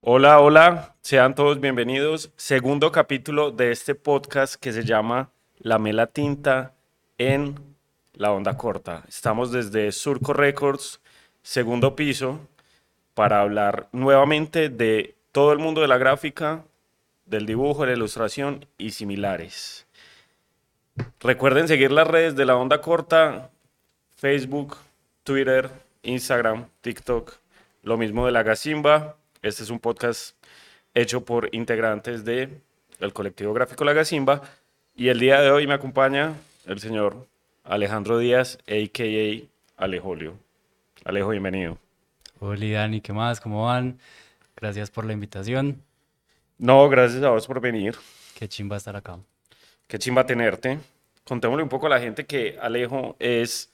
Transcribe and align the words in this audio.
Hola, 0.00 0.40
hola, 0.40 0.96
sean 1.02 1.34
todos 1.34 1.60
bienvenidos. 1.60 2.32
Segundo 2.36 2.90
capítulo 2.90 3.50
de 3.50 3.70
este 3.70 3.94
podcast 3.94 4.54
que 4.54 4.72
se 4.72 4.84
llama 4.84 5.30
La 5.58 5.78
Mela 5.78 6.06
Tinta 6.06 6.74
en 7.18 7.54
la 8.14 8.32
onda 8.32 8.56
corta. 8.56 9.04
Estamos 9.08 9.52
desde 9.52 9.92
Surco 9.92 10.32
Records, 10.32 11.00
segundo 11.42 11.94
piso, 11.94 12.40
para 13.14 13.40
hablar 13.40 13.88
nuevamente 13.92 14.70
de 14.70 15.16
todo 15.32 15.52
el 15.52 15.58
mundo 15.58 15.82
de 15.82 15.88
la 15.88 15.98
gráfica, 15.98 16.64
del 17.26 17.44
dibujo, 17.44 17.82
de 17.82 17.88
la 17.88 17.96
ilustración 17.96 18.66
y 18.78 18.90
similares. 18.90 19.86
Recuerden 21.20 21.68
seguir 21.68 21.92
las 21.92 22.08
redes 22.08 22.36
de 22.36 22.46
la 22.46 22.56
onda 22.56 22.80
corta, 22.80 23.50
Facebook, 24.16 24.76
Twitter, 25.24 25.70
Instagram, 26.02 26.66
TikTok, 26.80 27.34
lo 27.82 27.96
mismo 27.96 28.26
de 28.26 28.32
la 28.32 28.42
Gacimba 28.42 29.16
este 29.42 29.64
es 29.64 29.70
un 29.70 29.80
podcast 29.80 30.36
hecho 30.94 31.24
por 31.24 31.52
integrantes 31.52 32.24
de 32.24 32.60
el 33.00 33.12
colectivo 33.12 33.52
gráfico 33.52 33.84
La 33.84 33.92
Gacimba 33.92 34.40
y 34.94 35.08
el 35.08 35.18
día 35.18 35.40
de 35.40 35.50
hoy 35.50 35.66
me 35.66 35.74
acompaña 35.74 36.34
el 36.64 36.78
señor 36.78 37.26
Alejandro 37.64 38.18
Díaz, 38.18 38.58
a.k.a. 38.68 39.82
Alejolio. 39.82 40.38
Alejo, 41.04 41.30
bienvenido. 41.30 41.76
Hola 42.38 42.66
Dani, 42.66 43.00
¿qué 43.00 43.12
más? 43.12 43.40
¿Cómo 43.40 43.64
van? 43.64 43.98
Gracias 44.54 44.92
por 44.92 45.04
la 45.04 45.12
invitación. 45.12 45.82
No, 46.58 46.88
gracias 46.88 47.24
a 47.24 47.30
vos 47.30 47.48
por 47.48 47.60
venir. 47.60 47.96
Qué 48.38 48.48
chimba 48.48 48.76
estar 48.76 48.94
acá. 48.94 49.18
Qué 49.88 49.98
chimba 49.98 50.24
tenerte. 50.24 50.78
Contémosle 51.24 51.64
un 51.64 51.68
poco 51.68 51.86
a 51.86 51.90
la 51.90 51.98
gente 51.98 52.26
que 52.26 52.56
Alejo 52.62 53.16
es 53.18 53.71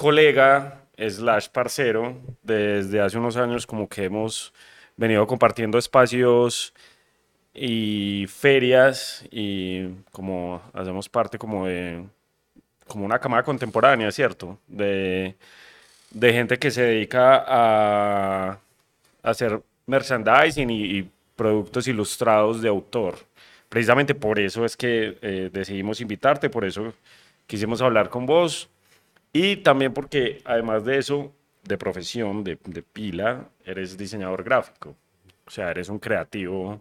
colega 0.00 0.80
slash 0.96 1.48
parcero 1.50 2.16
desde 2.42 3.02
hace 3.02 3.18
unos 3.18 3.36
años 3.36 3.66
como 3.66 3.86
que 3.86 4.04
hemos 4.04 4.50
venido 4.96 5.26
compartiendo 5.26 5.76
espacios 5.76 6.72
y 7.52 8.24
ferias 8.26 9.22
y 9.30 9.88
como 10.10 10.62
hacemos 10.72 11.06
parte 11.06 11.36
como 11.36 11.66
de 11.66 12.02
como 12.86 13.04
una 13.04 13.18
camada 13.18 13.42
contemporánea, 13.42 14.10
¿cierto? 14.10 14.58
De, 14.66 15.36
de 16.12 16.32
gente 16.32 16.58
que 16.58 16.70
se 16.70 16.80
dedica 16.80 17.44
a, 17.46 18.58
hacer 19.22 19.60
merchandising 19.84 20.70
y, 20.70 21.10
productos 21.36 21.88
ilustrados 21.88 22.62
de 22.62 22.68
autor. 22.68 23.18
Precisamente 23.68 24.14
por 24.14 24.38
eso 24.38 24.64
es 24.64 24.76
que 24.76 25.18
eh, 25.20 25.50
decidimos 25.52 26.00
invitarte, 26.00 26.48
por 26.48 26.64
eso 26.64 26.94
quisimos 27.46 27.82
hablar 27.82 28.08
con 28.08 28.24
vos 28.24 28.68
y 29.32 29.56
también 29.58 29.92
porque 29.92 30.40
además 30.44 30.84
de 30.84 30.98
eso 30.98 31.32
de 31.64 31.78
profesión, 31.78 32.42
de, 32.44 32.56
pila, 32.56 33.48
eres 33.64 33.96
diseñador 33.96 34.42
gráfico. 34.42 34.96
O 35.46 35.50
sea, 35.50 35.70
eres 35.70 35.88
un 35.88 35.98
creativo 35.98 36.80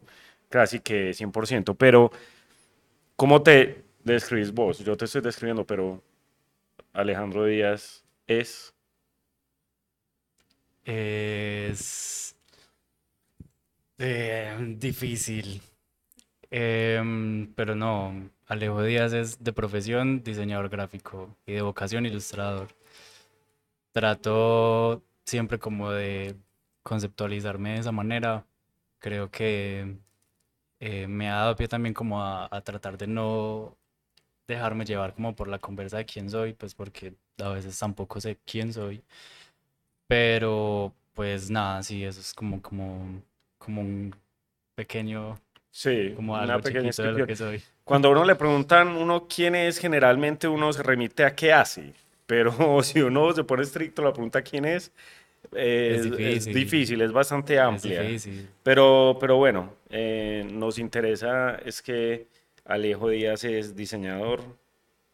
casi 0.49 0.79
que 0.79 1.13
100%. 1.13 1.75
Pero, 1.77 2.11
¿cómo 3.15 3.41
te 3.43 3.83
describís 4.03 4.51
vos? 4.53 4.79
Yo 4.79 4.97
te 4.97 5.05
estoy 5.05 5.21
describiendo, 5.21 5.65
pero 5.65 6.01
Alejandro 6.93 7.45
Díaz 7.45 8.03
es... 8.27 8.73
Es 10.85 12.35
eh, 13.99 14.57
difícil. 14.77 15.61
Em, 16.49 17.53
pero 17.53 17.75
no, 17.75 18.31
Alejo 18.49 18.81
Díaz 18.83 19.13
es 19.13 19.43
de 19.43 19.53
profesión 19.53 20.23
diseñador 20.23 20.69
gráfico 20.69 21.37
y 21.45 21.53
de 21.53 21.61
vocación 21.61 22.07
ilustrador 22.07 22.69
trato 23.91 25.03
siempre 25.25 25.59
como 25.59 25.91
de 25.91 26.35
conceptualizarme 26.83 27.73
de 27.73 27.79
esa 27.79 27.91
manera. 27.91 28.45
Creo 28.99 29.31
que 29.31 29.97
eh, 30.79 31.07
me 31.07 31.29
ha 31.29 31.35
dado 31.37 31.55
pie 31.55 31.67
también 31.67 31.93
como 31.93 32.23
a, 32.23 32.49
tratar 32.63 32.97
de 32.97 33.07
no 33.07 33.77
dejarme 34.47 34.85
llevar 34.85 35.13
como 35.15 35.35
por 35.35 35.47
la 35.47 35.59
conversa 35.59 35.97
de 35.97 36.05
quién 36.05 36.29
soy, 36.29 36.53
pues 36.53 36.75
porque 36.75 37.15
a 37.39 37.49
veces 37.49 37.77
tampoco 37.79 38.21
sé 38.21 38.39
quién 38.45 38.73
soy. 38.73 39.03
Pero 40.07 40.93
pues 41.13 41.49
nada, 41.51 41.83
sí, 41.83 42.03
eso 42.03 42.19
es 42.21 42.33
como, 42.33 42.61
como, 42.61 43.21
como 43.57 43.81
un 43.81 44.15
pequeño... 44.75 45.39
Sí, 45.71 46.13
como 46.15 46.35
algo 46.35 46.53
una 46.53 46.61
pequeña 46.61 46.91
de 46.91 47.11
lo 47.11 47.27
que 47.27 47.35
soy. 47.35 47.61
Cuando 47.83 48.09
a 48.09 48.11
uno 48.11 48.25
le 48.25 48.35
preguntan 48.35 48.89
uno 48.89 49.27
quién 49.27 49.55
es, 49.55 49.77
generalmente 49.77 50.47
uno 50.47 50.73
se 50.73 50.83
remite 50.83 51.23
a 51.23 51.35
qué 51.35 51.53
hace. 51.53 51.93
Pero 52.25 52.53
si 52.83 53.01
uno 53.01 53.31
se 53.33 53.43
pone 53.43 53.63
estricto, 53.63 54.03
la 54.03 54.13
pregunta 54.13 54.41
quién 54.41 54.65
es, 54.65 54.91
es, 55.51 56.45
difícil. 56.45 57.01
es, 57.01 57.11
bastante 57.11 57.59
amplia. 57.59 58.03
Pero, 58.63 59.17
pero 59.19 59.37
bueno, 59.37 59.73
eh, 59.89 60.47
nos 60.51 60.77
interesa 60.77 61.55
es 61.65 61.81
que 61.81 62.27
Alejo 62.65 63.09
Díaz 63.09 63.43
es 63.43 63.75
diseñador 63.75 64.41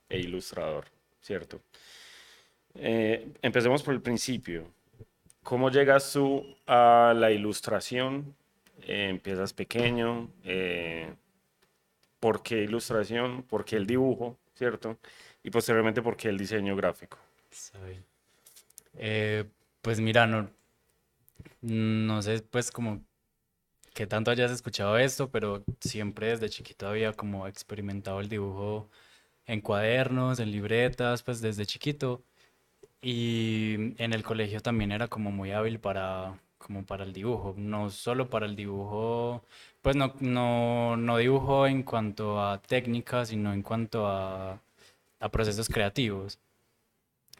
e 0.09 0.19
ilustrador, 0.19 0.85
¿cierto? 1.21 1.61
Eh, 2.75 3.29
empecemos 3.41 3.81
por 3.81 3.93
el 3.93 4.01
principio. 4.01 4.67
¿Cómo 5.43 5.69
llegas 5.69 6.11
tú 6.11 6.43
a 6.67 7.13
la 7.15 7.31
ilustración? 7.31 8.35
Eh, 8.85 9.09
empiezas 9.09 9.53
pequeño. 9.53 10.31
¿Por 12.19 12.41
qué 12.41 12.63
ilustración? 12.63 13.43
¿Por 13.43 13.65
qué 13.65 13.75
el 13.75 13.85
dibujo? 13.85 14.37
¿Cierto? 14.55 14.97
y 15.45 15.51
posteriormente 15.51 16.01
porque 16.01 16.27
el 16.27 16.39
diseño 16.39 16.75
gráfico. 16.75 17.19
Eh, 18.95 19.45
pues 19.83 19.99
mira, 19.99 20.25
no, 20.25 20.49
no 21.61 22.21
sé, 22.23 22.41
pues 22.41 22.71
como 22.71 23.03
que 23.93 24.07
tanto 24.07 24.31
hayas 24.31 24.51
escuchado 24.51 24.97
esto, 24.97 25.29
pero 25.29 25.63
siempre 25.79 26.29
desde 26.29 26.49
chiquito 26.49 26.87
había 26.87 27.13
como 27.13 27.47
experimentado 27.47 28.21
el 28.21 28.27
dibujo 28.27 28.89
en 29.45 29.61
cuadernos, 29.61 30.39
en 30.39 30.49
libretas, 30.49 31.21
pues 31.21 31.41
desde 31.41 31.67
chiquito. 31.67 32.23
Y 32.99 33.93
en 34.01 34.13
el 34.13 34.23
colegio 34.23 34.61
también 34.61 34.91
era 34.91 35.07
como 35.07 35.29
muy 35.29 35.51
hábil 35.51 35.79
para, 35.79 36.41
como 36.65 36.85
para 36.85 37.03
el 37.05 37.13
dibujo, 37.13 37.53
no 37.57 37.89
solo 37.89 38.29
para 38.29 38.45
el 38.47 38.55
dibujo, 38.55 39.43
pues 39.81 39.95
no, 39.95 40.13
no, 40.19 40.97
no 40.97 41.17
dibujo 41.17 41.67
en 41.67 41.83
cuanto 41.83 42.41
a 42.41 42.61
técnica, 42.61 43.25
sino 43.25 43.53
en 43.53 43.61
cuanto 43.63 44.07
a 44.07 44.59
a 45.19 45.29
procesos 45.29 45.69
creativos. 45.69 46.39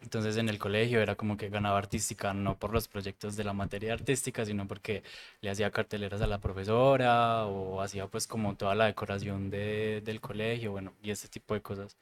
Entonces 0.02 0.36
en 0.36 0.48
el 0.48 0.58
colegio 0.58 1.00
era 1.00 1.16
como 1.16 1.36
que 1.36 1.48
ganaba 1.48 1.78
artística, 1.78 2.32
no 2.34 2.58
por 2.58 2.72
los 2.72 2.86
proyectos 2.88 3.34
de 3.36 3.44
la 3.44 3.52
materia 3.54 3.94
artística, 3.94 4.44
sino 4.44 4.68
porque 4.68 5.02
le 5.40 5.50
hacía 5.50 5.70
carteleras 5.70 6.20
a 6.20 6.26
la 6.26 6.38
profesora 6.40 7.46
o 7.46 7.80
hacía 7.80 8.06
pues 8.06 8.26
como 8.26 8.56
toda 8.56 8.74
la 8.74 8.86
decoración 8.86 9.50
de, 9.50 10.02
del 10.04 10.20
colegio, 10.20 10.72
bueno, 10.72 10.92
y 11.02 11.10
ese 11.10 11.28
tipo 11.28 11.54
de 11.54 11.62
cosas. 11.62 11.96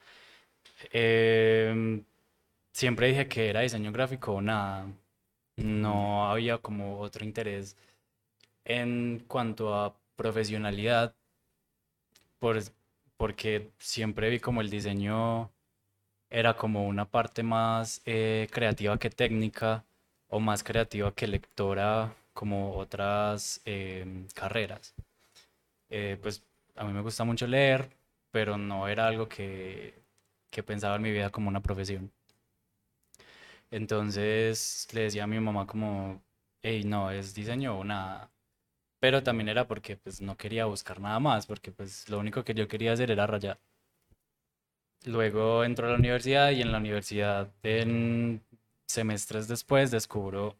Em, 0.92 2.04
siempre 2.72 3.08
dije 3.08 3.28
que 3.28 3.50
era 3.50 3.60
diseño 3.62 3.92
gráfico 3.92 4.32
o 4.34 4.40
nada, 4.42 4.86
no 5.56 6.30
había 6.30 6.58
como 6.58 6.98
otro 7.00 7.24
interés 7.24 7.76
en 8.64 9.24
cuanto 9.28 9.74
a 9.74 9.94
profesionalidad, 10.16 11.14
por, 12.38 12.58
porque 13.16 13.70
siempre 13.78 14.30
vi 14.30 14.40
como 14.40 14.60
el 14.60 14.70
diseño 14.70 15.50
era 16.30 16.54
como 16.56 16.86
una 16.86 17.06
parte 17.10 17.42
más 17.42 18.02
eh, 18.06 18.48
creativa 18.52 18.98
que 18.98 19.10
técnica 19.10 19.84
o 20.28 20.40
más 20.40 20.64
creativa 20.64 21.14
que 21.14 21.26
lectora 21.28 22.14
como 22.32 22.76
otras 22.76 23.60
em, 23.64 24.26
carreras. 24.34 24.94
Eh, 25.90 26.18
pues 26.22 26.42
a 26.76 26.84
mí 26.84 26.92
me 26.92 27.02
gusta 27.02 27.24
mucho 27.24 27.46
leer, 27.46 27.90
pero 28.30 28.58
no 28.58 28.88
era 28.88 29.06
algo 29.06 29.28
que, 29.28 29.94
que 30.50 30.62
pensaba 30.62 30.96
en 30.96 31.02
mi 31.02 31.12
vida 31.12 31.30
como 31.30 31.48
una 31.48 31.62
profesión. 31.62 32.12
Entonces 33.74 34.86
le 34.92 35.02
decía 35.02 35.24
a 35.24 35.26
mi 35.26 35.40
mamá 35.40 35.66
como, 35.66 36.22
hey, 36.62 36.84
no, 36.84 37.10
es 37.10 37.34
diseño 37.34 37.76
o 37.78 37.82
nada. 37.84 38.30
Pero 39.00 39.22
también 39.24 39.48
era 39.48 39.66
porque 39.66 39.96
pues 39.96 40.20
no 40.22 40.36
quería 40.36 40.66
buscar 40.66 41.00
nada 41.00 41.20
más, 41.20 41.46
porque 41.46 41.72
pues 41.72 42.08
lo 42.08 42.20
único 42.20 42.44
que 42.44 42.54
yo 42.54 42.68
quería 42.68 42.92
hacer 42.92 43.10
era 43.10 43.26
rayar. 43.26 43.58
Luego 45.06 45.64
entro 45.64 45.86
a 45.88 45.90
la 45.90 45.96
universidad 45.98 46.50
y 46.52 46.62
en 46.62 46.72
la 46.72 46.78
universidad, 46.78 47.52
en 47.62 48.42
semestres 48.86 49.48
después, 49.48 49.90
descubro 49.90 50.56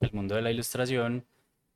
el 0.00 0.12
mundo 0.12 0.36
de 0.36 0.42
la 0.42 0.52
ilustración 0.52 1.26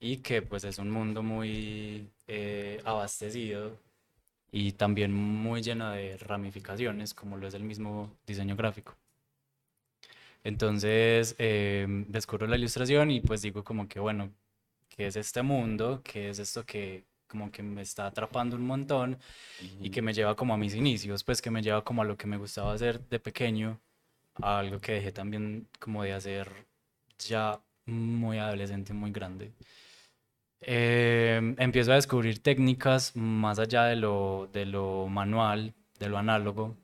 y 0.00 0.18
que 0.18 0.42
pues 0.42 0.64
es 0.64 0.78
un 0.78 0.90
mundo 0.90 1.22
muy 1.22 2.10
eh, 2.28 2.80
abastecido 2.84 3.76
y 4.52 4.72
también 4.72 5.12
muy 5.12 5.62
lleno 5.62 5.90
de 5.92 6.16
ramificaciones, 6.18 7.14
como 7.14 7.36
lo 7.38 7.48
es 7.48 7.54
el 7.54 7.64
mismo 7.64 8.10
diseño 8.26 8.56
gráfico. 8.56 8.96
Entonces 10.46 11.34
em, 11.38 12.04
descubro 12.08 12.46
la 12.46 12.56
ilustración 12.56 13.10
y 13.10 13.20
pues 13.20 13.42
digo 13.42 13.64
como 13.64 13.88
que 13.88 13.98
bueno, 13.98 14.32
¿qué 14.88 15.08
es 15.08 15.16
este 15.16 15.42
mundo? 15.42 16.02
¿Qué 16.04 16.30
es 16.30 16.38
esto 16.38 16.64
que, 16.64 17.04
como 17.26 17.50
que 17.50 17.64
me 17.64 17.82
está 17.82 18.06
atrapando 18.06 18.54
un 18.54 18.64
montón 18.64 19.18
y 19.80 19.90
que 19.90 20.02
me 20.02 20.12
lleva 20.14 20.36
como 20.36 20.54
a 20.54 20.56
mis 20.56 20.74
inicios, 20.74 21.24
pues 21.24 21.42
que 21.42 21.50
me 21.50 21.62
lleva 21.62 21.82
como 21.82 22.02
a 22.02 22.04
lo 22.04 22.16
que 22.16 22.28
me 22.28 22.36
gustaba 22.36 22.72
hacer 22.72 23.00
de 23.08 23.18
pequeño, 23.18 23.80
a 24.40 24.60
algo 24.60 24.80
que 24.80 24.92
dejé 24.92 25.10
también 25.10 25.66
como 25.80 26.04
de 26.04 26.12
hacer 26.12 26.48
ya 27.18 27.60
muy 27.86 28.38
adolescente, 28.38 28.92
muy 28.92 29.10
grande. 29.10 29.52
Eh, 30.60 31.56
empiezo 31.58 31.90
a 31.90 31.96
descubrir 31.96 32.38
técnicas 32.40 33.16
más 33.16 33.58
allá 33.58 33.86
de 33.86 33.96
lo, 33.96 34.48
de 34.52 34.64
lo 34.64 35.08
manual, 35.08 35.74
de 35.98 36.08
lo 36.08 36.18
análogo, 36.18 36.76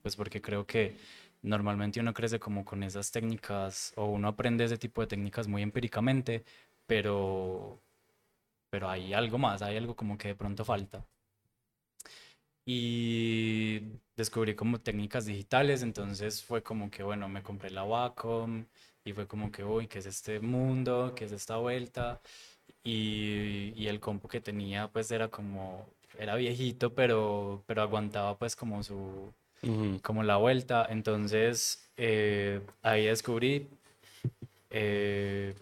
pues 0.00 0.16
porque 0.16 0.40
creo 0.40 0.64
que 0.66 0.96
normalmente 1.42 2.00
uno 2.00 2.12
crece 2.14 2.38
como 2.40 2.64
con 2.64 2.82
esas 2.82 3.10
técnicas 3.12 3.92
o 3.96 4.06
uno 4.06 4.28
aprende 4.28 4.64
ese 4.64 4.78
tipo 4.78 5.00
de 5.00 5.08
técnicas 5.08 5.48
muy 5.48 5.62
empíricamente, 5.62 6.44
pero, 6.86 7.80
pero 8.70 8.90
hay 8.90 9.14
algo 9.14 9.38
más, 9.38 9.62
hay 9.62 9.76
algo 9.78 9.96
como 9.96 10.18
que 10.18 10.28
de 10.28 10.36
pronto 10.36 10.64
falta. 10.64 11.06
Y 12.64 13.80
descubrí 14.16 14.54
como 14.54 14.80
técnicas 14.80 15.26
digitales, 15.26 15.82
entonces 15.82 16.44
fue 16.44 16.62
como 16.62 16.90
que, 16.90 17.02
bueno, 17.02 17.28
me 17.28 17.42
compré 17.42 17.70
la 17.70 17.84
Wacom 17.84 18.66
y 19.04 19.12
fue 19.12 19.26
como 19.26 19.50
que, 19.50 19.64
uy, 19.64 19.88
¿qué 19.88 19.98
es 19.98 20.06
este 20.06 20.40
mundo? 20.40 21.14
¿Qué 21.16 21.24
es 21.24 21.32
esta 21.32 21.56
vuelta? 21.56 22.20
Y, 22.84 23.72
y 23.76 23.88
el 23.88 24.00
compu 24.00 24.28
que 24.28 24.40
tenía 24.40 24.88
pues 24.92 25.10
era 25.10 25.28
como, 25.30 25.88
era 26.18 26.36
viejito, 26.36 26.94
pero, 26.94 27.64
pero 27.66 27.82
aguantaba 27.82 28.38
pues 28.38 28.56
como 28.56 28.82
su, 28.82 29.34
como 30.02 30.22
la 30.22 30.36
vuelta. 30.36 30.86
Entonces 30.90 31.90
eh, 31.96 32.60
ahí 32.82 33.06
descubrí 33.06 33.68
eh, 34.70 35.54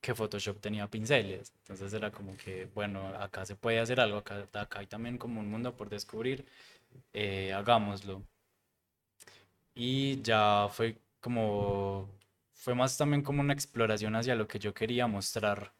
que 0.00 0.14
Photoshop 0.14 0.60
tenía 0.60 0.86
pinceles. 0.88 1.52
Entonces 1.60 1.92
era 1.92 2.10
como 2.10 2.36
que, 2.36 2.68
bueno, 2.74 3.08
acá 3.18 3.44
se 3.46 3.56
puede 3.56 3.80
hacer 3.80 4.00
algo, 4.00 4.18
acá, 4.18 4.46
acá 4.52 4.80
hay 4.80 4.86
también 4.86 5.18
como 5.18 5.40
un 5.40 5.50
mundo 5.50 5.76
por 5.76 5.88
descubrir, 5.90 6.46
eh, 7.12 7.52
hagámoslo. 7.52 8.22
Y 9.74 10.22
ya 10.22 10.68
fue 10.70 10.96
como, 11.20 12.08
fue 12.54 12.74
más 12.74 12.96
también 12.96 13.22
como 13.22 13.40
una 13.42 13.52
exploración 13.52 14.16
hacia 14.16 14.34
lo 14.34 14.48
que 14.48 14.58
yo 14.58 14.72
quería 14.74 15.06
mostrar 15.06 15.72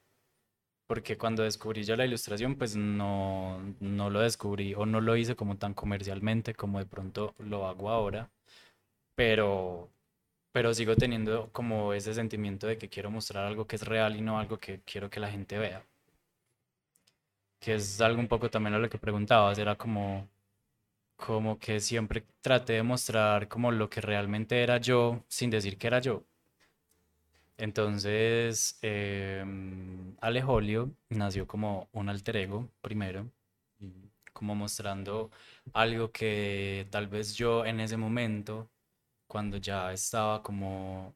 porque 0.86 1.18
cuando 1.18 1.42
descubrí 1.42 1.82
ya 1.84 1.96
la 1.96 2.06
ilustración, 2.06 2.56
pues 2.56 2.76
no, 2.76 3.58
no 3.80 4.10
lo 4.10 4.20
descubrí 4.20 4.74
o 4.74 4.86
no 4.86 5.00
lo 5.00 5.16
hice 5.16 5.36
como 5.36 5.56
tan 5.56 5.74
comercialmente 5.74 6.54
como 6.54 6.78
de 6.78 6.86
pronto 6.86 7.34
lo 7.38 7.66
hago 7.66 7.90
ahora, 7.90 8.30
pero, 9.16 9.90
pero 10.52 10.74
sigo 10.74 10.96
teniendo 10.96 11.50
como 11.52 11.92
ese 11.94 12.14
sentimiento 12.14 12.66
de 12.66 12.78
que 12.78 12.88
quiero 12.88 13.10
mostrar 13.10 13.46
algo 13.46 13.66
que 13.66 13.76
es 13.76 13.84
real 13.86 14.16
y 14.16 14.22
no 14.22 14.38
algo 14.38 14.58
que 14.58 14.80
quiero 14.84 15.10
que 15.10 15.20
la 15.20 15.30
gente 15.30 15.58
vea. 15.58 15.84
Que 17.60 17.74
es 17.74 18.00
algo 18.00 18.20
un 18.20 18.28
poco 18.28 18.48
también 18.50 18.74
a 18.74 18.78
lo 18.78 18.88
que 18.88 18.98
preguntabas, 18.98 19.58
era 19.58 19.76
como, 19.76 20.28
como 21.16 21.58
que 21.58 21.80
siempre 21.80 22.24
traté 22.42 22.74
de 22.74 22.82
mostrar 22.84 23.48
como 23.48 23.72
lo 23.72 23.90
que 23.90 24.00
realmente 24.00 24.62
era 24.62 24.78
yo 24.78 25.24
sin 25.28 25.50
decir 25.50 25.78
que 25.78 25.88
era 25.88 26.00
yo. 26.00 26.24
Entonces, 27.58 28.78
eh, 28.82 29.44
Alejolio 30.20 30.94
nació 31.08 31.46
como 31.46 31.88
un 31.92 32.08
alter 32.08 32.36
ego, 32.36 32.70
primero, 32.82 33.30
como 34.32 34.54
mostrando 34.54 35.30
algo 35.72 36.12
que 36.12 36.86
tal 36.90 37.06
vez 37.08 37.34
yo 37.34 37.64
en 37.64 37.80
ese 37.80 37.96
momento, 37.96 38.70
cuando 39.28 39.56
ya 39.58 39.92
estaba 39.92 40.42
como, 40.42 41.14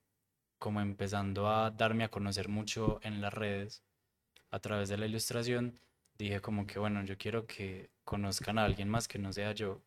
como 0.59 0.81
empezando 0.81 1.49
a 1.49 1.71
darme 1.71 2.05
a 2.05 2.11
conocer 2.11 2.49
mucho 2.49 3.01
en 3.03 3.21
las 3.21 3.35
redes, 3.35 3.83
a 4.51 4.61
través 4.61 4.89
de 4.91 4.99
la 4.99 5.07
ilustración, 5.07 5.79
dije 6.19 6.41
como 6.41 6.67
que, 6.67 6.79
bueno, 6.79 7.05
yo 7.05 7.19
quiero 7.19 7.47
que 7.47 7.91
conozcan 8.05 8.59
a 8.59 8.65
alguien 8.65 8.89
más 8.89 9.09
que 9.09 9.19
no 9.19 9.33
sea 9.33 9.53
yo, 9.53 9.83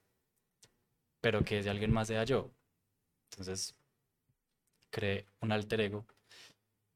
pero 1.21 1.43
que 1.43 1.59
ese 1.59 1.69
alguien 1.69 1.91
más 1.91 2.07
sea 2.07 2.23
yo. 2.23 2.51
Entonces, 3.31 3.75
creé 4.91 5.25
un 5.41 5.51
alter 5.51 5.81
ego 5.81 6.05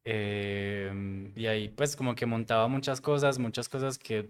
Em, 0.09 1.33
y 1.35 1.47
ahí 1.47 1.67
pues 1.69 1.97
como 1.97 2.15
que 2.15 2.25
montaba 2.25 2.69
muchas 2.69 3.01
cosas, 3.01 3.39
muchas 3.39 3.67
cosas 3.67 3.97
que 3.99 4.29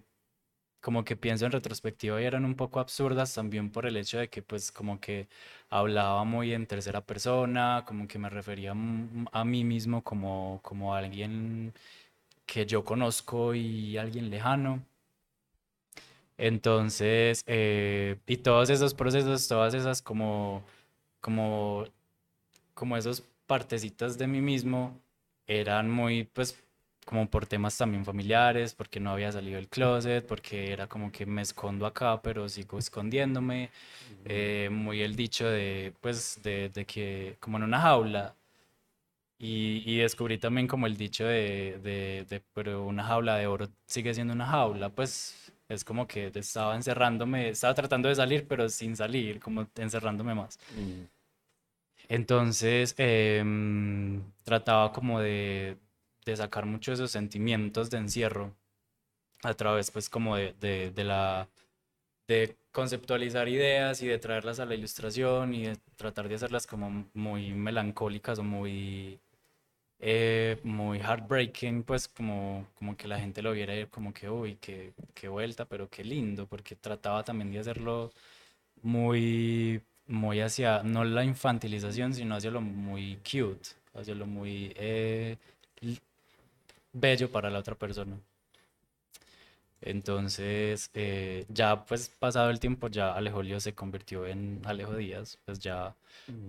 como 0.80 1.04
que 1.04 1.16
pienso 1.16 1.46
en 1.46 1.52
retrospectiva 1.52 2.20
y 2.22 2.24
eran 2.26 2.44
un 2.44 2.56
poco 2.56 2.80
absurdas 2.80 3.34
también 3.34 3.70
por 3.70 3.86
el 3.86 3.96
hecho 3.96 4.18
de 4.18 4.28
que 4.30 4.42
pues 4.42 4.72
como 4.72 5.00
que 5.00 5.28
hablaba 5.70 6.24
muy 6.24 6.52
en 6.54 6.66
tercera 6.66 7.02
persona, 7.06 7.84
como 7.86 8.08
que 8.08 8.18
me 8.18 8.30
refería 8.30 8.72
a 8.72 9.44
mí 9.44 9.64
mismo 9.64 10.02
como, 10.04 10.60
como 10.62 10.94
alguien 10.94 11.74
que 12.46 12.66
yo 12.66 12.84
conozco 12.84 13.54
y 13.54 13.98
alguien 13.98 14.30
lejano. 14.30 14.84
Entonces, 16.38 17.42
eh, 17.46 18.18
y 18.26 18.36
todos 18.38 18.70
esos 18.70 18.94
procesos, 18.94 19.48
todas 19.48 19.74
esas 19.74 20.02
como, 20.02 20.62
como, 21.20 21.84
como 22.74 22.96
esos 22.96 23.24
partecitas 23.46 24.18
de 24.18 24.26
mí 24.28 24.40
mismo, 24.40 25.00
eran 25.48 25.90
muy, 25.90 26.24
pues, 26.24 26.62
como 27.06 27.28
por 27.30 27.46
temas 27.46 27.76
también 27.78 28.04
familiares, 28.04 28.74
porque 28.74 29.00
no 29.00 29.10
había 29.12 29.32
salido 29.32 29.56
del 29.56 29.68
closet, 29.68 30.26
porque 30.26 30.72
era 30.72 30.88
como 30.88 31.12
que 31.12 31.26
me 31.26 31.42
escondo 31.42 31.86
acá, 31.86 32.22
pero 32.22 32.48
sigo 32.48 32.78
escondiéndome. 32.78 33.70
Eh, 34.26 34.68
muy 34.72 35.02
el 35.02 35.16
dicho 35.16 35.48
de, 35.48 35.94
pues, 36.02 36.40
de, 36.44 36.70
de, 36.70 36.86
que, 36.86 37.36
como 37.40 37.58
en 37.58 37.64
una 37.64 37.80
jaula. 37.80 38.36
Y, 39.40 39.82
y 39.86 39.98
descubrí 39.98 40.38
también 40.38 40.66
como 40.66 40.86
el 40.86 40.96
dicho 40.96 41.24
de, 41.24 41.78
de, 41.82 42.26
de, 42.28 42.42
pero 42.54 42.84
una 42.84 43.04
jaula 43.04 43.36
de 43.36 43.46
oro 43.46 43.68
sigue 43.86 44.12
siendo 44.12 44.32
una 44.34 44.46
jaula, 44.46 44.88
pues 44.90 45.52
es 45.68 45.84
como 45.84 46.08
que 46.08 46.32
estaba 46.34 46.74
encerrándome, 46.74 47.50
estaba 47.50 47.74
tratando 47.74 48.08
de 48.08 48.16
salir, 48.16 48.48
pero 48.48 48.68
sin 48.68 48.96
salir, 48.96 49.38
como 49.40 49.68
encerrándome 49.76 50.34
más. 50.34 50.58
Entonces, 52.08 52.94
em, 52.98 54.22
trataba 54.42 54.92
como 54.92 55.20
de, 55.20 55.76
de, 56.24 56.36
sacar 56.36 56.66
muchos 56.66 56.98
de 56.98 57.04
esos 57.04 57.12
sentimientos 57.12 57.90
de 57.90 57.98
encierro 57.98 58.56
a 59.42 59.54
través, 59.54 59.90
pues, 59.90 60.10
como 60.10 60.36
de, 60.36 60.54
de, 60.94 61.04
la... 61.04 61.48
de 62.28 62.56
conceptualizar 62.72 63.48
ideas 63.48 64.02
y 64.02 64.08
de 64.08 64.18
traerlas 64.18 64.60
a 64.60 64.66
la 64.66 64.74
ilustración 64.76 65.54
y 65.54 65.66
de 65.66 65.76
tratar 65.96 66.28
de 66.28 66.36
hacerlas 66.36 66.66
como 66.66 67.06
muy 67.14 67.52
melancólicas 67.54 68.38
o 68.40 68.44
muy... 68.44 69.20
Eh, 70.00 70.58
heartbreaking, 70.64 71.82
pues 71.84 72.08
como, 72.08 72.68
como 72.74 72.96
que 72.96 73.08
la 73.08 73.18
gente 73.20 73.42
lo 73.42 73.52
viera 73.52 73.76
y 73.78 73.86
como 73.86 74.12
que, 74.14 74.30
uy, 74.30 74.56
qué, 74.60 74.94
qué 75.14 75.28
vuelta, 75.28 75.66
pero 75.66 75.88
qué 75.90 76.04
lindo, 76.04 76.46
porque 76.48 76.76
trataba 76.76 77.24
también 77.24 77.50
de 77.52 77.58
hacerlo 77.60 78.12
muy 78.82 79.82
muy 80.08 80.40
hacia, 80.40 80.82
no 80.82 81.04
la 81.04 81.24
infantilización, 81.24 82.14
sino 82.14 82.36
hacia 82.36 82.50
lo 82.50 82.60
muy 82.60 83.16
cute, 83.16 83.70
hacia 83.94 84.14
lo 84.14 84.26
muy 84.26 84.72
eh, 84.76 85.36
bello 86.92 87.30
para 87.30 87.50
la 87.50 87.58
otra 87.60 87.74
persona. 87.74 88.16
Entonces, 89.80 90.90
eh, 90.94 91.46
ya 91.48 91.84
pues 91.84 92.08
pasado 92.08 92.50
el 92.50 92.58
tiempo, 92.58 92.88
ya 92.88 93.12
Alejolio 93.14 93.60
se 93.60 93.74
convirtió 93.74 94.26
en 94.26 94.60
Alejo 94.64 94.96
Díaz, 94.96 95.38
pues 95.44 95.60
ya 95.60 95.94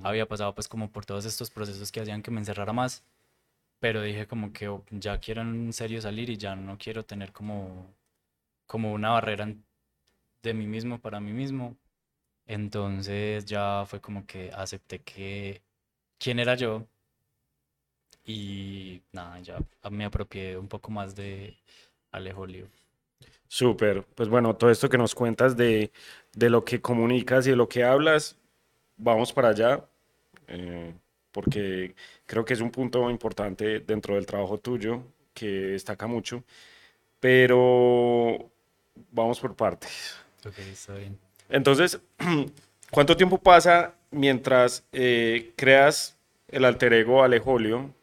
había 0.04 0.28
pasado 0.28 0.56
pues 0.56 0.68
como 0.68 0.90
por 0.92 1.06
todos 1.06 1.26
estos 1.26 1.52
procesos 1.52 1.92
que 1.92 2.02
hacían 2.02 2.24
que 2.24 2.32
me 2.32 2.40
encerrara 2.40 2.74
más, 2.74 3.04
pero 3.80 4.02
dije 4.02 4.28
como 4.28 4.54
que 4.54 4.70
oh, 4.70 4.84
ya 4.92 5.20
quiero 5.20 5.42
en 5.42 5.74
serio 5.74 6.02
salir 6.02 6.30
y 6.30 6.38
ya 6.38 6.56
no 6.56 6.78
quiero 6.78 7.04
tener 7.06 7.32
como, 7.32 7.88
como 8.68 8.94
una 8.94 9.12
barrera 9.12 9.54
de 10.44 10.54
mí 10.54 10.68
mismo 10.68 11.00
para 11.00 11.20
mí 11.20 11.34
mismo, 11.34 11.76
entonces 12.50 13.46
ya 13.46 13.86
fue 13.88 14.02
como 14.02 14.26
que 14.26 14.52
acepté 14.54 15.00
que 15.00 15.62
quién 16.18 16.40
era 16.40 16.56
yo 16.56 16.88
y 18.26 19.02
nada, 19.12 19.40
ya 19.40 19.60
me 19.92 20.06
apropié 20.06 20.58
un 20.58 20.68
poco 20.68 20.92
más 20.92 21.16
de 21.16 21.58
Alejo. 22.12 22.48
Súper, 23.48 24.04
pues 24.16 24.30
bueno, 24.30 24.56
todo 24.56 24.72
esto 24.72 24.90
que 24.90 24.98
nos 24.98 25.14
cuentas 25.16 25.56
de, 25.56 25.92
de, 26.34 26.50
lo 26.50 26.66
que 26.66 26.82
comunicas 26.82 27.46
y 27.48 27.52
de 27.52 27.56
lo 27.56 27.70
que 27.70 27.84
hablas, 27.84 28.36
vamos 28.98 29.32
para 29.32 29.50
allá, 29.50 29.86
eh, 30.48 30.94
porque 31.32 31.96
creo 32.26 32.46
que 32.46 32.54
es 32.54 32.62
un 32.62 32.72
punto 32.72 33.10
importante 33.12 33.80
dentro 33.80 34.16
del 34.16 34.26
trabajo 34.26 34.58
tuyo, 34.58 35.04
que 35.34 35.48
destaca 35.48 36.08
mucho, 36.08 36.44
pero 37.20 38.50
vamos 39.12 39.40
por 39.40 39.56
partes. 39.56 40.18
Ok, 40.46 40.58
está 40.60 40.96
bien. 40.96 41.29
Entonces, 41.50 42.00
¿cuánto 42.92 43.18
tiempo 43.18 43.38
pasa 43.40 43.94
mientras 44.12 44.84
eh, 44.92 45.52
creas 45.56 46.18
el 46.48 46.66
alter 46.66 46.94
ego 46.94 47.24
Alejolio, 47.24 47.94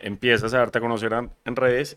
empiezas 0.00 0.52
a 0.54 0.58
darte 0.58 0.78
a 0.78 0.80
conocer 0.80 1.12
en 1.12 1.56
redes, 1.56 1.96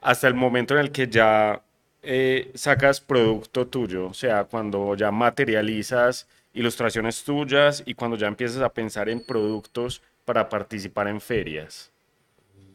hasta 0.00 0.28
el 0.28 0.34
momento 0.34 0.74
en 0.74 0.80
el 0.80 0.92
que 0.92 1.08
ya 1.08 1.62
eh, 2.02 2.50
sacas 2.54 3.00
producto 3.00 3.66
tuyo? 3.66 4.06
O 4.06 4.14
sea, 4.14 4.44
cuando 4.44 4.94
ya 4.94 5.10
materializas 5.10 6.26
ilustraciones 6.54 7.22
tuyas 7.24 7.82
y 7.86 7.94
cuando 7.94 8.16
ya 8.16 8.26
empiezas 8.26 8.62
a 8.62 8.68
pensar 8.68 9.08
en 9.08 9.24
productos 9.24 10.02
para 10.24 10.48
participar 10.48 11.08
en 11.08 11.20
ferias. 11.20 11.90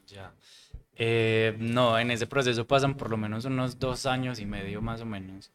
Ya. 0.07 0.31
Eh, 0.95 1.55
no, 1.59 1.97
en 1.97 2.11
ese 2.11 2.27
proceso 2.27 2.67
pasan 2.67 2.95
por 2.95 3.09
lo 3.09 3.17
menos 3.17 3.45
unos 3.45 3.79
dos 3.79 4.05
años 4.05 4.39
y 4.39 4.45
medio 4.45 4.81
más 4.81 5.01
o 5.01 5.05
menos. 5.05 5.51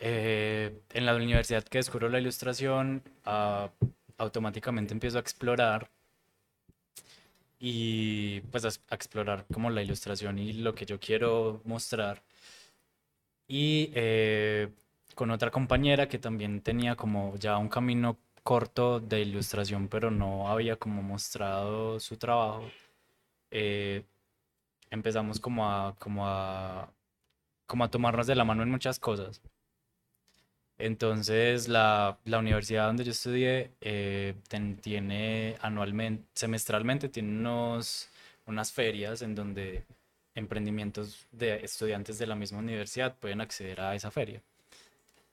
Eh, 0.00 0.80
en 0.94 1.06
la 1.06 1.14
universidad 1.14 1.62
que 1.64 1.78
descubro 1.78 2.08
la 2.08 2.18
ilustración, 2.18 3.02
ah, 3.24 3.70
automáticamente 4.18 4.94
empiezo 4.94 5.18
a 5.18 5.20
explorar 5.20 5.90
y 7.58 8.40
pues 8.50 8.64
a, 8.64 8.68
a 8.90 8.94
explorar 8.94 9.44
como 9.52 9.70
la 9.70 9.82
ilustración 9.82 10.38
y 10.38 10.52
lo 10.54 10.74
que 10.74 10.86
yo 10.86 10.98
quiero 10.98 11.60
mostrar. 11.64 12.22
Y 13.46 13.90
eh, 13.94 14.68
con 15.14 15.30
otra 15.30 15.50
compañera 15.50 16.08
que 16.08 16.18
también 16.18 16.62
tenía 16.62 16.96
como 16.96 17.34
ya 17.36 17.58
un 17.58 17.68
camino 17.68 18.16
corto 18.42 19.00
de 19.00 19.20
ilustración, 19.20 19.88
pero 19.88 20.10
no 20.10 20.48
había 20.48 20.76
como 20.76 21.02
mostrado 21.02 22.00
su 22.00 22.16
trabajo, 22.16 22.70
eh, 23.50 24.04
empezamos 24.90 25.40
como 25.40 25.70
a, 25.70 25.96
como 25.98 26.26
a, 26.28 26.92
como 27.66 27.84
a 27.84 27.90
tomarnos 27.90 28.26
de 28.26 28.36
la 28.36 28.44
mano 28.44 28.62
en 28.62 28.70
muchas 28.70 28.98
cosas. 28.98 29.42
Entonces, 30.80 31.68
la, 31.68 32.18
la 32.24 32.38
universidad 32.38 32.86
donde 32.86 33.04
yo 33.04 33.12
estudié 33.12 33.72
eh, 33.80 34.34
tiene 34.82 35.56
anualmente, 35.60 36.24
semestralmente, 36.34 37.08
tiene 37.08 37.30
unos, 37.38 38.08
unas 38.46 38.72
ferias 38.72 39.22
en 39.22 39.34
donde 39.34 39.86
emprendimientos 40.34 41.26
de 41.32 41.56
estudiantes 41.64 42.18
de 42.18 42.26
la 42.26 42.34
misma 42.36 42.58
universidad 42.60 43.16
pueden 43.18 43.40
acceder 43.40 43.80
a 43.80 43.94
esa 43.94 44.10
feria. 44.10 44.42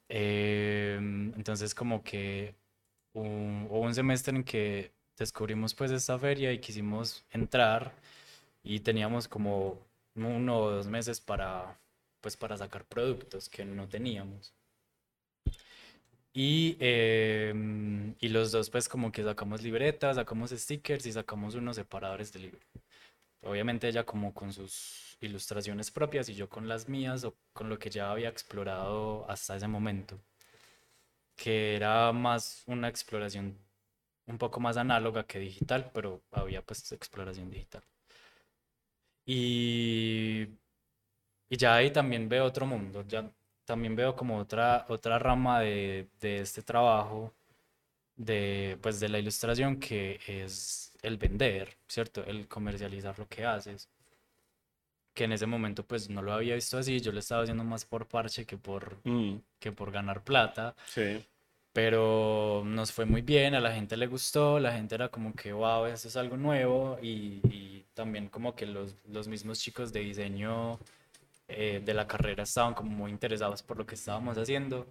Em, 0.10 1.34
entonces, 1.36 1.76
como 1.76 2.04
que 2.04 2.56
un- 3.14 3.68
hubo 3.70 3.82
un 3.82 3.96
semestre 3.96 4.36
en 4.38 4.44
que 4.44 4.92
descubrimos 5.18 5.74
pues 5.76 5.92
esta 5.92 6.18
feria 6.20 6.54
y 6.54 6.60
quisimos 6.60 7.26
entrar 7.32 7.94
y 8.64 8.80
teníamos 8.82 9.28
como 9.28 9.80
uno 10.16 10.58
o 10.60 10.72
dos 10.72 10.88
meses 10.88 11.22
para 11.22 11.80
pues 12.22 12.38
para 12.38 12.58
sacar 12.58 12.86
productos 12.86 13.50
que 13.50 13.66
no 13.66 13.88
teníamos. 13.90 14.54
Y, 16.40 16.78
em, 16.80 18.16
y 18.20 18.30
los 18.30 18.52
dos 18.52 18.70
pues 18.70 18.88
como 18.88 19.12
que 19.12 19.24
sacamos 19.24 19.64
libretas, 19.64 20.18
sacamos 20.18 20.52
stickers 20.52 21.06
y 21.08 21.12
sacamos 21.12 21.56
unos 21.56 21.78
separadores 21.78 22.32
de 22.32 22.40
libro. 22.40 22.60
Obviamente 23.42 23.88
ella 23.90 24.06
como 24.06 24.34
con 24.34 24.54
sus 24.54 25.18
ilustraciones 25.22 25.92
propias 25.92 26.30
y 26.30 26.36
yo 26.36 26.50
con 26.50 26.68
las 26.68 26.90
mías 26.90 27.24
o 27.26 27.36
con 27.54 27.70
lo 27.70 27.80
que 27.80 27.90
ya 27.90 28.12
había 28.12 28.30
explorado 28.30 29.30
hasta 29.30 29.56
ese 29.58 29.68
momento, 29.68 30.20
que 31.36 31.76
era 31.76 32.12
más 32.14 32.64
una 32.68 32.90
exploración 32.90 33.58
un 34.28 34.38
poco 34.38 34.60
más 34.60 34.78
análoga 34.78 35.26
que 35.28 35.40
digital, 35.40 35.92
pero 35.94 36.24
había 36.32 36.62
pues 36.64 36.92
exploración 36.92 37.50
digital. 37.52 37.84
Y, 39.26 40.48
y 41.50 41.58
ya 41.58 41.76
ahí 41.76 41.92
también 41.92 42.30
veo 42.30 42.46
otro 42.46 42.66
mundo, 42.66 43.04
ya 43.08 43.30
también 43.68 43.96
veo 43.98 44.18
como 44.18 44.40
otra, 44.40 44.88
otra 44.90 45.20
rama 45.20 45.62
de, 45.62 46.10
de 46.22 46.40
este 46.42 46.64
trabajo, 46.64 47.36
de, 48.18 48.78
pues, 48.82 49.00
de 49.02 49.10
la 49.10 49.20
ilustración, 49.20 49.80
que 49.80 50.20
es 50.28 50.94
el 51.04 51.18
vender, 51.18 51.78
¿cierto? 51.88 52.26
El 52.26 52.48
comercializar 52.50 53.18
lo 53.20 53.28
que 53.30 53.46
haces, 53.46 53.90
que 55.14 55.24
en 55.24 55.32
ese 55.32 55.46
momento 55.48 55.86
pues 55.86 56.10
no 56.10 56.22
lo 56.22 56.34
había 56.34 56.56
visto 56.56 56.78
así, 56.78 57.00
yo 57.02 57.12
lo 57.12 57.20
estaba 57.20 57.44
haciendo 57.44 57.64
más 57.64 57.86
por 57.86 58.08
parche 58.08 58.46
que 58.46 58.58
por, 58.58 58.98
Mm, 59.06 59.42
que 59.60 59.72
por 59.72 59.92
ganar 59.92 60.24
plata, 60.24 60.76
sí. 60.86 61.26
pero 61.74 62.64
nos 62.66 62.92
fue 62.92 63.06
muy 63.06 63.22
bien, 63.22 63.56
a 63.56 63.60
la 63.62 63.74
gente 63.74 63.98
le 63.98 64.08
gustó, 64.08 64.60
la 64.60 64.74
gente 64.74 64.96
era 64.96 65.10
como 65.10 65.34
que, 65.36 65.54
wow, 65.54 65.86
esto 65.86 66.08
es 66.10 66.18
algo 66.18 66.38
nuevo 66.38 66.98
y, 67.02 67.42
y 67.50 67.86
también 67.94 68.30
como 68.30 68.56
que 68.56 68.66
los, 68.66 68.96
los 69.08 69.28
mismos 69.28 69.60
chicos 69.60 69.94
de 69.94 70.02
diseño 70.02 70.80
eh, 71.48 71.82
de 71.84 71.94
la 71.94 72.08
carrera 72.08 72.44
estaban 72.44 72.74
como 72.74 72.92
muy 72.92 73.12
interesados 73.12 73.64
por 73.64 73.78
lo 73.78 73.86
que 73.86 73.96
estábamos 73.96 74.38
haciendo. 74.38 74.88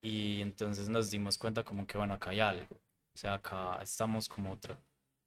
Y 0.00 0.40
entonces 0.42 0.88
nos 0.88 1.10
dimos 1.10 1.36
cuenta 1.38 1.64
como 1.64 1.86
que, 1.86 1.98
bueno, 1.98 2.14
acá 2.14 2.30
hay 2.30 2.40
algo, 2.40 2.76
o 3.14 3.16
sea, 3.18 3.34
acá 3.34 3.78
estamos 3.82 4.28
como 4.28 4.52
otra, 4.52 4.78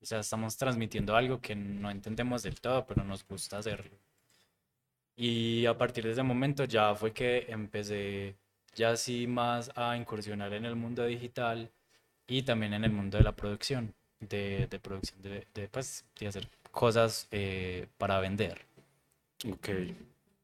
o 0.02 0.06
sea, 0.06 0.20
estamos 0.20 0.56
transmitiendo 0.58 1.16
algo 1.16 1.42
que 1.42 1.56
no 1.56 1.92
entendemos 1.92 2.44
del 2.44 2.60
todo, 2.62 2.86
pero 2.86 3.04
nos 3.04 3.28
gusta 3.28 3.58
hacerlo. 3.58 3.98
Y 5.16 5.66
a 5.66 5.78
partir 5.78 6.06
de 6.06 6.12
ese 6.12 6.24
momento 6.24 6.64
ya 6.64 6.96
fue 6.96 7.12
que 7.14 7.46
empecé 7.50 8.36
ya 8.76 8.96
sí 8.96 9.28
más 9.28 9.72
a 9.76 9.98
incursionar 9.98 10.54
en 10.54 10.66
el 10.66 10.76
mundo 10.76 11.06
digital 11.06 11.70
y 12.28 12.44
también 12.44 12.74
en 12.74 12.86
el 12.86 12.92
mundo 12.92 13.18
de 13.18 13.24
la 13.26 13.36
producción, 13.36 13.94
de, 14.20 14.68
de 14.68 14.80
producción, 14.80 15.22
de, 15.22 15.48
de, 15.54 15.68
pues, 15.70 16.06
de 16.20 16.28
hacer 16.28 16.50
cosas 16.72 17.28
eh, 17.32 17.88
para 17.98 18.20
vender, 18.22 18.66
Ok. 19.46 19.70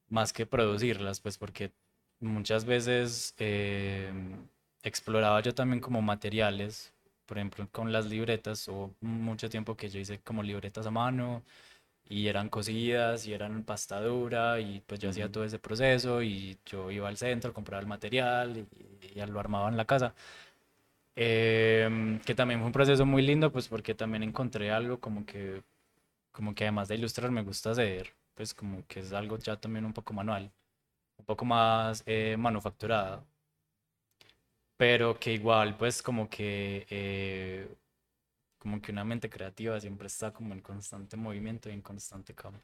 más 0.09 0.33
que 0.33 0.45
producirlas, 0.45 1.19
pues 1.19 1.37
porque 1.37 1.71
muchas 2.19 2.65
veces 2.65 3.35
eh, 3.39 4.11
exploraba 4.83 5.41
yo 5.41 5.53
también 5.53 5.81
como 5.81 6.01
materiales, 6.01 6.93
por 7.25 7.37
ejemplo, 7.37 7.67
con 7.71 7.91
las 7.91 8.05
libretas, 8.07 8.67
o 8.69 8.93
mucho 9.01 9.49
tiempo 9.49 9.75
que 9.75 9.89
yo 9.89 9.99
hice 9.99 10.19
como 10.19 10.43
libretas 10.43 10.85
a 10.87 10.91
mano 10.91 11.43
y 12.09 12.27
eran 12.27 12.49
cosidas 12.49 13.27
y 13.27 13.33
eran 13.33 13.63
pasta 13.63 14.01
dura 14.01 14.59
y 14.61 14.81
pues 14.87 14.99
yo 15.01 15.09
hacía 15.11 15.25
Ujú. 15.25 15.33
todo 15.33 15.45
ese 15.45 15.59
proceso 15.59 16.21
y 16.23 16.57
yo 16.65 16.91
iba 16.91 17.07
al 17.09 17.17
centro, 17.17 17.53
compraba 17.53 17.81
el 17.81 17.87
material 17.87 18.57
y, 18.57 18.67
y 19.07 19.15
ya 19.15 19.27
lo 19.27 19.39
armaba 19.39 19.69
en 19.69 19.77
la 19.77 19.85
casa. 19.85 20.15
Em, 21.17 22.19
que 22.19 22.35
también 22.35 22.59
fue 22.59 22.67
un 22.67 22.73
proceso 22.73 23.05
muy 23.05 23.21
lindo 23.21 23.51
pues 23.51 23.67
porque 23.69 23.95
también 23.95 24.23
encontré 24.23 24.71
algo 24.71 24.99
como 24.99 25.25
que, 25.25 25.63
como 26.31 26.55
que 26.55 26.65
además 26.65 26.87
de 26.89 26.95
ilustrar 26.95 27.31
me 27.31 27.43
gusta 27.43 27.71
hacer, 27.71 28.13
pues 28.35 28.53
como 28.53 28.85
que 28.87 29.01
es 29.01 29.13
algo 29.13 29.37
ya 29.39 29.57
también 29.59 29.85
un 29.85 29.93
poco 29.93 30.13
manual, 30.13 30.51
un 31.17 31.25
poco 31.25 31.45
más 31.45 32.03
eh, 32.07 32.37
manufacturada, 32.39 33.25
pero 34.77 35.17
que 35.19 35.33
igual 35.33 35.77
pues 35.77 36.01
como 36.01 36.29
que 36.29 36.85
eh, 36.89 37.67
como 38.59 38.81
que 38.81 38.91
una 38.91 39.03
mente 39.05 39.29
creativa 39.29 39.79
siempre 39.79 40.07
está 40.07 40.33
como 40.33 40.53
en 40.53 40.61
constante 40.61 41.17
movimiento 41.17 41.69
y 41.69 41.73
en 41.73 41.81
constante 41.81 42.33
cambio. 42.35 42.63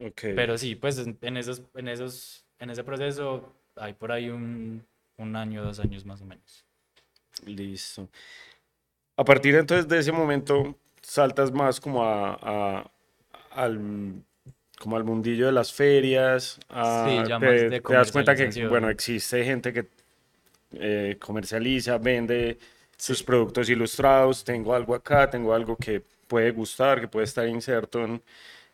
Ok. 0.00 0.24
Pero 0.34 0.56
sí, 0.58 0.74
pues 0.76 0.98
en, 0.98 1.18
en 1.22 1.36
esos, 1.36 1.62
en 1.74 1.88
esos, 1.88 2.46
en 2.58 2.70
ese 2.70 2.84
proceso 2.84 3.54
hay 3.76 3.94
por 3.94 4.12
ahí 4.12 4.28
un, 4.30 4.86
un 5.16 5.36
año, 5.36 5.62
dos 5.64 5.80
años 5.80 6.04
más 6.04 6.22
o 6.22 6.26
menos. 6.26 6.64
Listo. 7.46 8.08
A 9.16 9.24
partir 9.24 9.54
entonces 9.54 9.86
de 9.88 9.98
ese 9.98 10.12
momento 10.12 10.76
saltas 11.02 11.52
más 11.52 11.80
como 11.80 12.02
a, 12.04 12.38
a- 12.40 12.90
al, 13.52 14.24
como 14.80 14.96
al 14.96 15.04
mundillo 15.04 15.46
de 15.46 15.52
las 15.52 15.72
ferias, 15.72 16.58
a- 16.70 17.04
Sí, 17.04 17.28
ya 17.28 17.38
más 17.38 17.54
te, 17.60 17.70
de 17.70 17.80
te 17.80 17.92
das 17.94 18.10
cuenta 18.12 18.34
que, 18.34 18.66
bueno, 18.68 18.88
existe 18.90 19.44
gente 19.44 19.72
que 19.72 19.86
eh, 20.74 21.16
comercializa, 21.20 21.98
vende 21.98 22.58
sus 22.96 23.18
Sí. 23.18 23.24
productos 23.24 23.68
ilustrados, 23.70 24.44
tengo 24.44 24.74
algo 24.74 24.94
acá, 24.94 25.28
tengo 25.30 25.54
algo 25.54 25.76
que 25.76 26.02
puede 26.28 26.50
gustar, 26.52 27.00
que 27.00 27.08
puede 27.08 27.24
estar 27.26 27.46
inserto 27.48 28.04
en, 28.04 28.22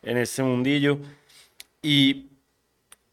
en 0.03 0.17
este 0.19 0.43
mundillo. 0.43 0.99
¿Y 1.83 2.27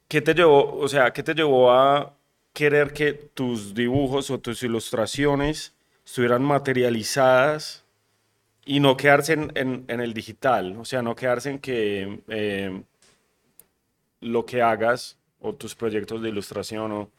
qué 0.07 0.21
te 0.21 0.33
llevó, 0.33 0.75
o 0.77 0.88
sea, 0.88 1.12
qué 1.13 1.23
te 1.23 1.33
llevó 1.33 1.71
a 1.71 2.13
querer 2.53 2.93
que 2.93 3.13
tus 3.13 3.73
dibujos 3.73 4.29
o 4.31 4.39
tus 4.39 4.63
ilustraciones 4.63 5.73
estuvieran 6.05 6.43
materializadas 6.43 7.82
y 8.65 8.79
no 8.79 8.98
quedarse 8.98 9.34
en, 9.34 9.51
en- 9.55 9.86
en 9.88 10.00
el 10.01 10.13
digital? 10.13 10.77
O 10.77 10.86
sea, 10.86 11.01
no 11.01 11.15
quedarse 11.15 11.50
en 11.51 11.60
que 11.60 12.22
eh, 12.27 12.82
lo 14.22 14.46
que 14.46 14.62
hagas 14.62 15.17
o 15.39 15.53
tus 15.53 15.75
proyectos 15.75 16.22
de 16.22 16.29
ilustración 16.29 16.91
o, 16.91 17.10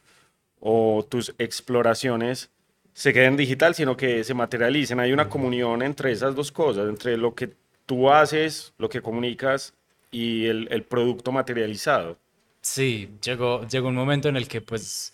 o 0.59 1.05
tus 1.09 1.33
exploraciones 1.37 2.49
se 2.93 3.13
queden 3.13 3.37
digital, 3.37 3.75
sino 3.75 3.97
que 3.97 4.23
se 4.23 4.33
materialicen. 4.33 4.99
Hay 4.99 5.11
una 5.13 5.29
comunión 5.29 5.81
entre 5.81 6.11
esas 6.11 6.33
dos 6.35 6.51
cosas, 6.51 6.87
entre 6.89 7.17
lo 7.17 7.35
que 7.35 7.51
tú 7.85 8.09
haces, 8.09 8.73
lo 8.77 8.89
que 8.89 9.01
comunicas 9.01 9.73
y 10.11 10.45
el, 10.45 10.67
el 10.71 10.83
producto 10.83 11.31
materializado. 11.31 12.17
Sí, 12.61 13.09
llegó, 13.23 13.67
llegó 13.67 13.89
un 13.89 13.95
momento 13.95 14.29
en 14.29 14.37
el 14.37 14.47
que 14.47 14.61
pues 14.61 15.13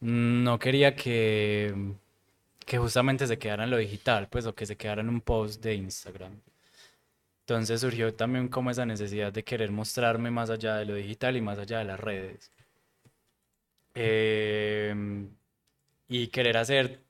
no 0.00 0.58
quería 0.58 0.94
que, 0.96 1.72
que 2.64 2.78
justamente 2.78 3.26
se 3.26 3.38
quedara 3.38 3.64
en 3.64 3.70
lo 3.70 3.76
digital, 3.78 4.28
pues 4.28 4.46
o 4.46 4.54
que 4.54 4.66
se 4.66 4.76
quedara 4.76 5.00
en 5.02 5.08
un 5.08 5.20
post 5.20 5.62
de 5.62 5.74
Instagram. 5.74 6.40
Entonces 7.46 7.80
surgió 7.80 8.14
también 8.14 8.48
como 8.48 8.70
esa 8.70 8.86
necesidad 8.86 9.32
de 9.32 9.44
querer 9.44 9.70
mostrarme 9.70 10.30
más 10.30 10.50
allá 10.50 10.76
de 10.76 10.86
lo 10.86 10.94
digital 10.94 11.36
y 11.36 11.42
más 11.42 11.58
allá 11.58 11.78
de 11.78 11.84
las 11.84 12.00
redes. 12.00 12.50
Em, 13.94 15.30
y 16.08 16.28
querer 16.28 16.56
hacer, 16.56 17.00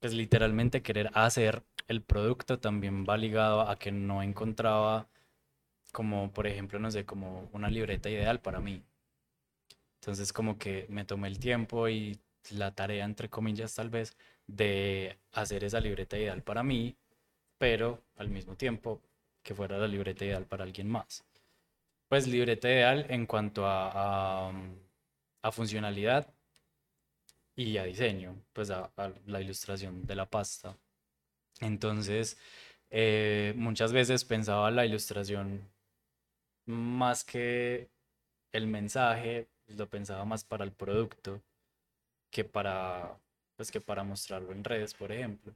pues 0.00 0.12
literalmente 0.14 0.82
querer 0.82 1.10
hacer 1.14 1.62
el 1.88 2.02
producto 2.02 2.58
también 2.58 3.06
va 3.08 3.16
ligado 3.16 3.62
a 3.62 3.78
que 3.78 3.92
no 3.92 4.22
encontraba 4.22 5.08
como, 5.92 6.32
por 6.32 6.46
ejemplo, 6.46 6.78
no 6.78 6.90
sé, 6.90 7.04
como 7.06 7.48
una 7.52 7.70
libreta 7.70 8.10
ideal 8.10 8.40
para 8.40 8.60
mí. 8.60 8.82
Entonces 10.00 10.32
como 10.32 10.58
que 10.58 10.86
me 10.88 11.04
tomé 11.04 11.28
el 11.28 11.38
tiempo 11.38 11.88
y 11.88 12.18
la 12.50 12.74
tarea, 12.74 13.04
entre 13.04 13.28
comillas, 13.28 13.74
tal 13.74 13.90
vez, 13.90 14.16
de 14.48 15.16
hacer 15.32 15.62
esa 15.62 15.80
libreta 15.80 16.18
ideal 16.18 16.42
para 16.42 16.64
mí, 16.64 16.96
pero 17.58 18.02
al 18.16 18.28
mismo 18.30 18.56
tiempo 18.56 19.00
que 19.42 19.54
fuera 19.54 19.78
la 19.78 19.86
libreta 19.86 20.24
ideal 20.24 20.46
para 20.46 20.64
alguien 20.64 20.88
más. 20.88 21.24
Pues 22.08 22.26
libreta 22.26 22.68
ideal 22.68 23.06
en 23.10 23.26
cuanto 23.26 23.66
a, 23.66 24.50
a, 25.42 25.52
funcionalidad 25.52 26.34
y 27.54 27.76
a 27.78 27.84
diseño, 27.84 28.36
pues 28.52 28.70
a, 28.70 28.90
a 28.96 29.12
la 29.26 29.40
ilustración 29.40 30.06
de 30.06 30.14
la 30.16 30.26
pasta. 30.26 30.76
Entonces, 31.60 32.38
eh, 32.90 33.52
muchas 33.56 33.92
veces 33.92 34.24
pensaba 34.24 34.70
la 34.70 34.86
ilustración 34.86 35.68
más 36.66 37.24
que 37.24 37.90
el 38.52 38.66
mensaje, 38.66 39.48
lo 39.68 39.88
pensaba 39.88 40.24
más 40.24 40.44
para 40.44 40.64
el 40.64 40.72
producto 40.72 41.42
que 42.30 42.44
para, 42.44 43.18
pues, 43.58 43.72
que 43.72 43.82
para 43.82 44.04
mostrarlo 44.04 44.52
en 44.52 44.64
redes, 44.64 44.94
por 44.94 45.12
ejemplo. 45.12 45.52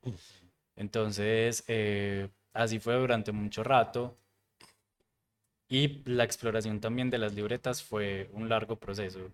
Entonces, 0.77 1.65
eh, 1.69 2.29
así 2.55 2.81
fue 2.81 2.97
durante 2.97 3.33
mucho 3.33 3.65
rato. 3.65 4.19
Y 5.69 6.03
la 6.11 6.25
exploración 6.25 6.81
también 6.81 7.11
de 7.11 7.19
las 7.19 7.35
libretas 7.35 7.83
fue 7.83 8.31
un 8.35 8.49
largo 8.49 8.77
proceso, 8.79 9.33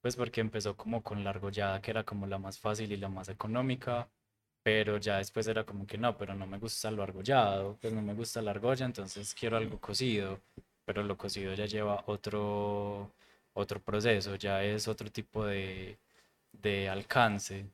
pues 0.00 0.16
porque 0.16 0.40
empezó 0.40 0.76
como 0.76 1.02
con 1.02 1.22
la 1.24 1.30
argollada, 1.30 1.80
que 1.80 1.92
era 1.92 2.04
como 2.04 2.26
la 2.26 2.38
más 2.38 2.58
fácil 2.58 2.92
y 2.92 2.96
la 2.96 3.08
más 3.08 3.28
económica, 3.28 4.08
pero 4.62 4.98
ya 4.98 5.18
después 5.18 5.46
era 5.48 5.64
como 5.64 5.86
que 5.86 5.98
no, 5.98 6.16
pero 6.18 6.34
no 6.34 6.46
me 6.46 6.58
gusta 6.58 6.90
lo 6.90 7.02
argollado, 7.04 7.78
pues 7.80 7.92
no 7.94 8.02
me 8.02 8.14
gusta 8.14 8.42
la 8.42 8.50
argolla, 8.52 8.86
entonces 8.86 9.34
quiero 9.34 9.56
algo 9.58 9.80
cocido, 9.80 10.40
pero 10.84 11.02
lo 11.04 11.16
cocido 11.16 11.54
ya 11.54 11.66
lleva 11.66 12.02
otro, 12.06 13.12
otro 13.54 13.80
proceso, 13.82 14.36
ya 14.36 14.64
es 14.64 14.88
otro 14.88 15.10
tipo 15.12 15.46
de, 15.46 15.98
de 16.52 16.88
alcance. 16.88 17.66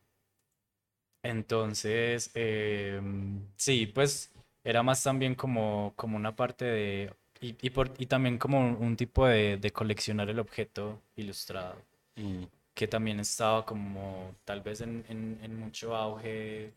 Entonces, 1.23 2.31
em, 2.35 3.41
sí, 3.57 3.87
pues 3.87 4.33
era 4.65 4.83
más 4.83 5.03
también 5.03 5.35
como, 5.35 5.93
como 5.97 6.17
una 6.17 6.35
parte 6.35 6.65
de, 6.65 7.15
y, 7.41 7.57
y, 7.61 7.71
por, 7.71 7.93
y 7.99 8.07
también 8.07 8.39
como 8.39 8.61
un, 8.61 8.97
tipo 8.97 9.27
de, 9.27 9.57
de, 9.57 9.71
coleccionar 9.73 10.31
el 10.31 10.39
objeto 10.39 11.01
ilustrado, 11.17 11.77
mm. 12.17 12.45
que 12.75 12.89
también 12.89 13.21
estaba 13.21 13.65
como 13.67 14.35
tal 14.45 14.61
vez 14.63 14.81
en, 14.81 15.05
en, 15.09 15.39
en, 15.43 15.59
mucho 15.59 15.95
auge, 15.97 16.73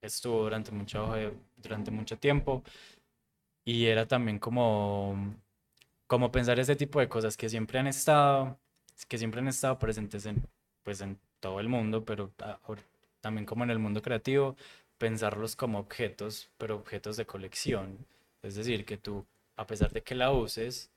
estuvo 0.00 0.42
durante 0.44 0.72
mucho 0.72 1.00
auge, 1.00 1.32
durante 1.56 1.90
mucho 1.90 2.18
tiempo, 2.18 2.62
y 3.64 3.86
era 3.86 4.06
también 4.06 4.38
como, 4.38 5.34
como 6.06 6.32
pensar 6.32 6.58
ese 6.60 6.76
tipo 6.76 7.00
de 7.00 7.08
cosas 7.08 7.36
que 7.36 7.48
siempre 7.48 7.78
han 7.78 7.86
estado, 7.86 8.58
que 9.08 9.18
siempre 9.18 9.40
han 9.40 9.48
estado 9.48 9.78
presentes 9.78 10.26
en, 10.26 10.42
pues 10.84 11.00
en 11.00 11.18
todo 11.40 11.60
el 11.60 11.68
mundo, 11.68 12.04
pero 12.04 12.30
también 13.22 13.46
como 13.46 13.64
en 13.64 13.70
el 13.70 13.78
mundo 13.78 14.02
creativo, 14.02 14.56
pensarlos 14.98 15.56
como 15.56 15.78
objetos, 15.78 16.50
pero 16.58 16.76
objetos 16.76 17.16
de 17.16 17.24
colección. 17.24 17.96
Es 18.42 18.56
decir, 18.56 18.84
que 18.84 18.98
tú, 18.98 19.24
a 19.56 19.66
pesar 19.66 19.90
de 19.92 20.02
que 20.02 20.14
la 20.14 20.30
uses, 20.32 20.90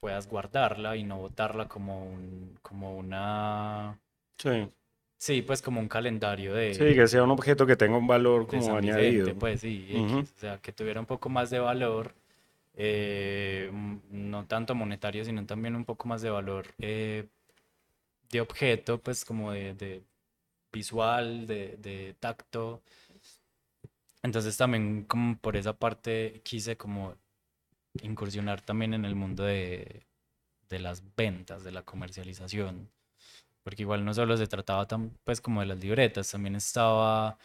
puedas 0.00 0.28
guardarla 0.28 0.96
y 0.96 1.04
no 1.04 1.18
botarla 1.18 1.68
como, 1.68 2.06
un, 2.06 2.58
como 2.62 2.96
una... 2.96 3.98
Sí. 4.38 4.70
Sí, 5.18 5.42
pues 5.42 5.60
como 5.60 5.80
un 5.80 5.88
calendario 5.88 6.54
de... 6.54 6.74
Sí, 6.74 6.94
que 6.94 7.08
sea 7.08 7.24
un 7.24 7.32
objeto 7.32 7.66
que 7.66 7.74
tenga 7.74 7.98
un 7.98 8.06
valor 8.06 8.46
como 8.46 8.76
añadido. 8.76 9.34
Pues 9.34 9.60
sí, 9.60 9.92
o 9.96 10.24
sea, 10.38 10.58
que 10.58 10.70
tuviera 10.70 11.00
un 11.00 11.06
poco 11.06 11.28
más 11.28 11.50
de 11.50 11.58
valor, 11.58 12.14
eh, 12.76 13.68
no 14.12 14.46
tanto 14.46 14.76
monetario, 14.76 15.24
sino 15.24 15.44
también 15.44 15.74
un 15.74 15.84
poco 15.84 16.06
más 16.06 16.22
de 16.22 16.30
valor 16.30 16.66
eh, 16.78 17.26
de 18.30 18.40
objeto, 18.40 18.98
pues 18.98 19.24
como 19.24 19.50
de, 19.50 20.02
visual, 20.72 21.46
de, 21.46 22.14
tacto. 22.20 22.82
Entonces 24.22 24.56
también 24.56 25.04
como 25.04 25.38
por 25.38 25.56
esa 25.56 25.72
parte 25.74 26.40
quise 26.44 26.76
como 26.76 27.14
incursionar 28.02 28.60
también 28.60 28.94
en 28.94 29.04
el 29.04 29.14
mundo 29.14 29.44
de, 29.44 30.06
las 30.70 31.02
ventas, 31.16 31.64
de 31.64 31.72
la 31.72 31.82
comercialización. 31.82 32.90
Porque 33.62 33.82
igual 33.82 34.04
no 34.04 34.14
solo 34.14 34.36
se 34.36 34.46
trataba 34.46 34.86
tan, 34.86 35.10
pues 35.24 35.40
como 35.40 35.60
de 35.60 35.66
las 35.66 35.78
libretas, 35.78 36.30
también 36.30 36.56
estaba, 36.56 37.38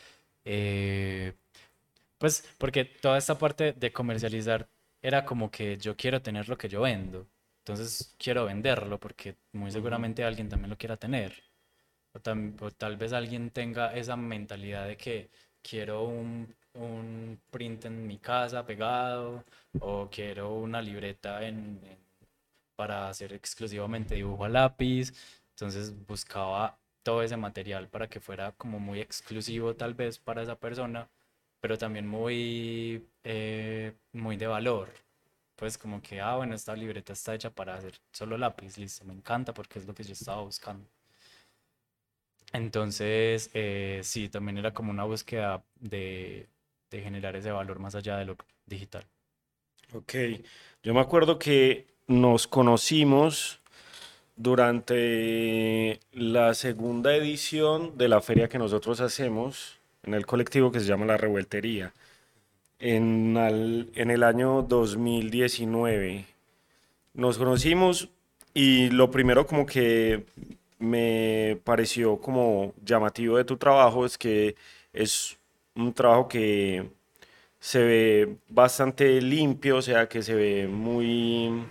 eh, 0.45 1.33
pues 2.17 2.45
porque 2.57 2.85
toda 2.85 3.17
esta 3.17 3.37
parte 3.37 3.73
de 3.73 3.91
comercializar 3.91 4.67
era 5.01 5.25
como 5.25 5.51
que 5.51 5.77
yo 5.77 5.95
quiero 5.97 6.21
tener 6.21 6.49
lo 6.49 6.57
que 6.57 6.69
yo 6.69 6.81
vendo. 6.81 7.27
Entonces 7.59 8.15
quiero 8.17 8.45
venderlo 8.45 8.99
porque 8.99 9.35
muy 9.53 9.71
seguramente 9.71 10.23
alguien 10.23 10.49
también 10.49 10.69
lo 10.69 10.77
quiera 10.77 10.97
tener. 10.97 11.43
O, 12.13 12.19
tal 12.71 12.97
vez 12.97 13.13
alguien 13.13 13.49
tenga 13.51 13.93
esa 13.95 14.15
mentalidad 14.15 14.87
de 14.87 14.97
que 14.97 15.29
quiero 15.61 16.03
un, 16.03 16.55
un, 16.73 17.39
print 17.51 17.85
en 17.85 18.05
mi 18.07 18.17
casa 18.19 18.65
pegado 18.65 19.43
o 19.79 20.09
quiero 20.11 20.53
una 20.55 20.81
libreta 20.81 21.45
en, 21.47 21.79
para 22.75 23.09
hacer 23.09 23.33
exclusivamente 23.33 24.15
dibujo 24.15 24.45
a 24.45 24.49
lápiz. 24.49 25.13
Entonces 25.51 25.93
buscaba 26.07 26.77
todo 27.03 27.21
ese 27.23 27.37
material 27.37 27.89
para 27.89 28.07
que 28.09 28.19
fuera 28.19 28.51
como 28.53 28.79
muy 28.79 28.99
exclusivo 29.01 29.75
tal 29.75 29.93
vez 29.93 30.19
para 30.19 30.41
esa 30.43 30.55
persona, 30.59 31.09
pero 31.61 31.77
también 31.77 32.07
muy, 32.07 33.07
eh, 33.23 33.93
muy 34.13 34.37
de 34.37 34.47
valor 34.47 34.89
pues 35.55 35.77
como 35.77 36.01
que, 36.01 36.19
ah, 36.21 36.35
bueno, 36.35 36.55
esta 36.55 36.75
libreta 36.75 37.13
está 37.13 37.35
hecha 37.35 37.49
para 37.51 37.75
hacer 37.75 37.93
solo 38.11 38.37
lápiz, 38.37 38.77
listo, 38.77 39.05
me 39.05 39.13
encanta 39.13 39.53
porque 39.53 39.79
es 39.79 39.85
lo 39.85 39.93
que 39.93 40.03
yo 40.03 40.13
estaba 40.13 40.41
buscando. 40.41 40.85
Entonces, 42.53 43.49
eh, 43.53 43.99
sí, 44.03 44.29
también 44.29 44.59
era 44.59 44.73
como 44.73 44.91
una 44.91 45.03
búsqueda 45.03 45.63
de, 45.79 46.47
de 46.91 47.01
generar 47.01 47.35
ese 47.35 47.51
valor 47.51 47.79
más 47.79 47.95
allá 47.95 48.17
de 48.17 48.25
lo 48.25 48.37
digital. 48.67 49.03
Ok, 49.93 50.13
yo 50.83 50.93
me 50.93 50.99
acuerdo 51.01 51.39
que 51.39 51.87
nos 52.07 52.47
conocimos 52.47 53.59
durante 54.35 55.99
la 56.11 56.53
segunda 56.53 57.15
edición 57.15 57.97
de 57.97 58.07
la 58.07 58.21
feria 58.21 58.49
que 58.49 58.57
nosotros 58.57 59.01
hacemos 59.01 59.79
en 60.03 60.13
el 60.13 60.25
colectivo 60.25 60.71
que 60.71 60.79
se 60.79 60.85
llama 60.85 61.05
La 61.05 61.17
Revueltería 61.17 61.93
en, 62.79 63.37
en 63.95 64.11
el 64.11 64.23
año 64.23 64.61
2019. 64.63 66.25
Nos 67.13 67.37
conocimos 67.37 68.09
y 68.53 68.89
lo 68.89 69.09
primero 69.11 69.47
como 69.47 69.65
que 69.65 70.25
me 70.83 71.59
pareció 71.63 72.19
como 72.19 72.73
llamativo 72.83 73.37
de 73.37 73.45
tu 73.45 73.57
trabajo 73.57 74.05
es 74.05 74.17
que 74.17 74.55
es 74.93 75.37
un 75.75 75.93
trabajo 75.93 76.27
que 76.27 76.89
se 77.59 77.83
ve 77.83 78.37
bastante 78.49 79.21
limpio, 79.21 79.77
o 79.77 79.81
sea, 79.81 80.07
que 80.09 80.21
se 80.21 80.35
ve 80.35 80.67
muy 80.67 81.63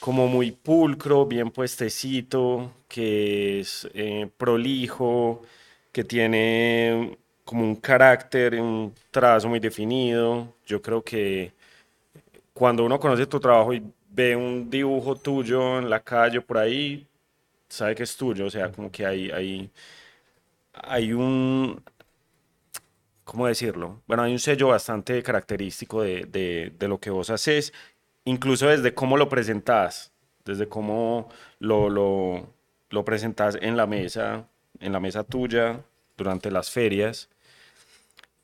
como 0.00 0.28
muy 0.28 0.52
pulcro, 0.52 1.26
bien 1.26 1.50
puestecito, 1.50 2.72
que 2.88 3.60
es 3.60 3.88
eh, 3.94 4.28
prolijo, 4.36 5.42
que 5.92 6.04
tiene 6.04 7.18
como 7.44 7.64
un 7.64 7.76
carácter, 7.76 8.60
un 8.60 8.94
trazo 9.10 9.48
muy 9.48 9.60
definido. 9.60 10.54
Yo 10.66 10.80
creo 10.82 11.02
que 11.02 11.52
cuando 12.54 12.84
uno 12.84 13.00
conoce 13.00 13.26
tu 13.26 13.40
trabajo 13.40 13.72
y 13.74 13.82
ve 14.10 14.36
un 14.36 14.70
dibujo 14.70 15.16
tuyo 15.16 15.78
en 15.78 15.90
la 15.90 16.00
calle 16.00 16.40
por 16.40 16.58
ahí, 16.58 17.06
sabe 17.70 17.94
que 17.94 18.02
es 18.02 18.16
tuyo. 18.16 18.46
O 18.46 18.50
sea, 18.50 18.70
como 18.70 18.90
que 18.90 19.06
hay, 19.06 19.30
hay, 19.30 19.70
hay 20.74 21.12
un, 21.12 21.82
¿cómo 23.24 23.46
decirlo? 23.46 24.02
Bueno, 24.06 24.24
hay 24.24 24.32
un 24.32 24.38
sello 24.38 24.68
bastante 24.68 25.22
característico 25.22 26.02
de, 26.02 26.26
de, 26.26 26.72
de, 26.78 26.88
lo 26.88 26.98
que 27.00 27.10
vos 27.10 27.30
haces, 27.30 27.72
incluso 28.24 28.66
desde 28.68 28.94
cómo 28.94 29.16
lo 29.16 29.28
presentas, 29.28 30.12
desde 30.44 30.68
cómo 30.68 31.28
lo, 31.58 31.88
lo, 31.88 32.52
lo 32.90 33.04
presentas 33.04 33.56
en 33.60 33.76
la 33.76 33.86
mesa, 33.86 34.46
en 34.80 34.92
la 34.92 35.00
mesa 35.00 35.24
tuya, 35.24 35.80
durante 36.16 36.50
las 36.50 36.70
ferias. 36.70 37.28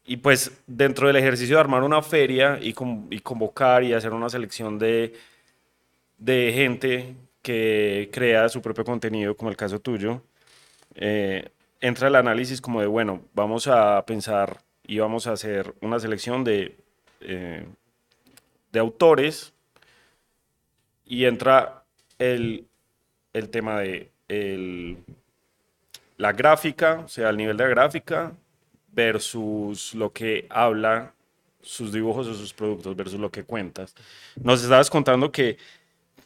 Y 0.06 0.18
pues 0.18 0.52
dentro 0.66 1.08
del 1.08 1.16
ejercicio 1.16 1.56
de 1.56 1.60
armar 1.60 1.82
una 1.82 2.00
feria 2.00 2.58
y, 2.60 2.72
convocar 2.72 3.82
y 3.82 3.92
hacer 3.92 4.12
una 4.12 4.28
selección 4.28 4.78
de, 4.78 5.14
de, 6.18 6.52
gente 6.54 7.16
que 7.46 8.11
crea 8.12 8.48
su 8.48 8.61
propio 8.61 8.85
contenido, 8.85 9.37
como 9.37 9.50
el 9.50 9.56
caso 9.56 9.78
tuyo, 9.78 10.20
eh, 10.96 11.48
entra 11.80 12.09
el 12.09 12.16
análisis 12.16 12.61
como 12.61 12.80
de, 12.80 12.88
bueno, 12.88 13.22
vamos 13.35 13.68
a 13.68 14.04
pensar 14.04 14.59
y 14.85 14.98
vamos 14.98 15.28
a 15.28 15.32
hacer 15.32 15.72
una 15.80 16.00
selección 16.00 16.42
de, 16.42 16.76
eh, 17.20 17.64
de 18.72 18.80
autores 18.80 19.52
y 21.04 21.24
entra 21.24 21.85
el, 22.18 22.66
el 23.32 23.48
tema 23.48 23.78
de 23.78 24.11
el, 24.26 24.98
la 26.16 26.32
gráfica, 26.32 27.02
o 27.04 27.09
sea, 27.09 27.28
el 27.28 27.37
nivel 27.37 27.56
de 27.56 27.68
gráfica, 27.68 28.32
versus 28.90 29.94
lo 29.94 30.12
que 30.12 30.48
habla 30.50 31.12
sus 31.62 31.92
dibujos 31.92 32.26
o 32.26 32.35
sus 32.35 32.52
productos 32.52 32.96
versus 32.96 33.20
lo 33.20 33.30
que 33.30 33.44
cuentas. 33.44 33.94
Nos 34.35 34.64
estabas 34.64 34.90
contando 34.90 35.30
que 35.30 35.59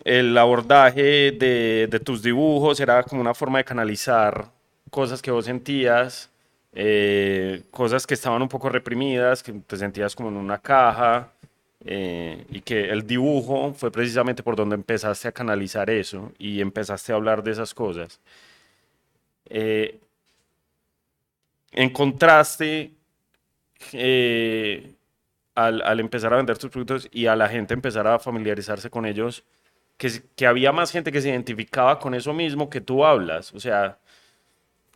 el 0.05 0.37
abordaje 0.37 1.33
de, 1.33 2.01
tus 2.05 2.23
dibujos 2.23 2.81
era 2.81 3.03
como 3.03 3.21
una 3.21 3.35
forma 3.35 3.59
de 3.59 3.65
canalizar 3.65 4.51
cosas 4.91 5.23
que 5.23 5.31
vos 5.31 5.45
sentías, 5.45 6.31
eh, 6.73 7.63
cosas 7.71 8.07
que 8.07 8.15
estaban 8.15 8.43
un 8.43 8.49
poco 8.49 8.69
reprimidas, 8.69 9.43
que 9.43 9.53
te 9.53 9.77
sentías 9.77 10.15
como 10.17 10.29
en 10.31 10.37
una 10.37 10.59
caja, 10.59 11.33
eh, 11.85 12.45
y 12.51 12.61
que 12.61 12.91
el 12.91 13.07
dibujo 13.07 13.73
fue 13.73 13.91
precisamente 13.91 14.43
por 14.43 14.55
donde 14.55 14.75
empezaste 14.75 15.29
a 15.29 15.33
canalizar 15.33 15.89
eso 15.89 16.33
y 16.39 16.61
empezaste 16.61 17.13
a 17.13 17.17
hablar 17.17 17.43
de 17.43 17.53
esas 17.53 17.73
cosas. 17.75 18.21
Eh, 19.47 19.99
en 21.73 21.91
contraste, 21.91 22.93
eh, 23.93 24.95
al, 25.55 25.83
al, 25.83 26.01
empezar 26.01 26.33
a 26.35 26.37
vender 26.37 26.59
tus 26.59 26.71
productos 26.71 27.09
y 27.13 27.27
a 27.27 27.37
la 27.37 27.49
gente 27.49 27.75
empezar 27.75 28.07
a 28.07 28.19
familiarizarse 28.19 28.91
con 28.91 29.07
ellos, 29.07 29.45
que, 30.01 30.23
que 30.35 30.47
había 30.47 30.73
más 30.73 30.93
gente 30.93 31.13
que 31.13 31.21
se 31.21 31.29
identificaba 31.29 31.99
con 31.99 32.15
eso 32.15 32.33
mismo 32.33 32.71
que 32.71 32.81
tú 32.81 33.05
hablas, 33.05 33.53
o 33.55 33.61
sea, 33.61 33.99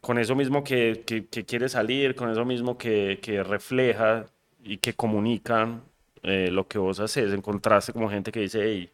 con 0.00 0.18
eso 0.18 0.34
mismo 0.34 0.64
que, 0.64 1.04
que, 1.06 1.26
que 1.26 1.44
quiere 1.44 1.68
salir, 1.68 2.14
con 2.14 2.30
eso 2.30 2.44
mismo 2.46 2.78
que, 2.78 3.20
que 3.22 3.42
refleja 3.44 4.26
y 4.64 4.78
que 4.78 4.94
comunican 4.94 5.84
eh, 6.22 6.50
lo 6.50 6.68
que 6.68 6.78
vos 6.78 7.00
haces, 7.00 7.34
encontraste 7.34 7.92
como 7.92 8.10
gente 8.10 8.32
que 8.32 8.40
dice, 8.40 8.60
hey, 8.64 8.90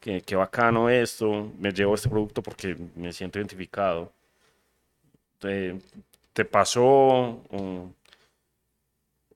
qué, 0.00 0.22
qué 0.22 0.36
bacano 0.36 0.90
esto, 0.90 1.52
me 1.58 1.72
llevo 1.72 1.94
este 1.94 2.10
producto 2.10 2.42
porque 2.42 2.76
me 2.96 3.12
siento 3.12 3.38
identificado. 3.38 4.12
¿Te, 5.38 5.78
te 6.34 6.44
pasó 6.44 6.84
o, 6.84 7.92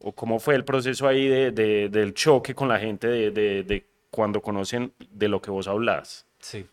o, 0.00 0.12
cómo 0.12 0.38
fue 0.38 0.54
el 0.54 0.64
proceso 0.64 1.09
ahí 1.09 1.28
de, 1.28 1.50
de, 1.52 1.88
del 1.88 2.14
choque 2.14 2.54
con 2.54 2.68
la 2.68 2.78
gente 2.78 3.09
de, 3.09 3.30
de, 3.64 3.89
cuando 4.11 4.42
conocen 4.42 4.92
de 5.11 5.29
lo 5.29 5.40
que 5.40 5.51
vos 5.51 5.68
hablas? 5.68 6.27
Sí. 6.38 6.66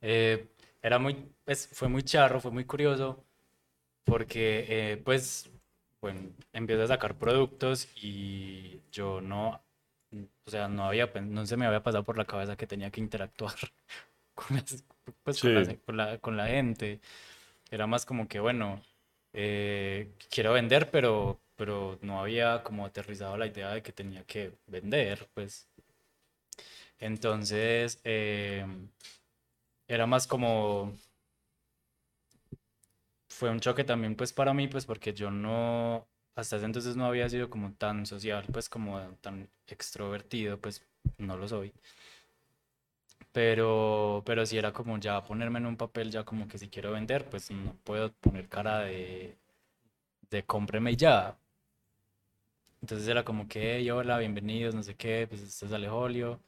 Eh, 0.00 0.46
era 0.82 0.98
muy, 0.98 1.16
pues, 1.44 1.68
fue 1.72 1.88
muy 1.88 2.02
charro, 2.02 2.40
fue 2.40 2.50
muy 2.50 2.64
curioso 2.64 3.24
porque 4.04 4.66
eh, 4.68 4.96
pues 5.04 5.48
bueno, 6.02 6.20
empiezo 6.52 6.82
a 6.82 6.88
sacar 6.88 7.14
productos 7.14 7.88
y 7.96 8.80
yo 8.90 9.20
no, 9.20 9.62
o 10.44 10.50
sea, 10.50 10.66
no, 10.68 10.84
había, 10.84 11.06
no 11.22 11.46
se 11.46 11.56
me 11.56 11.64
había 11.64 11.82
pasado 11.82 12.02
por 12.04 12.18
la 12.18 12.24
cabeza 12.24 12.56
que 12.56 12.66
tenía 12.66 12.90
que 12.90 13.00
interactuar 13.00 13.54
con, 14.34 14.60
pues, 15.22 15.40
con, 15.40 15.96
la, 15.96 16.18
con, 16.18 16.36
la, 16.36 16.48
gente. 16.48 17.00
Era 17.70 17.86
más 17.86 18.04
como 18.04 18.26
que, 18.26 18.40
bueno, 18.40 18.82
eh, 19.32 20.10
quiero 20.28 20.52
vender, 20.52 20.90
pero, 20.90 21.40
pero 21.56 21.98
no 22.02 22.20
había 22.20 22.64
como 22.64 22.84
aterrizado 22.84 23.36
la 23.36 23.46
idea 23.46 23.70
de 23.72 23.82
que 23.82 23.92
tenía 23.92 24.24
que 24.24 24.52
vender, 24.66 25.28
pues. 25.34 25.68
Entonces, 27.02 28.00
eh, 28.04 28.64
era 29.86 30.06
más 30.06 30.26
como 30.26 30.92
fue 33.28 33.50
un 33.50 33.60
choque 33.60 33.84
también 33.84 34.14
pues 34.16 34.32
para 34.32 34.54
mí, 34.54 34.68
pues 34.68 34.86
porque 34.86 35.12
yo 35.14 35.30
no, 35.30 36.06
hasta 36.36 36.56
ese 36.56 36.66
entonces 36.66 36.96
no 36.96 37.06
había 37.06 37.28
sido 37.28 37.50
como 37.50 37.72
tan 37.74 38.06
social, 38.06 38.44
pues 38.52 38.68
como 38.68 39.00
tan 39.20 39.48
extrovertido, 39.66 40.60
pues 40.60 40.86
no 41.18 41.36
lo 41.36 41.48
soy. 41.48 41.72
Pero, 43.32 44.22
pero 44.26 44.44
si 44.46 44.58
era 44.58 44.72
como 44.72 44.98
ya 44.98 45.24
ponerme 45.24 45.58
en 45.58 45.66
un 45.66 45.76
papel, 45.76 46.10
ya 46.10 46.24
como 46.24 46.46
que 46.48 46.58
si 46.58 46.68
quiero 46.68 46.92
vender, 46.92 47.28
pues 47.30 47.50
no 47.50 47.74
puedo 47.84 48.12
poner 48.14 48.48
cara 48.48 48.80
de, 48.80 49.38
de 50.30 50.44
cómpreme 50.44 50.96
ya. 50.96 51.38
Entonces 52.82 53.06
era 53.08 53.24
como 53.24 53.48
que, 53.48 53.90
hola, 53.92 54.18
bienvenidos, 54.18 54.74
no 54.74 54.82
sé 54.82 54.94
qué, 54.96 55.26
pues 55.28 55.40
este 55.42 55.66
es 55.66 55.72
Alejolio. 55.72 56.40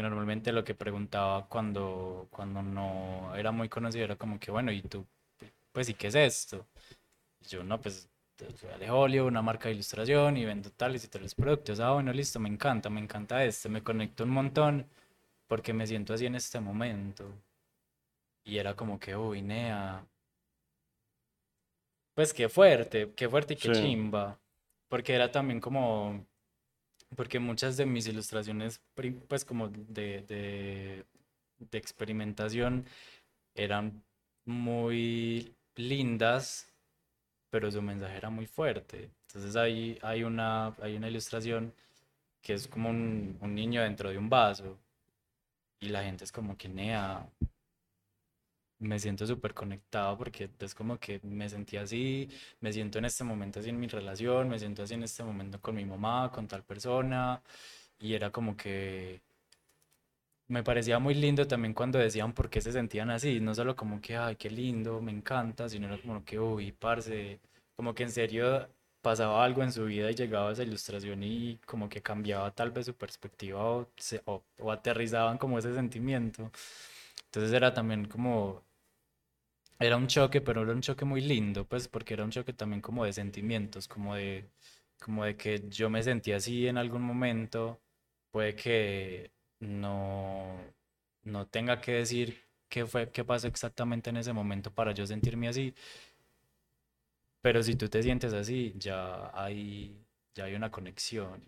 Que 0.00 0.08
normalmente 0.08 0.50
lo 0.50 0.64
que 0.64 0.74
preguntaba 0.74 1.46
cuando, 1.46 2.26
cuando 2.30 2.62
no 2.62 3.34
era 3.36 3.52
muy 3.52 3.68
conocido 3.68 4.06
era 4.06 4.16
como 4.16 4.40
que, 4.40 4.50
bueno, 4.50 4.72
¿y 4.72 4.80
tú 4.80 5.06
pues, 5.72 5.90
¿y 5.90 5.94
qué 5.94 6.06
es 6.06 6.14
esto? 6.14 6.66
yo, 7.40 7.62
no, 7.62 7.78
pues, 7.78 8.08
soy 8.56 8.70
Alejolio, 8.70 9.26
una 9.26 9.42
marca 9.42 9.68
de 9.68 9.74
ilustración 9.74 10.38
y 10.38 10.46
vendo 10.46 10.70
tales 10.70 11.04
y 11.04 11.08
tales 11.08 11.34
productos. 11.34 11.80
Ah, 11.80 11.92
bueno, 11.92 12.14
listo, 12.14 12.40
me 12.40 12.48
encanta, 12.48 12.88
me 12.88 13.00
encanta 13.00 13.44
este, 13.44 13.68
me 13.68 13.82
conecto 13.82 14.24
un 14.24 14.30
montón 14.30 14.86
porque 15.46 15.74
me 15.74 15.86
siento 15.86 16.14
así 16.14 16.24
en 16.24 16.36
este 16.36 16.60
momento. 16.60 17.30
Y 18.44 18.56
era 18.56 18.74
como 18.74 18.98
que, 18.98 19.14
uy, 19.14 19.42
Nea. 19.42 20.02
Pues 22.14 22.32
qué 22.32 22.48
fuerte, 22.48 23.12
qué 23.14 23.28
fuerte 23.28 23.52
y 23.52 23.56
qué 23.58 23.70
chimba. 23.72 24.40
Porque 24.88 25.14
era 25.14 25.30
también 25.30 25.60
como. 25.60 26.24
Porque 27.16 27.38
muchas 27.40 27.76
de 27.76 27.86
mis 27.86 28.06
ilustraciones, 28.06 28.80
pues 29.28 29.44
como 29.44 29.68
de, 29.68 30.22
de, 30.22 31.04
experimentación, 31.78 32.84
eran 33.54 34.02
muy 34.44 35.54
lindas, 35.76 36.72
pero 37.50 37.70
su 37.70 37.82
mensaje 37.82 38.16
era 38.16 38.30
muy 38.30 38.46
fuerte. 38.46 39.10
Entonces 39.28 39.56
ahí 39.56 39.98
hay 40.02 40.22
una, 40.24 40.68
hay 40.80 40.96
una 40.96 41.08
ilustración 41.08 41.74
que 42.42 42.54
es 42.54 42.68
como 42.68 42.90
un, 42.90 43.36
un 43.40 43.54
niño 43.54 43.82
dentro 43.82 44.10
de 44.10 44.18
un 44.18 44.28
vaso 44.30 44.78
y 45.80 45.88
la 45.88 46.04
gente 46.04 46.24
es 46.24 46.32
como 46.32 46.56
que 46.56 46.68
nea. 46.68 47.26
Me 48.80 48.98
siento 48.98 49.26
súper 49.26 49.54
conectado 49.54 50.16
porque 50.18 50.50
es 50.58 50.74
como 50.74 50.98
que 50.98 51.20
me 51.22 51.48
sentí 51.48 51.76
así, 51.76 52.28
me 52.60 52.72
siento 52.72 52.98
en 52.98 53.04
este 53.06 53.24
momento 53.24 53.60
así 53.60 53.68
en 53.70 53.78
mi 53.78 53.86
relación, 53.86 54.48
me 54.48 54.58
siento 54.58 54.82
así 54.82 54.94
en 54.94 55.02
este 55.04 55.22
momento 55.22 55.60
con 55.60 55.74
mi 55.76 55.84
mamá, 55.84 56.30
con 56.32 56.48
tal 56.48 56.64
persona, 56.64 57.42
y 58.00 58.14
era 58.14 58.30
como 58.32 58.56
que 58.56 59.20
me 60.48 60.62
parecía 60.64 60.98
muy 60.98 61.14
lindo 61.14 61.46
también 61.46 61.74
cuando 61.74 61.98
decían 61.98 62.32
por 62.34 62.50
qué 62.50 62.60
se 62.60 62.72
sentían 62.72 63.10
así, 63.10 63.40
no 63.40 63.54
solo 63.54 63.76
como 63.76 64.00
que, 64.00 64.16
ay, 64.16 64.36
qué 64.36 64.50
lindo, 64.50 65.00
me 65.00 65.12
encanta, 65.12 65.68
sino 65.68 65.86
era 65.86 66.00
como 66.02 66.24
que, 66.24 66.38
uy, 66.40 66.72
parce, 66.72 67.40
como 67.76 67.94
que 67.94 68.02
en 68.04 68.10
serio 68.10 68.68
pasaba 69.00 69.44
algo 69.44 69.62
en 69.62 69.72
su 69.72 69.84
vida 69.86 70.10
y 70.10 70.14
llegaba 70.14 70.52
esa 70.52 70.62
ilustración 70.62 71.22
y 71.22 71.58
como 71.66 71.88
que 71.88 72.02
cambiaba 72.02 72.50
tal 72.54 72.70
vez 72.72 72.86
su 72.86 72.94
perspectiva 72.94 73.60
o, 73.64 73.88
o, 74.58 74.72
aterrizaban 74.72 75.38
como 75.38 75.58
ese 75.58 75.72
sentimiento. 75.74 76.50
Entonces 77.26 77.52
era 77.52 77.72
también 77.74 78.06
como, 78.06 78.62
era 79.80 79.96
un 79.96 80.06
choque, 80.08 80.40
pero 80.40 80.62
era 80.62 80.72
un 80.72 80.82
choque 80.82 81.04
muy 81.04 81.20
lindo, 81.22 81.66
pues 81.66 81.88
porque 81.88 82.14
era 82.14 82.24
un 82.24 82.30
choque 82.30 82.52
también 82.52 82.80
como 82.82 83.04
de 83.04 83.12
sentimientos, 83.12 83.88
como 83.88 84.14
de, 84.14 84.50
como 85.00 85.24
de 85.24 85.36
que 85.36 85.64
yo 85.68 85.90
me 85.90 86.02
sentía 86.02 86.36
así 86.36 86.66
en 86.68 86.78
algún 86.78 87.02
momento, 87.02 87.80
puede 88.30 88.54
que 88.56 89.32
no, 89.60 90.56
no 91.24 91.46
tenga 91.48 91.80
que 91.80 91.92
decir 91.92 92.44
qué 92.68 92.86
fue, 92.86 93.10
qué 93.10 93.24
pasó 93.24 93.48
exactamente 93.48 94.10
en 94.10 94.18
ese 94.18 94.32
momento 94.32 94.72
para 94.74 94.92
yo 94.92 95.06
sentirme 95.06 95.48
así. 95.48 95.74
Pero 97.42 97.62
si 97.62 97.74
tú 97.76 97.88
te 97.88 98.02
sientes 98.02 98.32
así, 98.34 98.74
ya 98.76 99.30
hay, 99.34 100.04
ya 100.34 100.44
hay 100.44 100.54
una 100.54 100.70
conexión, 100.70 101.42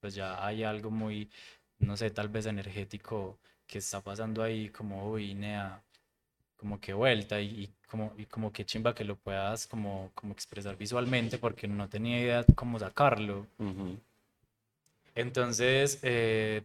pues 0.00 0.14
ya 0.14 0.44
hay 0.44 0.64
algo 0.64 0.90
muy, 0.90 1.30
no 1.78 1.96
sé, 1.96 2.10
tal 2.10 2.28
vez 2.28 2.46
energético 2.46 3.38
que 3.66 3.78
está 3.78 4.02
pasando 4.02 4.42
ahí 4.42 4.70
como, 4.70 5.10
uy, 5.10 5.34
nea, 5.34 5.83
como 6.64 6.80
que 6.80 6.94
vuelta 6.94 7.42
y, 7.42 7.68
como, 7.90 8.14
y 8.16 8.24
como 8.24 8.50
que 8.50 8.64
chimba 8.64 8.94
que 8.94 9.04
lo 9.04 9.16
puedas 9.16 9.66
como, 9.66 10.10
como 10.14 10.32
expresar 10.32 10.78
visualmente 10.78 11.36
porque 11.36 11.68
no 11.68 11.90
tenía 11.90 12.18
idea 12.18 12.46
cómo 12.54 12.78
sacarlo. 12.78 13.46
Entonces, 15.14 15.98
eh, 16.02 16.62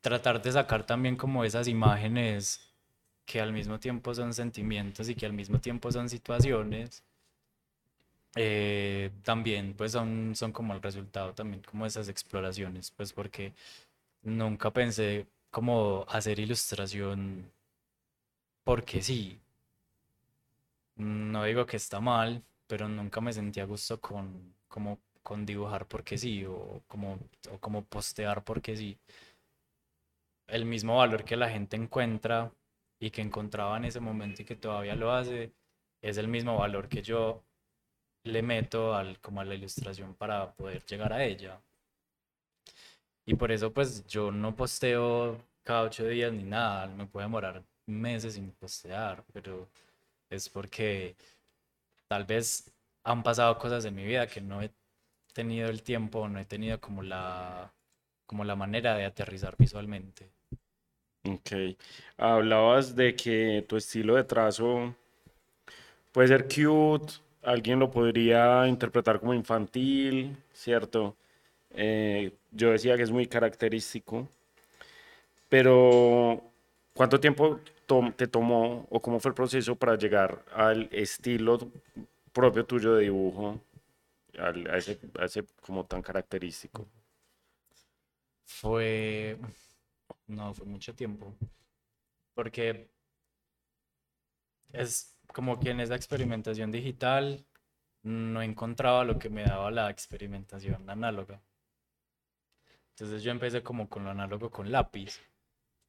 tratar 0.00 0.40
de 0.40 0.52
sacar 0.52 0.86
también 0.86 1.16
como 1.16 1.44
esas 1.44 1.66
imágenes 1.66 2.60
que 3.26 3.40
al 3.40 3.52
mismo 3.52 3.80
tiempo 3.80 4.14
son 4.14 4.32
sentimientos 4.32 5.08
y 5.08 5.16
que 5.16 5.26
al 5.26 5.32
mismo 5.32 5.58
tiempo 5.58 5.90
son 5.90 6.08
situaciones, 6.08 7.02
eh, 8.36 9.10
también 9.24 9.74
pues 9.74 9.90
son, 9.90 10.36
son 10.36 10.52
como 10.52 10.74
el 10.74 10.80
resultado 10.80 11.34
también 11.34 11.60
como 11.64 11.86
esas 11.86 12.08
exploraciones, 12.08 12.92
pues 12.92 13.12
porque 13.12 13.52
nunca 14.22 14.70
pensé 14.70 15.26
como 15.50 16.06
hacer 16.08 16.38
ilustración 16.38 17.50
porque 18.64 19.02
sí. 19.02 19.40
No 20.96 21.42
digo 21.44 21.66
que 21.66 21.76
está 21.76 22.00
mal, 22.00 22.44
pero 22.68 22.88
nunca 22.88 23.20
me 23.20 23.32
sentí 23.32 23.58
a 23.60 23.64
gusto 23.64 24.00
con, 24.00 24.54
como, 24.68 25.00
con 25.22 25.44
dibujar 25.46 25.86
porque 25.86 26.16
sí 26.18 26.44
o 26.46 26.82
como, 26.86 27.18
o 27.50 27.58
como 27.58 27.84
postear 27.84 28.44
porque 28.44 28.76
sí 28.76 28.98
el 30.48 30.66
mismo 30.66 30.98
valor 30.98 31.24
que 31.24 31.34
la 31.36 31.48
gente 31.48 31.76
encuentra 31.76 32.52
y 32.98 33.10
que 33.10 33.22
encontraba 33.22 33.76
en 33.78 33.86
ese 33.86 34.00
momento 34.00 34.42
y 34.42 34.44
que 34.44 34.56
todavía 34.56 34.94
lo 34.94 35.12
hace, 35.12 35.52
es 36.02 36.18
el 36.18 36.28
mismo 36.28 36.58
valor 36.58 36.88
que 36.88 37.02
yo 37.02 37.42
le 38.24 38.42
meto 38.42 38.94
al, 38.94 39.20
como 39.20 39.40
a 39.40 39.44
la 39.44 39.54
ilustración 39.54 40.14
para 40.14 40.52
poder 40.54 40.84
llegar 40.86 41.12
a 41.12 41.24
ella. 41.24 41.60
Y 43.24 43.34
por 43.34 43.50
eso 43.52 43.72
pues 43.72 44.06
yo 44.06 44.30
no 44.30 44.54
posteo 44.54 45.42
cada 45.62 45.82
ocho 45.82 46.06
días 46.06 46.32
ni 46.32 46.42
nada, 46.44 46.86
me 46.88 47.06
puede 47.06 47.24
demorar 47.26 47.64
meses 47.86 48.34
sin 48.34 48.52
postear, 48.52 49.24
pero 49.32 49.68
es 50.30 50.48
porque 50.48 51.16
tal 52.08 52.24
vez 52.24 52.72
han 53.04 53.22
pasado 53.22 53.58
cosas 53.58 53.84
en 53.84 53.94
mi 53.94 54.04
vida 54.04 54.26
que 54.26 54.40
no 54.40 54.62
he 54.62 54.70
tenido 55.32 55.68
el 55.68 55.82
tiempo, 55.82 56.28
no 56.28 56.38
he 56.38 56.44
tenido 56.44 56.80
como 56.80 57.02
la, 57.02 57.72
como 58.26 58.44
la 58.44 58.56
manera 58.56 58.96
de 58.96 59.04
aterrizar 59.04 59.56
visualmente. 59.56 60.30
Ok. 61.24 61.76
Hablabas 62.16 62.96
de 62.96 63.14
que 63.14 63.64
tu 63.68 63.76
estilo 63.76 64.16
de 64.16 64.24
trazo 64.24 64.94
puede 66.12 66.28
ser 66.28 66.44
cute, 66.44 67.14
alguien 67.42 67.78
lo 67.78 67.90
podría 67.90 68.66
interpretar 68.66 69.20
como 69.20 69.34
infantil, 69.34 70.36
¿cierto? 70.52 71.16
Eh, 71.70 72.32
yo 72.50 72.70
decía 72.70 72.96
que 72.96 73.02
es 73.02 73.10
muy 73.10 73.26
característico, 73.26 74.28
pero 75.48 76.49
¿cuánto 77.00 77.18
tiempo 77.18 77.58
te 78.14 78.26
tomó 78.26 78.86
o 78.90 79.00
cómo 79.00 79.18
fue 79.20 79.30
el 79.30 79.34
proceso 79.34 79.74
para 79.74 79.96
llegar 79.96 80.44
al 80.52 80.86
estilo 80.92 81.58
propio 82.30 82.66
tuyo 82.66 82.92
de 82.92 83.04
dibujo, 83.04 83.58
a, 84.38 84.50
ese, 84.76 85.00
a 85.18 85.24
ese 85.24 85.46
como 85.62 85.86
tan 85.86 86.02
característico? 86.02 86.86
Fue, 88.44 89.38
no, 90.26 90.52
fue 90.52 90.66
mucho 90.66 90.94
tiempo, 90.94 91.32
porque 92.34 92.90
es 94.74 95.18
como 95.32 95.58
que 95.58 95.70
en 95.70 95.80
esa 95.80 95.94
experimentación 95.94 96.70
digital 96.70 97.46
no 98.02 98.42
encontraba 98.42 99.04
lo 99.04 99.18
que 99.18 99.30
me 99.30 99.44
daba 99.44 99.70
la 99.70 99.88
experimentación 99.88 100.90
análoga. 100.90 101.40
Entonces 102.90 103.22
yo 103.22 103.30
empecé 103.30 103.62
como 103.62 103.88
con 103.88 104.04
lo 104.04 104.10
análogo 104.10 104.50
con 104.50 104.70
lápiz. 104.70 105.29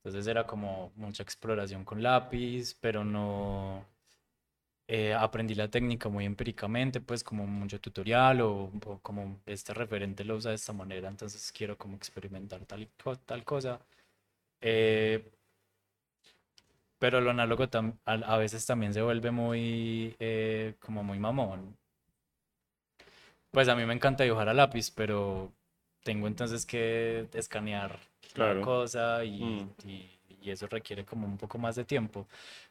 Entonces 0.04 0.28
era 0.28 0.48
como 0.48 0.92
mucha 0.96 1.24
exploración 1.24 1.86
con 1.86 2.02
lápiz, 2.02 2.76
pero 2.82 3.04
no 3.06 3.86
eh, 4.88 5.14
aprendí 5.14 5.56
la 5.56 5.70
técnica 5.70 6.10
muy 6.10 6.26
empíricamente, 6.26 7.02
pues 7.02 7.24
como 7.24 7.48
mucho 7.48 7.80
tutorial 7.80 8.42
o, 8.42 8.72
como 9.02 9.40
este 9.46 9.74
referente 9.74 10.26
lo 10.26 10.36
usa 10.36 10.50
de 10.52 10.56
esta 10.56 10.74
manera, 10.74 11.08
entonces 11.08 11.52
quiero 11.54 11.78
como 11.78 11.96
experimentar 11.96 12.66
tal, 12.66 12.90
tal 13.26 13.44
cosa. 13.46 13.80
Eh, 14.62 15.32
pero 17.00 17.22
lo 17.22 17.32
análogo 17.32 17.66
a, 18.06 18.38
veces 18.38 18.66
también 18.66 18.94
se 18.94 19.02
vuelve 19.02 19.32
muy, 19.32 20.16
eh, 20.20 20.76
como 20.80 21.04
muy 21.04 21.20
mamón. 21.20 21.78
Pues 23.52 23.68
a 23.68 23.76
mí 23.76 23.86
me 23.86 23.94
encanta 23.94 24.24
dibujar 24.24 24.50
a 24.50 24.54
lápiz, 24.54 24.92
pero 24.92 25.52
tengo 26.04 26.28
entonces 26.28 26.66
que 26.66 27.28
escanear 27.34 28.11
la 28.36 28.62
cosa 28.62 29.20
mm. 29.22 29.26
y, 29.26 30.10
y, 30.41 30.50
eso 30.50 30.67
requiere 30.67 31.06
como 31.06 31.28
un 31.28 31.38
poco 31.38 31.58
más 31.58 31.76
de 31.76 31.86
tiempo. 31.86 32.28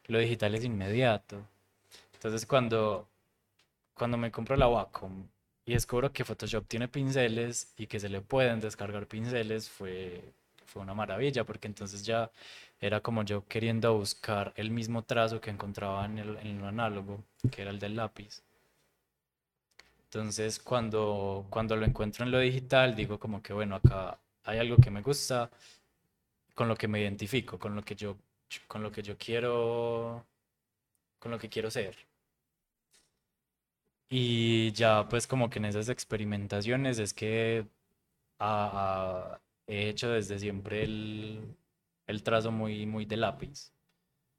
Lo 0.06 0.18
digital 0.18 0.54
es 0.54 0.64
inmediato. 0.64 1.40
Entonces 2.14 2.44
cuando, 2.46 3.08
cuando 3.94 4.16
me 4.16 4.30
compro 4.30 4.56
la 4.56 4.68
Wacom 4.68 5.24
y 5.64 5.74
descubro 5.74 6.12
que 6.12 6.24
Photoshop 6.24 6.66
tiene 6.66 6.88
pinceles 6.88 7.72
y 7.76 7.86
que 7.86 8.00
se 8.00 8.08
le 8.08 8.20
pueden 8.20 8.60
descargar 8.60 9.06
pinceles, 9.06 9.70
fue, 9.70 10.22
fue 10.66 10.82
una 10.82 10.94
maravilla, 10.94 11.44
porque 11.44 11.68
entonces 11.68 12.04
ya 12.04 12.30
era 12.80 13.00
como 13.00 13.22
yo 13.24 13.46
queriendo 13.46 13.94
buscar 13.94 14.52
el 14.56 14.70
mismo 14.70 15.02
trazo 15.02 15.40
que 15.40 15.50
encontraba 15.50 16.06
en 16.06 16.18
el, 16.18 16.36
en 16.38 16.64
análogo, 16.64 17.22
que 17.50 17.62
era 17.62 17.70
el 17.70 17.78
del 17.78 17.96
lápiz. 17.96 18.42
Entonces, 20.04 20.58
cuando, 20.58 21.46
cuando 21.50 21.76
lo 21.76 21.86
encuentro 21.86 22.24
en 22.24 22.32
lo 22.32 22.40
digital, 22.40 22.96
digo 22.96 23.18
como 23.20 23.42
que, 23.42 23.52
bueno, 23.52 23.76
acá 23.76 24.18
hay 24.44 24.58
algo 24.58 24.76
que 24.76 24.90
me 24.90 25.02
gusta, 25.02 25.50
con 26.54 26.68
lo 26.68 26.76
que 26.76 26.86
me 26.88 27.00
identifico, 27.00 27.58
con 27.58 27.74
lo 27.74 27.82
que 27.82 27.94
yo, 27.96 28.16
con 28.68 28.82
lo 28.82 28.90
que 28.92 29.02
yo 29.02 29.16
quiero, 29.18 30.26
con 31.20 31.30
lo 31.32 31.38
que 31.38 31.48
quiero 31.48 31.70
ser. 31.70 31.96
Y 34.10 34.72
ya, 34.72 35.08
pues 35.08 35.26
como 35.26 35.48
que 35.50 35.58
en 35.58 35.64
esas 35.66 35.88
experimentaciones 35.88 36.98
es 36.98 37.14
que 37.14 37.66
he 39.66 39.88
hecho 39.88 40.10
desde 40.10 40.38
siempre 40.38 40.82
el, 40.84 41.56
el 42.06 42.22
trazo 42.22 42.50
muy, 42.52 42.86
muy 42.86 43.04
de 43.06 43.16
lápiz, 43.16 43.72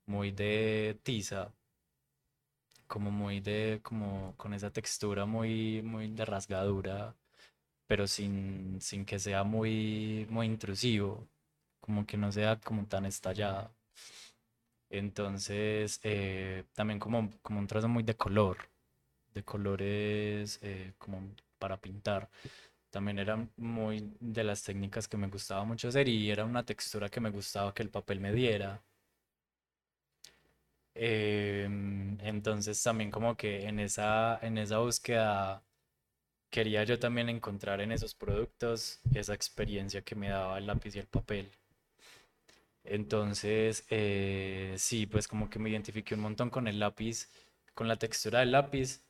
muy 0.08 0.32
de 0.32 1.00
tiza, 1.04 1.54
como 2.88 3.10
muy 3.12 3.40
de, 3.40 3.80
como 3.84 4.36
con 4.38 4.54
esa 4.54 4.72
textura 4.72 5.26
muy, 5.26 5.82
muy 5.82 6.10
de 6.10 6.26
rasgadura, 6.26 7.16
pero 7.92 8.08
sin, 8.08 8.80
sin 8.80 9.04
que 9.06 9.20
sea 9.20 9.44
muy, 9.44 10.26
muy 10.30 10.46
intrusivo, 10.48 11.28
como 11.82 12.06
que 12.06 12.16
no 12.18 12.32
sea 12.32 12.58
como 12.62 12.86
tan 12.88 13.06
estallado. 13.06 13.76
Entonces, 14.90 16.00
eh, 16.04 16.66
también 16.74 17.00
como, 17.00 17.30
como 17.42 17.60
un 17.60 17.68
trazo 17.68 17.88
muy 17.88 18.04
de 18.04 18.16
color, 18.16 18.58
de 19.34 19.44
colores 19.44 20.60
eh, 20.64 20.94
como 20.98 21.36
para 21.60 21.78
pintar 21.82 22.30
también 22.92 23.20
era 23.20 23.48
muy 23.58 24.16
de 24.22 24.44
las 24.46 24.64
técnicas 24.64 25.08
que 25.08 25.18
me 25.18 25.28
gustaba 25.28 25.66
mucho 25.66 25.90
hacer 25.90 26.08
y 26.10 26.32
era 26.32 26.46
una 26.46 26.66
textura 26.66 27.10
que 27.10 27.22
me 27.22 27.32
gustaba 27.32 27.74
que 27.74 27.84
el 27.84 27.90
papel 27.92 28.20
me 28.22 28.34
diera. 28.34 28.84
Em, 30.94 32.18
entonces 32.22 32.82
también 32.84 33.12
como 33.12 33.36
que 33.38 33.66
en 33.68 33.80
esa, 33.80 34.40
en 34.42 34.58
esa 34.58 34.80
búsqueda 34.80 35.64
quería 36.52 36.84
yo 36.84 37.00
también 37.00 37.30
encontrar 37.30 37.82
en 37.82 37.92
esos 37.92 38.14
productos 38.14 39.00
esa 39.16 39.34
experiencia 39.34 40.04
que 40.04 40.16
me 40.16 40.30
daba 40.30 40.60
el 40.60 40.68
lápiz 40.68 40.96
y 40.96 41.00
el 41.00 41.08
papel. 41.08 41.50
Entonces, 42.84 43.86
eh, 43.90 44.76
sí, 44.78 45.06
pues 45.08 45.28
como 45.28 45.50
que 45.50 45.60
me 45.60 45.70
identifiqué 45.70 46.16
un 46.16 46.22
montón 46.22 46.50
con 46.50 46.68
el 46.68 46.80
lápiz, 46.80 47.30
con 47.74 47.88
la 47.88 47.98
textura 47.98 48.40
del 48.42 48.52
lápiz 48.52 49.02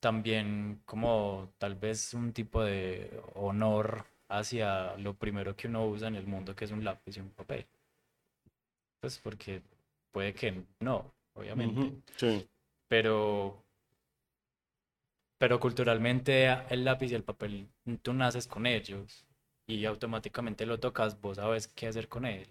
también 0.00 0.82
como 0.84 1.52
tal 1.58 1.74
vez 1.74 2.14
un 2.14 2.32
tipo 2.32 2.62
de 2.62 3.10
honor 3.34 4.04
hacia 4.28 4.96
lo 4.98 5.14
primero 5.14 5.56
que 5.56 5.68
uno 5.68 5.86
usa 5.86 6.08
en 6.08 6.16
el 6.16 6.26
mundo, 6.26 6.54
que 6.54 6.64
es 6.64 6.70
un 6.70 6.84
lápiz 6.84 7.16
y 7.16 7.20
un 7.20 7.30
papel. 7.30 7.66
Pues 9.00 9.18
porque 9.18 9.62
puede 10.12 10.34
que 10.34 10.62
no, 10.80 11.12
obviamente. 11.34 11.92
sí. 12.16 12.48
Pero, 12.88 13.65
pero 15.38 15.60
culturalmente 15.60 16.48
el 16.70 16.84
lápiz 16.84 17.12
y 17.12 17.14
el 17.14 17.22
papel, 17.22 17.68
tú 18.02 18.12
naces 18.12 18.46
con 18.46 18.66
ellos 18.66 19.24
y 19.66 19.84
automáticamente 19.84 20.66
lo 20.66 20.78
tocas, 20.78 21.20
vos 21.20 21.36
sabes 21.36 21.68
qué 21.68 21.88
hacer 21.88 22.08
con 22.08 22.26
él. 22.26 22.46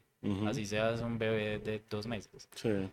Así 0.47 0.65
seas 0.65 1.01
un 1.01 1.19
bebé 1.19 1.59
de 1.59 1.83
dos 1.87 2.07
meses. 2.07 2.49
Sí 2.55 2.89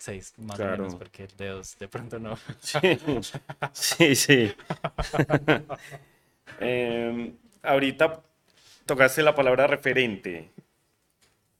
seis 0.00 0.32
más 0.38 0.58
o 0.58 0.64
menos, 0.64 0.94
porque 0.94 1.28
dedos 1.36 1.78
de 1.78 1.86
pronto 1.88 2.18
no. 2.18 2.36
Sí, 3.72 4.14
sí. 4.14 4.52
Em, 6.58 7.36
ahorita 7.62 8.20
tocaste 8.84 9.22
la 9.22 9.34
palabra 9.34 9.66
referente. 9.66 10.50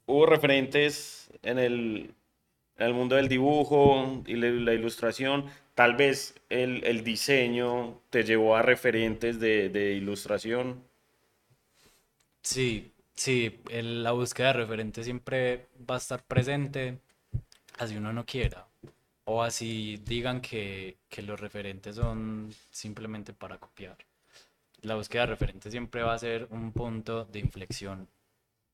¿Hubo 0.05 0.27
referentes 0.27 1.31
en 1.43 1.59
el, 1.59 2.15
en 2.77 2.87
el 2.87 2.93
mundo 2.93 3.17
del 3.17 3.29
dibujo 3.29 4.23
y 4.27 4.35
la, 4.35 4.75
ilustración? 4.75 5.47
Tal 5.81 5.97
vez 5.97 6.35
el, 6.51 6.85
el, 6.85 7.03
diseño 7.05 8.03
te 8.11 8.23
llevó 8.23 8.55
a 8.55 8.61
referentes 8.63 9.41
de, 9.41 9.71
de 9.71 9.93
ilustración. 9.95 10.85
Sí, 12.43 12.93
sí, 13.15 13.61
la 13.71 14.13
búsqueda 14.13 14.49
de 14.49 14.53
referentes 14.65 15.07
siempre 15.07 15.69
va 15.89 15.95
a 15.95 15.99
estar 15.99 16.23
presente 16.23 16.99
así 17.81 17.97
uno 17.97 18.13
no 18.13 18.25
quiera. 18.27 18.67
O 19.25 19.43
así 19.43 19.97
digan 20.05 20.41
que, 20.41 20.99
los 21.25 21.41
referentes 21.41 21.97
son 21.97 22.53
simplemente 22.71 23.33
para 23.33 23.59
copiar. 23.59 23.97
La 24.83 24.97
búsqueda 24.97 25.23
de 25.23 25.29
referentes 25.29 25.73
siempre 25.73 26.03
va 26.03 26.15
a 26.15 26.19
ser 26.19 26.47
un 26.51 26.73
punto 26.73 27.25
de 27.25 27.39
inflexión 27.41 28.09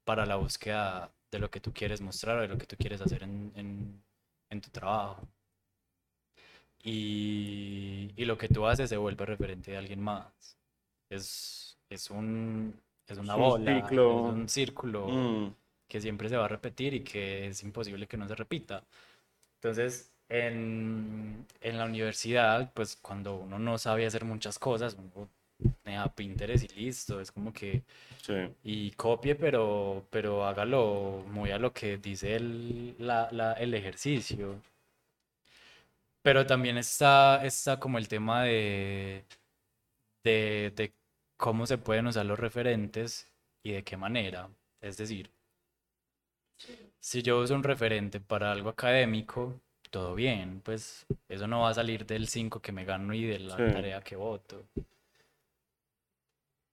para 0.05 0.27
la 0.27 0.37
búsqueda 0.37 1.13
de 1.31 1.39
lo 1.39 1.51
que 1.51 1.61
tú 1.61 1.73
quieres 1.73 2.01
mostrar 2.01 2.39
o 2.39 2.43
de 2.43 2.49
lo 2.49 2.59
que 2.59 2.67
tú 2.67 2.77
quieres 2.77 3.01
hacer 3.01 3.23
en, 3.23 4.03
tu 4.63 4.71
trabajo. 4.71 5.29
Y, 6.87 8.25
lo 8.25 8.39
que 8.39 8.49
tú 8.49 8.67
haces 8.67 8.89
se 8.89 8.97
vuelve 8.97 9.27
referente 9.27 9.73
de 9.73 9.77
alguien 9.77 10.01
más. 10.03 10.57
Es, 11.11 11.77
un, 12.11 12.75
es 13.07 13.19
una 13.19 13.37
bola, 13.37 13.79
es 13.79 13.93
un 13.93 14.49
círculo. 14.49 15.09
Mm 15.09 15.55
que 15.89 16.01
siempre 16.01 16.29
se 16.29 16.37
va 16.37 16.47
a 16.47 16.49
repetir 16.49 16.95
y 16.95 17.01
que 17.01 17.49
es 17.49 17.63
imposible 17.63 18.07
que 18.07 18.17
no 18.17 18.29
se 18.29 18.35
repita. 18.35 18.85
Entonces, 19.57 20.13
en, 20.29 21.47
en 21.61 21.79
la 21.79 21.85
universidad, 21.85 22.73
pues 22.75 22.97
cuando 22.97 23.37
uno 23.37 23.59
no 23.59 23.79
sabe 23.79 24.07
hacer 24.07 24.25
muchas 24.25 24.59
cosas, 24.59 24.97
uno 24.99 25.29
a 25.87 26.15
Pinterest 26.15 26.65
y 26.65 26.81
listo, 26.81 27.21
es 27.21 27.33
como 27.33 27.53
que... 27.53 27.83
Sí. 28.21 28.35
Y 28.65 28.91
copie, 28.93 29.35
pero, 29.37 30.05
pero 30.11 30.45
hágalo 30.45 31.25
muy 31.31 31.51
a 31.51 31.59
lo 31.59 31.73
que 31.73 31.97
dice 31.97 32.37
el, 32.37 32.97
la, 32.99 33.29
la, 33.33 33.53
el 33.55 33.73
ejercicio. 33.75 34.61
Pero 36.27 36.45
también 36.45 36.77
está, 36.77 37.45
está 37.47 37.79
como 37.79 37.99
el 37.99 38.09
tema 38.09 38.43
de, 38.43 39.25
de, 40.25 40.73
de 40.75 40.93
cómo 41.37 41.67
se 41.67 41.79
pueden 41.79 42.09
usar 42.09 42.27
los 42.27 42.37
referentes 42.37 43.33
y 43.63 43.71
de 43.71 43.85
qué 43.85 43.97
manera. 43.97 44.51
Es 44.81 44.97
decir, 44.97 45.31
si 46.99 47.23
yo 47.23 47.39
uso 47.39 47.55
un 47.55 47.63
referente 47.63 48.19
para 48.19 48.51
algo 48.51 48.71
académico, 48.71 49.61
todo 49.93 50.17
bien, 50.17 50.63
pues 50.65 51.07
eso 51.29 51.47
no 51.47 51.61
va 51.61 51.69
a 51.71 51.75
salir 51.75 52.05
del 52.05 52.27
5 52.27 52.61
que 52.61 52.73
me 52.73 52.85
gano 52.85 53.15
y 53.15 53.25
de 53.25 53.39
la 53.39 53.57
tarea 53.57 54.01
que 54.01 54.17
voto. 54.17 54.67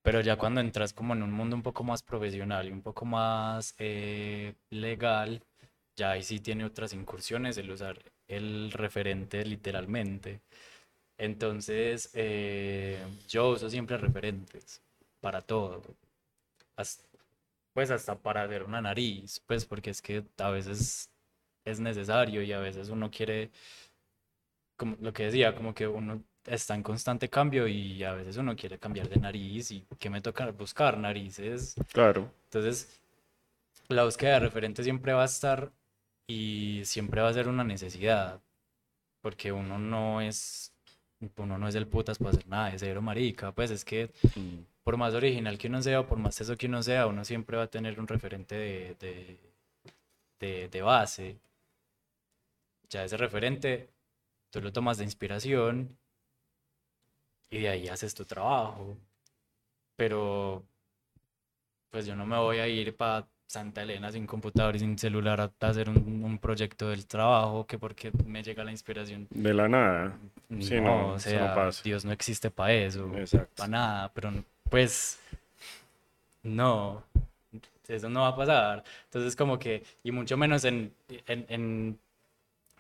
Pero 0.02 0.22
ya 0.22 0.36
cuando 0.36 0.62
entras 0.62 0.94
como 0.94 1.14
en 1.14 1.22
un 1.22 1.32
mundo 1.32 1.56
un 1.56 1.62
poco 1.62 1.84
más 1.84 2.02
profesional 2.02 2.70
y 2.70 2.72
un 2.72 2.82
poco 2.82 3.06
más 3.06 3.76
eh, 3.78 4.56
legal, 4.72 5.44
ya 5.96 6.10
ahí 6.10 6.24
sí 6.24 6.40
tiene 6.40 6.66
otras 6.66 6.92
incursiones 6.94 7.56
el 7.60 7.70
usar 7.70 8.13
el 8.36 8.72
referente 8.72 9.46
literalmente. 9.46 10.42
Entonces, 11.18 12.10
eh, 12.14 13.00
yo 13.28 13.50
uso 13.50 13.70
siempre 13.70 13.98
referentes 13.98 14.82
para 15.22 15.42
todo. 15.42 15.82
Hasta, 16.76 17.08
pues 17.74 17.92
hasta 17.92 18.16
para 18.16 18.44
hacer 18.44 18.64
una 18.64 18.82
nariz, 18.82 19.42
pues 19.48 19.66
porque 19.66 19.92
es 19.92 20.02
que 20.02 20.24
a 20.38 20.50
veces 20.50 21.10
es 21.66 21.80
necesario 21.80 22.42
y 22.44 22.52
a 22.54 22.60
veces 22.60 22.90
uno 22.90 23.10
quiere, 23.10 23.52
como 24.76 24.98
lo 25.02 25.14
que 25.14 25.26
decía, 25.26 25.56
como 25.56 25.74
que 25.74 25.88
uno 25.88 26.24
está 26.46 26.76
en 26.76 26.84
constante 26.84 27.30
cambio 27.30 27.68
y 27.68 28.04
a 28.04 28.14
veces 28.14 28.38
uno 28.38 28.56
quiere 28.56 28.78
cambiar 28.80 29.10
de 29.10 29.18
nariz 29.18 29.72
y 29.72 29.86
que 30.00 30.10
me 30.10 30.22
toca 30.22 30.50
buscar 30.52 30.98
narices. 30.98 31.76
Claro. 31.92 32.32
Entonces, 32.46 33.00
la 33.88 34.04
búsqueda 34.04 34.34
de 34.34 34.40
referente 34.42 34.84
siempre 34.84 35.14
va 35.14 35.24
a 35.24 35.26
estar 35.26 35.72
y 36.28 36.82
siempre 36.86 37.22
va 37.22 37.30
a 37.30 37.34
ser 37.34 37.48
una 37.48 37.64
necesidad, 37.64 38.42
porque 39.22 39.52
uno 39.52 39.80
no 39.80 40.22
es 40.22 40.74
uno 41.38 41.58
no 41.58 41.68
es 41.68 41.76
el 41.76 41.88
putas 41.88 42.18
para 42.18 42.32
hacer 42.32 42.48
nada 42.48 42.72
de 42.72 42.80
cero 42.80 43.02
marica, 43.02 43.54
pues 43.54 43.72
es 43.72 43.86
que 43.86 44.12
mm. 44.36 44.84
por 44.84 44.98
más 44.98 45.14
original 45.14 45.58
que 45.58 45.68
uno 45.68 45.82
sea 45.82 46.02
o 46.02 46.08
por 46.08 46.18
más 46.20 46.40
eso 46.42 46.58
que 46.58 46.68
uno 46.68 46.84
sea, 46.84 47.08
uno 47.08 47.24
siempre 47.26 47.58
va 47.58 47.64
a 47.64 47.68
tener 47.68 48.00
un 48.00 48.08
referente 48.08 48.56
de, 48.56 49.38
de, 50.40 50.70
de 50.70 50.82
base. 50.82 51.38
Ya 52.90 53.04
ese 53.06 53.18
referente, 53.18 53.90
tú 54.52 54.62
lo 54.62 54.72
tomas 54.72 54.98
de 54.98 55.06
inspiración 55.06 55.98
y 57.50 57.60
de 57.62 57.70
ahí 57.70 57.88
haces 57.88 58.14
tu 58.14 58.26
trabajo. 58.26 58.98
Pero 59.96 60.64
pues 61.90 62.06
yo 62.06 62.16
no 62.16 62.26
me 62.26 62.38
voy 62.38 62.58
a 62.58 62.68
ir 62.68 62.96
para 62.96 63.28
Santa 63.54 63.84
Elena 63.84 64.12
sin 64.12 64.26
computador 64.26 64.76
y 64.76 64.80
sin 64.80 64.98
celular 64.98 65.40
a 65.40 65.52
hacer 65.68 65.88
un, 65.88 66.40
proyecto 66.40 66.90
del 66.90 67.06
trabajo 67.06 67.68
que 67.68 67.78
porque 67.78 68.12
me 68.26 68.42
llega 68.42 68.64
la 68.64 68.72
inspiración. 68.72 69.28
De 69.30 69.54
la 69.54 69.68
nada. 69.68 70.18
Sí, 70.60 70.82
no, 70.82 71.10
o 71.14 71.20
sea, 71.20 71.70
Dios 71.84 72.04
no 72.04 72.12
existe 72.12 72.50
para 72.50 72.74
eso. 72.74 73.12
Para 73.56 73.70
nada, 73.70 74.12
pero 74.12 74.34
pues 74.72 75.20
no, 76.42 77.04
eso 77.88 78.10
no 78.10 78.22
va 78.22 78.30
a 78.30 78.36
pasar. 78.36 78.84
Entonces 79.06 79.36
como 79.36 79.60
que, 79.60 79.84
y 80.04 80.12
mucho 80.12 80.36
menos 80.36 80.66
en, 80.66 80.92
en, 81.28 81.46
en 81.48 82.00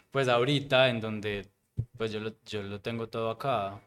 pues 0.10 0.28
ahorita 0.28 0.90
en 0.90 1.00
donde 1.00 1.46
pues 1.98 2.12
yo 2.12 2.20
lo, 2.20 2.34
yo 2.48 2.64
lo 2.64 2.80
tengo 2.80 3.08
todo 3.08 3.30
acá 3.30 3.80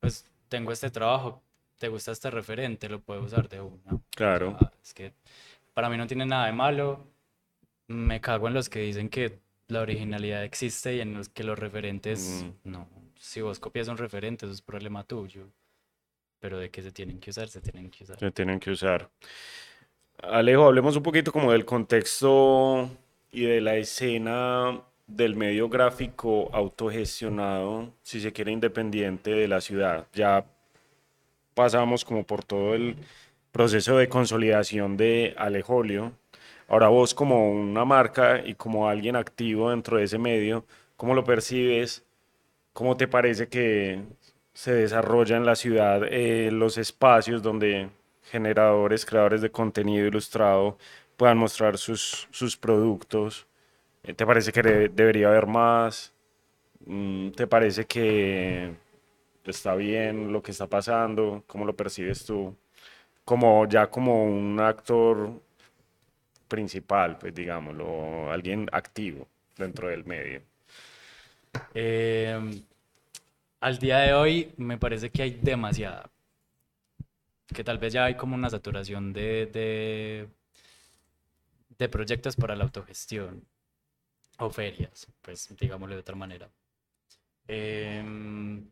pues 0.00 0.24
tengo 0.48 0.72
este 0.72 0.90
trabajo, 0.90 1.42
te 1.78 1.88
gusta 1.88 2.12
este 2.12 2.30
referente, 2.30 2.88
lo 2.88 3.00
puedo 3.00 3.22
usar 3.22 3.48
de 3.48 3.60
una. 3.60 4.00
Claro. 4.14 4.56
es 4.82 4.94
que 4.94 5.12
para 5.74 5.88
mí 5.88 5.96
no 5.96 6.06
tiene 6.06 6.26
nada 6.26 6.46
de 6.46 6.52
malo. 6.52 7.06
Me 7.88 8.20
cago 8.20 8.48
en 8.48 8.54
los 8.54 8.68
que 8.68 8.80
dicen 8.80 9.08
que 9.08 9.38
la 9.68 9.80
originalidad 9.80 10.44
existe 10.44 10.96
y 10.96 11.00
en 11.00 11.14
los 11.14 11.28
que 11.28 11.44
los 11.44 11.58
referentes, 11.58 12.44
mm. 12.44 12.70
no. 12.70 12.88
Si 13.18 13.40
vos 13.40 13.58
copias 13.58 13.88
un 13.88 13.96
referente, 13.96 14.46
eso 14.46 14.54
es 14.54 14.62
problema 14.62 15.04
tuyo. 15.04 15.48
Pero 16.38 16.58
de 16.58 16.70
que 16.70 16.82
se 16.82 16.92
tienen 16.92 17.18
que 17.18 17.30
usar, 17.30 17.48
se 17.48 17.60
tienen 17.60 17.90
que 17.90 18.04
usar. 18.04 18.18
Se 18.18 18.30
tienen 18.30 18.60
que 18.60 18.70
usar. 18.70 19.10
Alejo, 20.22 20.64
hablemos 20.64 20.96
un 20.96 21.02
poquito 21.02 21.32
como 21.32 21.52
del 21.52 21.64
contexto 21.64 22.90
y 23.30 23.42
de 23.42 23.60
la 23.60 23.76
escena 23.76 24.82
del 25.06 25.36
medio 25.36 25.68
gráfico 25.68 26.50
autogestionado, 26.52 27.92
si 28.02 28.20
se 28.20 28.32
quiere, 28.32 28.52
independiente 28.52 29.30
de 29.30 29.48
la 29.48 29.60
ciudad. 29.60 30.06
Ya 30.12 30.44
pasamos 31.56 32.04
como 32.04 32.24
por 32.26 32.44
todo 32.44 32.74
el 32.74 32.96
proceso 33.50 33.96
de 33.96 34.08
consolidación 34.08 34.96
de 34.98 35.34
Alejolio. 35.38 36.12
Ahora 36.68 36.88
vos 36.88 37.14
como 37.14 37.50
una 37.50 37.84
marca 37.86 38.42
y 38.44 38.54
como 38.54 38.88
alguien 38.88 39.16
activo 39.16 39.70
dentro 39.70 39.96
de 39.96 40.04
ese 40.04 40.18
medio, 40.18 40.66
¿cómo 40.96 41.14
lo 41.14 41.24
percibes? 41.24 42.04
¿Cómo 42.74 42.96
te 42.98 43.08
parece 43.08 43.48
que 43.48 44.02
se 44.52 44.74
desarrolla 44.74 45.36
en 45.38 45.46
la 45.46 45.56
ciudad 45.56 46.02
eh, 46.10 46.50
los 46.52 46.76
espacios 46.78 47.42
donde 47.42 47.88
generadores, 48.24 49.06
creadores 49.06 49.40
de 49.40 49.50
contenido 49.50 50.06
ilustrado 50.06 50.76
puedan 51.16 51.38
mostrar 51.38 51.78
sus, 51.78 52.28
sus 52.30 52.56
productos? 52.56 53.46
¿Te 54.02 54.26
parece 54.26 54.52
que 54.52 54.62
debería 54.62 55.28
haber 55.28 55.46
más? 55.46 56.12
Mm, 56.86 57.30
¿Te 57.30 57.46
parece 57.46 57.86
que 57.86 58.74
está 59.50 59.74
bien 59.74 60.32
lo 60.32 60.42
que 60.42 60.52
está 60.52 60.66
pasando? 60.68 61.44
¿Cómo 61.46 61.64
lo 61.64 61.76
percibes 61.76 62.24
tú? 62.24 62.56
Como 63.24 63.68
ya 63.68 63.88
como 63.90 64.24
un 64.24 64.60
actor 64.60 65.42
principal, 66.48 67.18
pues 67.18 67.34
digámoslo, 67.34 68.30
alguien 68.32 68.68
activo 68.72 69.28
dentro 69.56 69.88
del 69.88 70.04
medio. 70.04 70.42
Em, 71.74 72.62
al 73.60 73.78
día 73.78 73.98
de 73.98 74.14
hoy 74.14 74.52
me 74.56 74.78
parece 74.78 75.10
que 75.10 75.22
hay 75.22 75.30
demasiada. 75.30 76.10
Que 77.54 77.64
tal 77.64 77.78
vez 77.78 77.92
ya 77.92 78.04
hay 78.04 78.16
como 78.16 78.34
una 78.34 78.50
saturación 78.50 79.12
de, 79.12 79.46
de, 79.46 80.28
de 81.78 81.88
proyectos 81.88 82.36
para 82.36 82.56
la 82.56 82.64
autogestión 82.64 83.44
o 84.38 84.50
ferias, 84.50 85.06
pues 85.22 85.54
digámoslo 85.58 85.94
de 85.94 86.00
otra 86.00 86.16
manera. 86.16 86.48
Em, 87.48 88.68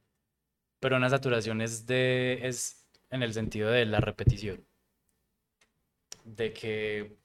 pero 0.85 0.99
una 0.99 1.09
saturación 1.09 1.63
es, 1.63 1.87
de, 1.87 2.41
es 2.43 2.87
en 3.09 3.23
el 3.23 3.33
sentido 3.33 3.71
de 3.71 3.87
la 3.87 4.01
repetición, 4.01 4.63
de 6.25 6.53
que 6.53 7.17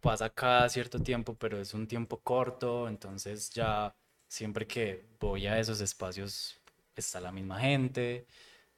pasa 0.00 0.30
cada 0.30 0.68
cierto 0.68 1.00
tiempo, 1.00 1.34
pero 1.34 1.60
es 1.60 1.74
un 1.74 1.88
tiempo 1.88 2.20
corto, 2.20 2.86
entonces 2.86 3.50
ya 3.50 3.92
siempre 4.28 4.68
que 4.68 5.04
voy 5.18 5.48
a 5.48 5.58
esos 5.58 5.80
espacios 5.80 6.60
está 6.94 7.20
la 7.20 7.32
misma 7.32 7.58
gente, 7.58 8.24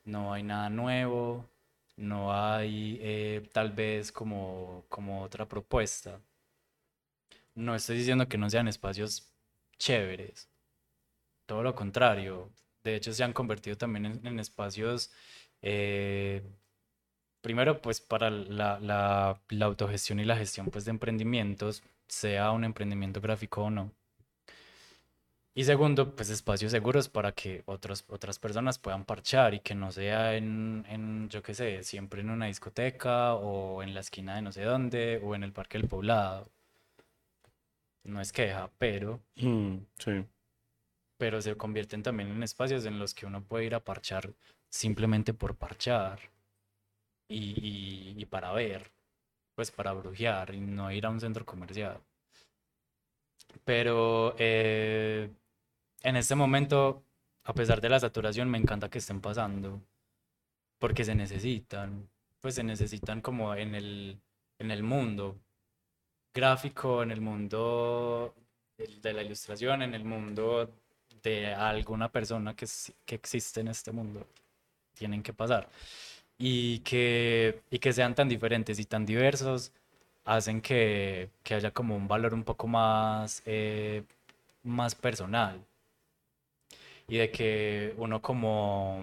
no 0.05 0.33
hay 0.33 0.42
nada 0.42 0.70
nuevo, 0.70 1.46
no 1.96 2.33
hay 2.33 2.98
eh, 3.03 3.46
tal 3.53 3.72
vez 3.72 4.11
como, 4.11 4.87
como 4.88 5.22
otra 5.22 5.46
propuesta. 5.46 6.18
No 7.55 7.74
estoy 7.74 7.98
diciendo 7.98 8.26
que 8.26 8.38
no 8.38 8.48
sean 8.48 8.68
espacios 8.68 9.35
chéveres. 9.79 10.48
Todo 11.44 11.62
lo 11.62 11.74
contrario. 11.74 12.50
De 12.85 12.97
hecho, 12.97 13.12
se 13.12 13.25
han 13.25 13.33
convertido 13.33 13.77
también 13.77 14.21
en, 14.25 14.40
espacios, 14.40 15.12
eh, 15.62 16.43
primero, 17.43 17.83
pues 17.83 18.01
para 18.01 18.31
la, 18.31 19.40
autogestión 19.61 20.21
y 20.21 20.25
la 20.25 20.37
gestión 20.37 20.71
pues, 20.71 20.85
de 20.85 20.93
emprendimientos, 20.93 21.83
sea 22.09 22.53
un 22.53 22.64
emprendimiento 22.64 23.21
gráfico 23.21 23.64
o 23.64 23.71
no. 23.71 23.93
Y 25.55 25.64
segundo, 25.64 26.14
pues 26.14 26.31
espacios 26.31 26.71
seguros 26.73 27.09
para 27.09 27.33
que 27.33 27.62
otros, 27.66 28.05
otras 28.09 28.38
personas 28.38 28.79
puedan 28.79 29.05
parchar 29.05 29.53
y 29.55 29.61
que 29.61 29.75
no 29.75 29.90
sea 29.93 30.37
en, 30.37 30.87
en, 30.88 31.29
yo 31.29 31.43
qué 31.43 31.55
sé, 31.55 31.83
siempre 31.83 32.21
en 32.21 32.31
una 32.31 32.47
discoteca 32.47 33.35
o 33.35 33.83
en 33.83 33.93
la 33.93 34.01
esquina 34.01 34.37
de 34.37 34.43
no 34.43 34.53
sé 34.53 34.62
dónde 34.62 35.21
o 35.23 35.35
en 35.35 35.43
el 35.43 35.53
Parque 35.53 35.79
del 35.79 35.88
Poblado 35.88 36.49
no 38.05 38.21
es 38.21 38.33
queja, 38.33 38.71
pero... 38.79 39.21
Mm, 39.37 39.77
sí. 39.99 40.25
Pero 41.21 41.43
se 41.43 41.55
convierten 41.55 42.03
también 42.03 42.31
en 42.31 42.43
espacios 42.43 42.87
en 42.87 42.99
los 42.99 43.13
que 43.13 43.27
uno 43.27 43.43
puede 43.45 43.67
ir 43.67 43.75
a 43.75 43.85
parchar 43.85 44.33
simplemente 44.71 45.35
por 45.35 45.55
parchar 45.55 46.19
y, 47.29 48.15
y, 48.17 48.25
para 48.25 48.53
ver, 48.53 48.91
pues 49.55 49.71
para 49.71 49.93
brujear 49.93 50.55
y 50.55 50.61
no 50.63 50.91
ir 50.91 51.05
a 51.05 51.11
un 51.11 51.21
centro 51.21 51.45
comercial. 51.45 52.01
Pero 53.65 54.35
eh, 54.39 55.31
en 56.03 56.17
este 56.17 56.35
momento, 56.35 57.05
a 57.45 57.53
pesar 57.53 57.83
de 57.83 57.91
la 57.91 58.01
saturación, 58.01 58.49
me 58.49 58.57
encanta 58.57 58.89
que 58.89 58.99
estén 58.99 59.21
pasando 59.21 59.83
porque 60.79 61.05
se 61.05 61.15
necesitan, 61.15 62.09
pues 62.41 62.55
se 62.55 62.65
necesitan 62.65 63.21
como 63.21 63.55
en 63.55 63.75
el, 63.75 64.19
en 64.59 64.71
el 64.71 64.83
mundo, 64.83 65.39
gráfico, 66.33 67.03
en 67.03 67.11
el 67.11 67.21
mundo 67.21 68.35
de 68.79 69.13
la 69.13 69.23
ilustración, 69.23 69.83
en 69.83 69.95
el 69.95 70.05
mundo 70.05 70.73
de 71.23 71.55
alguna 71.55 72.11
persona 72.11 72.55
que, 72.55 72.67
que 73.07 73.15
existe 73.15 73.61
en 73.61 73.69
este 73.69 73.93
mundo. 73.93 74.27
Tienen 74.95 75.23
que 75.23 75.33
pasar. 75.33 75.69
Y 76.39 76.81
que, 76.81 77.63
y 77.71 77.79
que 77.79 77.93
sean 77.93 78.15
tan 78.15 78.29
diferentes 78.29 78.79
y 78.81 78.85
tan 78.87 79.07
diversos 79.07 79.73
hacen 80.25 80.61
que, 80.63 81.31
que 81.43 81.55
haya 81.55 81.73
como 81.73 81.97
un 81.97 82.09
valor 82.09 82.35
un 82.35 82.45
poco 82.45 82.67
más, 82.69 83.43
eh, 83.47 84.05
más 84.65 84.95
personal. 84.95 85.61
Y 87.09 87.18
de 87.18 87.31
que 87.31 87.95
uno 87.99 88.23
como, 88.23 89.03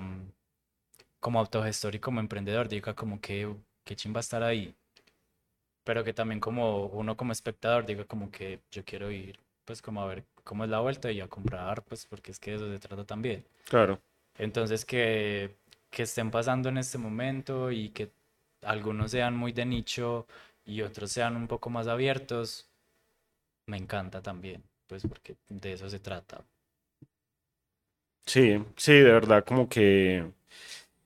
como 1.20 1.40
autogestor 1.40 1.96
y 1.96 2.00
como 2.00 2.20
emprendedor 2.20 2.68
diga 2.70 2.96
como 2.96 3.20
que, 3.22 3.54
que 3.84 3.96
chimba 3.96 4.20
estar 4.22 4.44
ahí 4.44 4.76
pero 5.88 6.04
que 6.04 6.14
también 6.14 6.42
como 6.42 6.88
uno 6.88 7.16
como 7.16 7.32
espectador 7.32 7.86
diga 7.86 8.04
como 8.04 8.30
que 8.30 8.60
yo 8.72 8.84
quiero 8.84 9.10
ir 9.10 9.40
pues 9.64 9.82
como 9.82 10.02
a 10.02 10.06
ver 10.08 10.26
cómo 10.48 10.64
es 10.64 10.70
la 10.70 10.80
vuelta 10.80 11.12
y 11.12 11.20
a 11.20 11.28
comprar 11.28 11.84
pues 11.84 12.06
porque 12.06 12.32
es 12.32 12.40
que 12.40 12.56
eso 12.56 12.72
se 12.72 12.80
trata 12.80 13.04
también. 13.04 13.44
Claro. 13.66 14.00
Entonces 14.38 14.86
que, 14.86 15.56
que 15.90 16.04
estén 16.04 16.32
pasando 16.32 16.70
en 16.70 16.78
este 16.78 16.98
momento 16.98 17.70
y 17.70 17.90
que 17.90 18.10
algunos 18.62 19.12
sean 19.12 19.36
muy 19.36 19.52
de 19.52 19.66
nicho 19.66 20.26
y 20.66 20.82
otros 20.82 21.12
sean 21.12 21.36
un 21.36 21.48
poco 21.48 21.70
más 21.70 21.88
abiertos, 21.88 22.70
me 23.66 23.78
encanta 23.78 24.22
también, 24.22 24.64
pues 24.88 25.04
porque 25.08 25.36
de 25.50 25.74
eso 25.74 25.90
se 25.90 26.00
trata. 26.00 26.42
Sí, 28.26 28.64
sí, 28.76 28.94
de 28.94 29.12
verdad, 29.12 29.44
como 29.46 29.68
que 29.68 30.26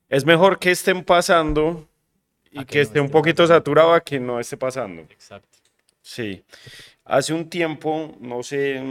es 0.10 0.26
mejor 0.26 0.60
que 0.60 0.72
estén 0.72 1.04
pasando 1.04 1.88
y 2.52 2.66
que, 2.66 2.82
esté 2.82 3.00
un 3.00 3.10
poquito 3.10 3.48
saturado 3.48 3.94
a 3.94 4.02
que 4.02 4.20
no 4.20 4.40
esté 4.40 4.58
pasando. 4.58 5.02
Exacto. 5.04 5.58
Sí. 6.02 6.44
Hace 7.12 7.34
un 7.34 7.50
tiempo, 7.50 8.16
no 8.22 8.42
sé, 8.42 8.82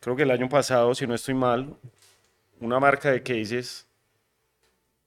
creo 0.00 0.16
que 0.16 0.22
el 0.22 0.30
año 0.30 0.48
pasado, 0.48 0.94
si 0.94 1.06
no 1.06 1.14
estoy 1.14 1.34
mal, 1.34 1.76
una 2.58 2.80
marca 2.80 3.10
de 3.10 3.22
cases 3.22 3.86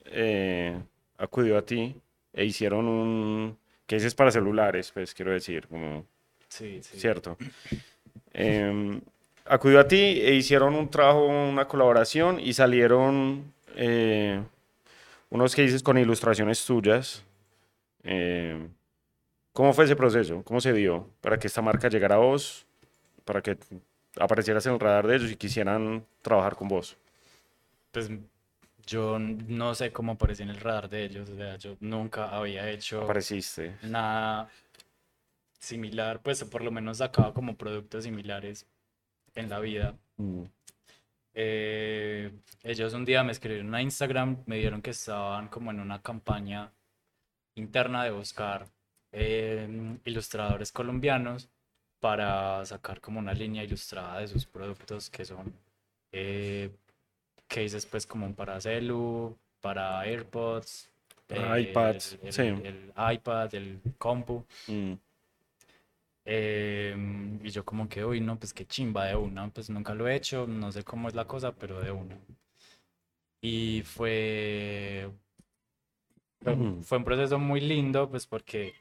eh, 0.06 0.80
acudió 1.18 1.58
a 1.58 1.64
ti 1.64 1.96
e 2.32 2.46
hicieron 2.46 2.88
un 2.88 3.58
cases 3.88 4.14
para 4.14 4.30
celulares, 4.30 4.92
pues 4.92 5.16
quiero 5.16 5.32
decir, 5.32 5.68
como 5.68 6.06
Sí, 6.48 6.84
sí. 6.84 7.00
cierto. 7.00 7.38
Em, 8.34 9.02
acudió 9.46 9.80
a 9.80 9.88
ti 9.88 10.22
e 10.22 10.36
hicieron 10.36 10.76
un 10.76 10.92
trabajo, 10.92 11.26
una 11.26 11.68
colaboración 11.68 12.40
y 12.40 12.54
salieron 12.54 13.52
eh, 13.76 14.40
unos 15.32 15.56
cases 15.56 15.82
con 15.82 15.98
ilustraciones 15.98 16.64
tuyas. 16.64 17.24
Em, 18.04 18.70
¿Cómo 19.54 19.74
fue 19.74 19.86
ese 19.86 19.96
proceso? 19.96 20.44
¿Cómo 20.44 20.62
se 20.62 20.74
dio 20.74 21.10
para 21.22 21.38
que 21.38 21.48
esta 21.48 21.62
marca 21.62 21.90
llegara 21.90 22.16
a 22.16 22.20
vos, 22.20 22.66
para 23.26 23.42
que 23.42 23.58
aparecieras 24.20 24.66
en 24.66 24.74
el 24.74 24.80
radar 24.80 25.08
de 25.08 25.16
ellos 25.18 25.32
y 25.32 25.36
quisieran 25.36 26.06
trabajar 26.22 26.56
con 26.56 26.68
vos? 26.68 26.98
Pues 27.92 28.10
yo 28.86 29.20
no 29.20 29.76
sé 29.76 29.92
cómo 29.92 30.14
aparecí 30.14 30.44
en 30.44 30.50
el 30.50 30.60
radar 30.60 30.90
de 30.90 31.04
ellos, 31.04 31.30
o 31.30 31.36
sea, 31.36 31.58
yo 31.58 31.76
nunca 31.82 32.30
había 32.30 32.70
hecho 32.70 33.02
Apareciste. 33.02 33.76
nada 33.84 34.50
similar, 35.60 36.22
pues 36.22 36.44
por 36.46 36.64
lo 36.64 36.72
menos 36.72 36.98
sacaba 36.98 37.34
como 37.34 37.56
productos 37.56 38.04
similares 38.06 38.66
en 39.36 39.50
la 39.50 39.60
vida. 39.60 39.96
Mm. 40.18 40.44
Eh, 41.34 42.32
ellos 42.64 42.94
un 42.94 43.06
día 43.06 43.24
me 43.24 43.32
escribieron 43.32 43.74
a 43.76 43.82
Instagram, 43.82 44.44
me 44.46 44.58
dieron 44.58 44.82
que 44.82 44.90
estaban 44.92 45.48
como 45.48 45.72
en 45.72 45.80
una 45.80 46.02
campaña 46.02 46.72
interna 47.56 48.04
de 48.04 48.12
buscar 48.12 48.68
eh, 49.12 49.98
ilustradores 50.06 50.72
colombianos 50.72 51.50
para 52.00 52.66
sacar 52.66 53.02
como 53.02 53.20
una 53.20 53.34
línea 53.34 53.64
ilustrada 53.64 54.20
de 54.20 54.28
sus 54.28 54.46
productos 54.46 55.10
que 55.10 55.26
son 55.26 55.54
eh, 56.12 56.72
cases 57.48 57.86
pues 57.86 58.06
como 58.06 58.34
para 58.36 58.60
celu, 58.62 59.38
para 59.62 60.02
AirPods, 60.02 60.90
Para 61.28 61.60
eh, 61.60 61.62
iPads, 61.62 62.20
el, 62.24 62.34
sí. 62.34 62.42
el- 62.44 62.66
el 62.66 62.94
iPad, 63.16 63.54
el 63.56 63.82
compu. 63.98 64.46
Mm. 64.68 64.94
Em, 66.26 67.40
y 67.46 67.50
yo 67.52 67.64
como 67.66 67.88
que, 67.88 68.04
uy, 68.06 68.22
no, 68.22 68.38
pues 68.40 68.54
qué 68.54 68.66
chimba 68.66 69.06
de 69.06 69.16
una, 69.16 69.50
pues 69.50 69.70
nunca 69.70 69.94
lo 69.94 70.08
he 70.08 70.16
hecho, 70.16 70.48
no 70.48 70.72
sé 70.72 70.84
cómo 70.84 71.08
es 71.08 71.14
la 71.16 71.26
cosa, 71.26 71.52
pero 71.54 71.80
de 71.82 71.92
una. 71.92 72.18
Y 73.42 73.84
fue, 73.84 75.10
fue 76.84 76.98
un 76.98 77.04
proceso 77.04 77.40
muy 77.40 77.62
lindo, 77.62 78.10
pues 78.10 78.26
porque 78.28 78.74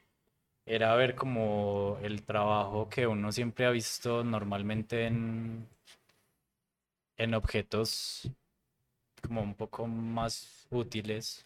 era 0.75 0.95
ver 0.95 1.15
como 1.15 1.97
el 2.01 2.23
trabajo 2.23 2.87
que 2.89 3.05
uno 3.05 3.31
siempre 3.31 3.65
ha 3.65 3.71
visto 3.71 4.23
normalmente 4.23 5.05
en, 5.05 5.67
en 7.17 7.33
objetos 7.33 8.29
como 9.21 9.41
un 9.41 9.53
poco 9.55 9.87
más 9.87 10.67
útiles, 10.71 11.45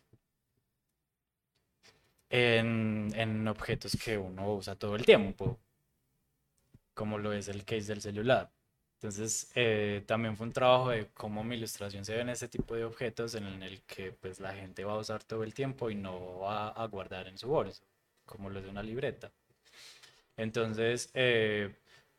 en, 2.30 3.10
en 3.16 3.48
objetos 3.48 3.98
que 4.04 4.18
uno 4.18 4.54
usa 4.54 4.76
todo 4.76 4.96
el 4.96 5.06
tiempo 5.06 5.60
como 6.94 7.18
lo 7.18 7.34
es 7.34 7.48
el 7.48 7.64
case 7.66 7.86
del 7.94 8.02
celular. 8.02 8.52
Entonces, 8.96 9.52
eh, 9.56 10.04
también 10.08 10.36
fue 10.38 10.48
un 10.48 10.54
trabajo 10.54 10.90
de 10.90 11.08
cómo 11.14 11.44
mi 11.44 11.56
ilustración 11.58 12.06
se 12.06 12.16
ve 12.16 12.22
en 12.22 12.30
ese 12.30 12.48
tipo 12.48 12.76
de 12.76 12.86
objetos 12.86 13.36
en 13.36 13.62
el 13.64 13.82
que 13.84 14.12
pues 14.14 14.40
la 14.40 14.54
gente 14.54 14.84
va 14.84 14.94
a 14.94 14.98
usar 14.98 15.24
todo 15.24 15.44
el 15.44 15.54
tiempo 15.54 15.90
y 15.90 15.96
no 15.96 16.40
va 16.40 16.70
a 16.70 16.86
guardar 16.88 17.28
en 17.28 17.38
su 17.38 17.48
bolso, 17.48 17.84
como 18.26 18.50
lo 18.50 18.60
es 18.60 18.68
una 18.68 18.84
libreta. 18.84 19.32
Entonces, 20.38 21.10
eh, 21.14 21.76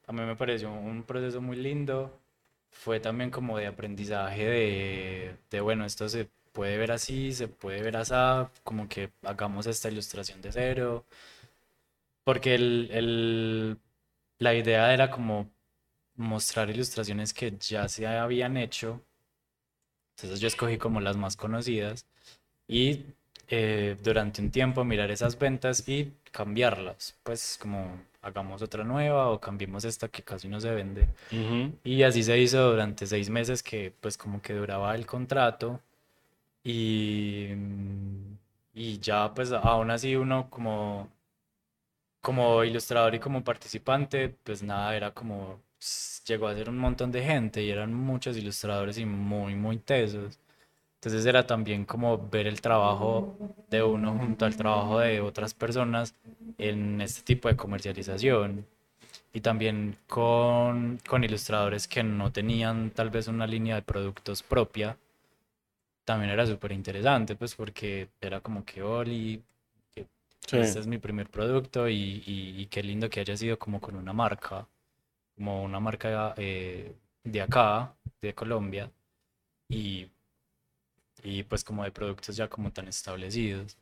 a 0.06 0.12
mí 0.12 0.20
me 0.22 0.36
pareció 0.36 0.72
un 0.72 1.02
proceso 1.04 1.40
muy 1.40 1.56
lindo. 1.56 2.20
Fue 2.70 3.00
también 3.00 3.30
como 3.30 3.58
de 3.58 3.66
aprendizaje 3.66 4.44
de, 4.46 5.36
de, 5.50 5.60
bueno, 5.60 5.84
esto 5.84 6.08
se 6.08 6.28
puede 6.52 6.76
ver 6.78 6.92
así, 6.92 7.32
se 7.32 7.48
puede 7.48 7.82
ver 7.82 7.96
así, 7.96 8.14
como 8.64 8.88
que 8.88 9.10
hagamos 9.22 9.66
esta 9.66 9.88
ilustración 9.90 10.40
de 10.42 10.52
cero. 10.52 11.06
Porque 12.24 12.54
el, 12.54 12.88
el- 12.92 13.78
la 14.38 14.54
idea 14.54 14.92
era 14.94 15.10
como 15.10 15.50
mostrar 16.16 16.70
ilustraciones 16.70 17.34
que 17.34 17.56
ya 17.58 17.88
se 17.88 18.06
habían 18.06 18.56
hecho. 18.58 19.04
Entonces 20.16 20.40
yo 20.40 20.48
escogí 20.48 20.78
como 20.78 21.00
las 21.00 21.16
más 21.16 21.36
conocidas 21.36 22.06
y 22.68 23.06
eh, 23.48 23.96
durante 24.02 24.42
un 24.42 24.50
tiempo 24.50 24.84
mirar 24.84 25.10
esas 25.10 25.38
ventas 25.38 25.88
y 25.88 26.12
cambiarlas. 26.32 27.16
Pues 27.22 27.58
como 27.60 28.00
hagamos 28.22 28.62
otra 28.62 28.84
nueva 28.84 29.28
o 29.30 29.40
cambiemos 29.40 29.84
esta 29.84 30.08
que 30.08 30.22
casi 30.22 30.48
no 30.48 30.60
se 30.60 30.70
vende. 30.72 31.08
Ujú. 31.32 31.72
Y 31.84 32.02
así 32.02 32.22
se 32.22 32.38
hizo 32.38 32.70
durante 32.70 33.06
seis 33.06 33.30
meses 33.30 33.62
que 33.62 33.92
pues 34.00 34.18
como 34.18 34.42
que 34.42 34.54
duraba 34.54 34.94
el 34.94 35.06
contrato 35.06 35.80
y, 36.64 37.48
y 38.74 38.98
ya 39.00 39.32
pues 39.34 39.52
aún 39.52 39.90
así 39.90 40.16
uno 40.16 40.48
como, 40.50 41.10
como 42.20 42.64
ilustrador 42.64 43.14
y 43.14 43.20
como 43.20 43.42
participante 43.44 44.28
pues 44.44 44.62
nada, 44.62 44.96
era 44.96 45.12
como 45.12 45.60
llegó 46.26 46.48
a 46.48 46.54
ser 46.54 46.68
un 46.68 46.78
montón 46.78 47.12
de 47.12 47.22
gente 47.22 47.62
y 47.62 47.70
eran 47.70 47.94
muchos 47.94 48.36
ilustradores 48.36 48.98
y 48.98 49.04
muy 49.06 49.54
muy 49.54 49.78
tesos. 49.78 50.38
Entonces 51.06 51.24
era 51.24 51.46
también 51.46 51.84
como 51.84 52.18
ver 52.30 52.48
el 52.48 52.60
trabajo 52.60 53.38
de 53.70 53.80
uno 53.80 54.18
junto 54.18 54.44
al 54.44 54.56
trabajo 54.56 54.98
de 54.98 55.20
otras 55.20 55.54
personas 55.54 56.16
en 56.58 57.00
este 57.00 57.22
tipo 57.22 57.46
de 57.48 57.54
comercialización 57.54 58.66
y 59.32 59.40
también 59.40 59.96
con, 60.08 60.98
con 61.08 61.22
ilustradores 61.22 61.86
que 61.86 62.02
no 62.02 62.32
tenían 62.32 62.90
tal 62.90 63.10
vez 63.10 63.28
una 63.28 63.46
línea 63.46 63.76
de 63.76 63.82
productos 63.82 64.42
propia, 64.42 64.98
también 66.04 66.30
era 66.30 66.46
súper 66.46 66.72
interesante, 66.72 67.34
pues 67.36 67.54
porque 67.54 68.08
era 68.20 68.40
como 68.40 68.64
que, 68.64 68.82
Oli, 68.82 69.42
que 69.94 70.06
Sí. 70.46 70.56
este 70.58 70.80
es 70.80 70.86
mi 70.86 70.98
primer 70.98 71.28
producto 71.30 71.88
y, 71.88 72.22
y- 72.26 72.62
y 72.62 72.66
qué 72.66 72.82
lindo 72.82 73.10
que 73.10 73.20
haya 73.20 73.36
sido 73.36 73.58
como 73.58 73.80
con 73.80 73.96
una 73.96 74.12
marca, 74.12 74.66
como 75.36 75.62
una 75.64 75.80
marca 75.80 76.34
eh, 76.36 76.94
de 77.24 77.42
acá, 77.42 77.94
de 78.22 78.34
Colombia, 78.34 78.90
y, 79.68 80.08
y 81.26 81.42
pues 81.42 81.64
como 81.64 81.82
de 81.82 81.90
productos 81.90 82.36
ya 82.36 82.48
como 82.48 82.70
tan 82.70 82.86
establecidos. 82.86 83.76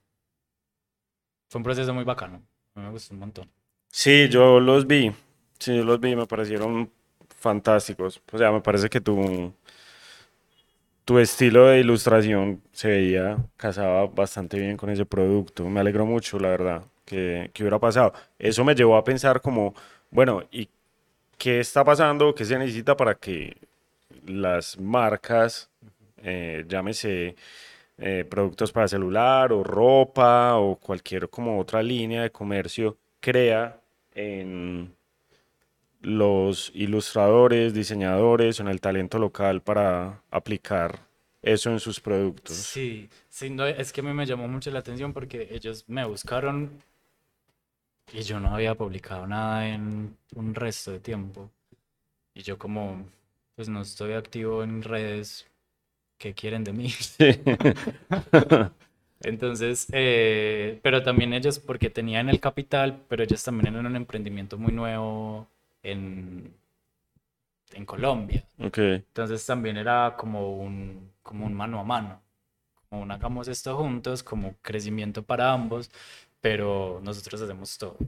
Fue 1.50 1.58
un 1.58 1.62
proceso 1.62 1.92
muy 1.92 2.04
bacano, 2.04 2.42
me 2.74 2.90
gustó 2.90 3.12
un 3.12 3.20
montón. 3.20 3.50
Sí, 3.90 4.28
yo 4.30 4.58
los 4.60 4.86
vi. 4.86 5.12
Sí, 5.58 5.76
yo 5.76 5.84
los 5.84 6.00
vi, 6.00 6.16
me 6.16 6.26
parecieron 6.26 6.90
fantásticos. 7.38 8.22
O 8.32 8.38
sea, 8.38 8.50
me 8.50 8.62
parece 8.62 8.88
que 8.88 9.00
tu, 9.00 9.52
tu 11.04 11.18
estilo 11.18 11.66
de 11.66 11.80
ilustración 11.80 12.62
se 12.72 12.88
veía, 12.88 13.36
casaba 13.58 14.06
bastante 14.06 14.58
bien 14.58 14.78
con 14.78 14.88
ese 14.88 15.04
producto. 15.04 15.68
Me 15.68 15.80
alegró 15.80 16.06
mucho, 16.06 16.38
la 16.38 16.48
verdad, 16.48 16.82
que, 17.04 17.50
que 17.52 17.62
hubiera 17.62 17.78
pasado. 17.78 18.14
Eso 18.38 18.64
me 18.64 18.74
llevó 18.74 18.96
a 18.96 19.04
pensar 19.04 19.42
como, 19.42 19.74
bueno, 20.10 20.42
¿y 20.50 20.68
qué 21.36 21.60
está 21.60 21.84
pasando? 21.84 22.34
¿Qué 22.34 22.46
se 22.46 22.58
necesita 22.58 22.96
para 22.96 23.14
que 23.14 23.54
las 24.26 24.78
marcas, 24.78 25.70
eh, 26.24 26.64
llámese 26.66 27.36
eh, 27.98 28.24
productos 28.28 28.72
para 28.72 28.88
celular 28.88 29.52
o 29.52 29.62
ropa 29.62 30.56
o 30.56 30.76
cualquier 30.76 31.28
como 31.28 31.60
otra 31.60 31.82
línea 31.82 32.22
de 32.22 32.30
comercio, 32.30 32.98
crea 33.20 33.80
en 34.14 34.94
los 36.00 36.70
ilustradores, 36.74 37.72
diseñadores, 37.72 38.60
en 38.60 38.68
el 38.68 38.80
talento 38.80 39.18
local 39.18 39.62
para 39.62 40.22
aplicar 40.30 41.06
eso 41.42 41.70
en 41.70 41.80
sus 41.80 42.00
productos. 42.00 42.56
Sí, 42.56 43.08
sí, 43.28 43.50
no, 43.50 43.66
es 43.66 43.92
que 43.92 44.00
a 44.00 44.04
mí 44.04 44.12
me 44.12 44.26
llamó 44.26 44.48
mucho 44.48 44.70
la 44.70 44.80
atención 44.80 45.12
porque 45.12 45.48
ellos 45.50 45.84
me 45.88 46.04
buscaron 46.04 46.82
y 48.12 48.22
yo 48.22 48.38
no 48.40 48.54
había 48.54 48.74
publicado 48.74 49.26
nada 49.26 49.68
en 49.68 50.16
un 50.34 50.54
resto 50.54 50.92
de 50.92 51.00
tiempo. 51.00 51.50
Y 52.34 52.42
yo 52.42 52.58
como, 52.58 53.06
pues 53.54 53.68
no 53.68 53.82
estoy 53.82 54.12
activo 54.12 54.62
en 54.62 54.82
redes, 54.82 55.46
¿qué 56.18 56.34
quieren 56.34 56.64
de 56.64 56.72
mí? 56.72 56.92
Entonces, 59.20 59.86
eh, 59.92 60.80
pero 60.82 61.02
también 61.02 61.32
ellos, 61.32 61.58
porque 61.58 61.88
tenían 61.90 62.28
el 62.28 62.40
capital, 62.40 63.04
pero 63.08 63.22
ellos 63.22 63.42
también 63.42 63.72
eran 63.74 63.86
un 63.86 63.96
emprendimiento 63.96 64.58
muy 64.58 64.72
nuevo 64.72 65.48
en, 65.82 66.54
en 67.72 67.84
Colombia. 67.86 68.44
Ok, 68.58 68.78
Entonces 69.08 69.44
también 69.46 69.76
era 69.76 70.16
como 70.16 70.56
un, 70.58 71.12
como 71.22 71.46
un 71.46 71.54
mano 71.54 71.80
a 71.80 71.84
mano, 71.84 72.22
como 72.88 73.02
un 73.02 73.10
hagamos 73.12 73.48
esto 73.48 73.76
juntos, 73.76 74.22
como 74.22 74.56
crecimiento 74.62 75.22
para 75.24 75.52
ambos, 75.52 75.90
pero 76.40 77.00
nosotros 77.04 77.42
hacemos 77.42 77.78
todo. 77.78 77.98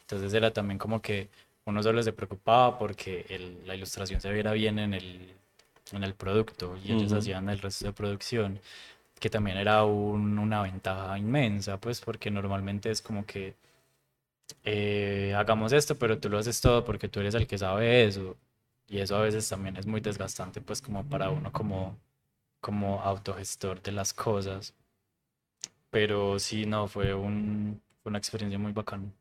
Entonces 0.00 0.32
era 0.34 0.52
también 0.52 0.78
como 0.78 1.00
que 1.02 1.28
uno 1.66 1.82
solo 1.82 2.02
se 2.02 2.12
preocupaba 2.12 2.78
porque 2.78 3.26
el- 3.28 3.66
la 3.66 3.74
ilustración 3.74 4.20
se 4.20 4.32
viera 4.32 4.52
bien 4.52 4.78
en 4.78 4.94
el, 4.94 5.34
en 5.96 6.04
el 6.04 6.14
producto 6.14 6.76
y 6.84 6.92
ellos 6.92 7.12
Ujú. 7.12 7.14
hacían 7.14 7.48
el 7.48 7.58
resto 7.60 7.86
de 7.86 7.92
producción, 7.92 8.60
que 9.20 9.30
también 9.30 9.58
era 9.58 9.84
un- 9.84 10.38
una 10.38 10.62
ventaja 10.62 11.18
inmensa, 11.18 11.78
pues 11.80 12.00
porque 12.02 12.30
normalmente 12.30 12.90
es 12.90 13.02
como 13.02 13.26
que 13.26 13.56
eh, 14.64 15.34
hagamos 15.36 15.72
esto, 15.72 15.98
pero 15.98 16.18
tú 16.18 16.28
lo 16.28 16.38
haces 16.38 16.60
todo 16.60 16.84
porque 16.84 17.08
tú 17.08 17.20
eres 17.20 17.34
el 17.34 17.46
que 17.46 17.58
sabe 17.58 18.04
eso. 18.04 18.36
Y 18.88 19.00
eso 19.00 19.16
a 19.16 19.22
veces 19.22 19.48
también 19.48 19.76
es 19.76 19.86
muy 19.86 20.00
desgastante, 20.00 20.60
pues 20.60 20.80
como 20.82 21.04
para 21.08 21.30
uno 21.30 21.52
como 21.52 21.96
como 22.60 23.02
autogestor 23.02 23.82
de 23.82 23.92
las 23.92 24.14
cosas. 24.14 24.74
Pero 25.90 26.38
sí, 26.38 26.64
no, 26.66 26.88
fue 26.88 27.14
un, 27.14 27.80
una 28.04 28.18
experiencia 28.18 28.58
muy 28.58 28.72
bacana. 28.72 29.12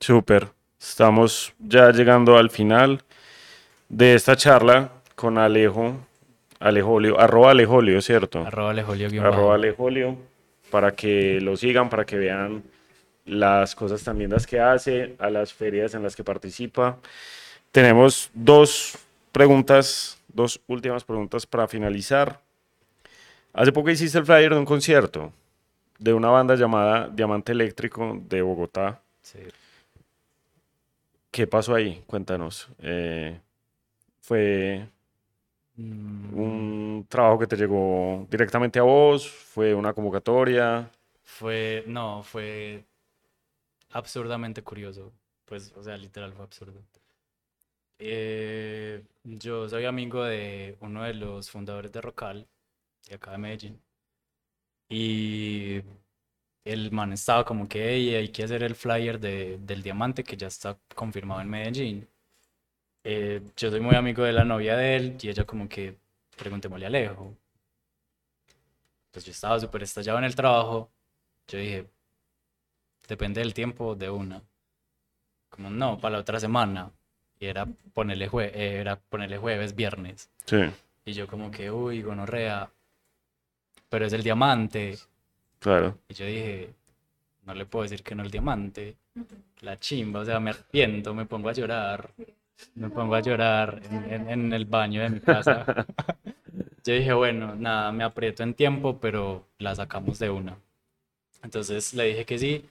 Súper. 0.00 0.52
Estamos 0.80 1.54
ya 1.58 1.90
llegando 1.90 2.36
al 2.36 2.50
final 2.50 3.02
de 3.88 4.14
esta 4.14 4.36
charla 4.36 4.92
con 5.16 5.38
Alejo. 5.38 5.96
Alejolio, 6.60 7.18
arroba 7.20 7.52
Alejolio, 7.52 8.00
¿cierto? 8.00 8.40
Arroba 8.40 8.70
Alejolio. 8.70 9.22
Arroba. 9.22 9.54
Alejolio, 9.54 10.16
para 10.70 10.92
que 10.92 11.40
lo 11.40 11.56
sigan, 11.56 11.88
para 11.88 12.04
que 12.04 12.16
vean 12.16 12.62
las 13.24 13.74
cosas 13.74 14.02
tan 14.02 14.18
lindas 14.18 14.46
que 14.46 14.58
hace, 14.58 15.14
a 15.18 15.30
las 15.30 15.52
ferias 15.52 15.94
en 15.94 16.02
las 16.02 16.16
que 16.16 16.24
participa. 16.24 16.98
Tenemos 17.70 18.30
dos 18.34 18.98
preguntas, 19.32 20.20
dos 20.28 20.60
últimas 20.66 21.04
preguntas 21.04 21.46
para 21.46 21.68
finalizar. 21.68 22.40
Hace 23.52 23.72
poco 23.72 23.90
hiciste 23.90 24.18
el 24.18 24.24
flyer 24.24 24.52
de 24.52 24.58
un 24.58 24.64
concierto 24.64 25.32
de 25.98 26.14
una 26.14 26.28
banda 26.28 26.54
llamada 26.54 27.08
Diamante 27.08 27.52
Eléctrico 27.52 28.18
de 28.28 28.42
Bogotá. 28.42 29.00
Sí. 29.22 29.40
¿Qué 31.30 31.46
pasó 31.46 31.74
ahí? 31.74 32.02
Cuéntanos. 32.06 32.68
Eh, 32.80 33.38
¿Fue 34.22 34.86
un 35.78 37.06
trabajo 37.08 37.38
que 37.38 37.46
te 37.46 37.56
llegó 37.56 38.26
directamente 38.30 38.78
a 38.78 38.82
vos? 38.82 39.28
¿Fue 39.30 39.74
una 39.74 39.92
convocatoria? 39.94 40.90
Fue, 41.22 41.84
no, 41.86 42.22
fue 42.24 42.84
absurdamente 43.90 44.62
curioso. 44.62 45.12
Pues, 45.44 45.72
o 45.76 45.82
sea, 45.82 45.96
literal 45.98 46.32
fue 46.32 46.44
absurdo. 46.44 46.82
Eh, 48.00 49.04
yo 49.24 49.68
soy 49.68 49.84
amigo 49.84 50.24
de 50.24 50.76
uno 50.80 51.04
de 51.04 51.14
los 51.14 51.50
fundadores 51.50 51.92
de 51.92 52.00
Rocal, 52.00 52.48
de 53.08 53.16
acá 53.16 53.32
de 53.32 53.38
Medellín. 53.38 53.82
Y 54.90 55.82
el 56.64 56.90
man 56.92 57.12
estaba 57.12 57.44
como 57.44 57.68
que, 57.68 57.88
"Ey, 57.90 58.14
hay 58.16 58.28
que 58.30 58.44
hacer 58.44 58.62
el 58.62 58.74
flyer 58.76 59.20
de, 59.20 59.58
del 59.60 59.82
diamante 59.82 60.24
que 60.24 60.36
ya 60.36 60.48
está 60.48 60.78
confirmado 60.94 61.40
en 61.42 61.50
Medellín. 61.50 62.08
Eh, 63.10 63.40
yo 63.56 63.70
soy 63.70 63.80
muy 63.80 63.96
amigo 63.96 64.22
de 64.22 64.34
la 64.34 64.44
novia 64.44 64.76
de 64.76 64.96
él 64.96 65.16
y 65.22 65.30
ella 65.30 65.44
como 65.44 65.66
que, 65.66 65.96
preguntémosle 66.36 66.84
a 66.84 66.88
Alejo. 66.88 67.34
Pues 69.10 69.24
yo 69.24 69.32
estaba 69.32 69.58
súper 69.58 69.82
estallado 69.82 70.18
en 70.18 70.24
el 70.24 70.34
trabajo. 70.34 70.90
Yo 71.46 71.58
dije, 71.58 71.86
depende 73.08 73.40
del 73.40 73.54
tiempo 73.54 73.94
de 73.94 74.10
una. 74.10 74.42
Como 75.48 75.70
no, 75.70 75.98
para 75.98 76.16
la 76.16 76.18
otra 76.20 76.38
semana. 76.38 76.90
Y 77.40 77.46
era 77.46 77.66
ponerle, 77.94 78.28
jue- 78.28 78.50
eh, 78.52 78.76
era 78.80 78.96
ponerle 78.96 79.38
jueves, 79.38 79.74
viernes. 79.74 80.28
Sí, 80.44 80.58
Y 81.06 81.12
yo 81.14 81.26
como 81.26 81.50
que, 81.50 81.70
uy, 81.70 82.02
gonorrea. 82.02 82.70
Pero 83.88 84.04
es 84.04 84.12
el 84.12 84.22
diamante. 84.22 84.98
claro. 85.60 85.96
Y 86.10 86.12
yo 86.14 86.26
dije, 86.26 86.74
no 87.46 87.54
le 87.54 87.64
puedo 87.64 87.84
decir 87.84 88.02
que 88.02 88.14
no 88.14 88.22
el 88.22 88.30
diamante. 88.30 88.96
La 89.60 89.78
chimba, 89.80 90.20
o 90.20 90.24
sea, 90.26 90.38
me 90.40 90.50
arrepiento, 90.50 91.14
me 91.14 91.24
pongo 91.24 91.48
a 91.48 91.52
llorar. 91.54 92.10
Me 92.74 92.88
pongo 92.90 93.14
a 93.14 93.20
llorar 93.20 93.80
en, 93.90 94.12
en- 94.12 94.30
en 94.30 94.52
el 94.52 94.64
baño 94.64 95.02
de 95.02 95.10
mi 95.10 95.20
casa. 95.20 95.66
Yo 96.84 96.94
dije, 96.94 97.12
bueno, 97.12 97.54
nada, 97.54 97.92
me 97.92 98.04
aprieto 98.04 98.42
en 98.42 98.54
tiempo, 98.54 98.98
pero 99.00 99.46
la 99.58 99.74
sacamos 99.74 100.18
de 100.18 100.30
una. 100.30 100.56
Entonces 101.42 101.94
le 101.94 102.04
dije 102.06 102.24
que 102.26 102.38
sí, 102.38 102.64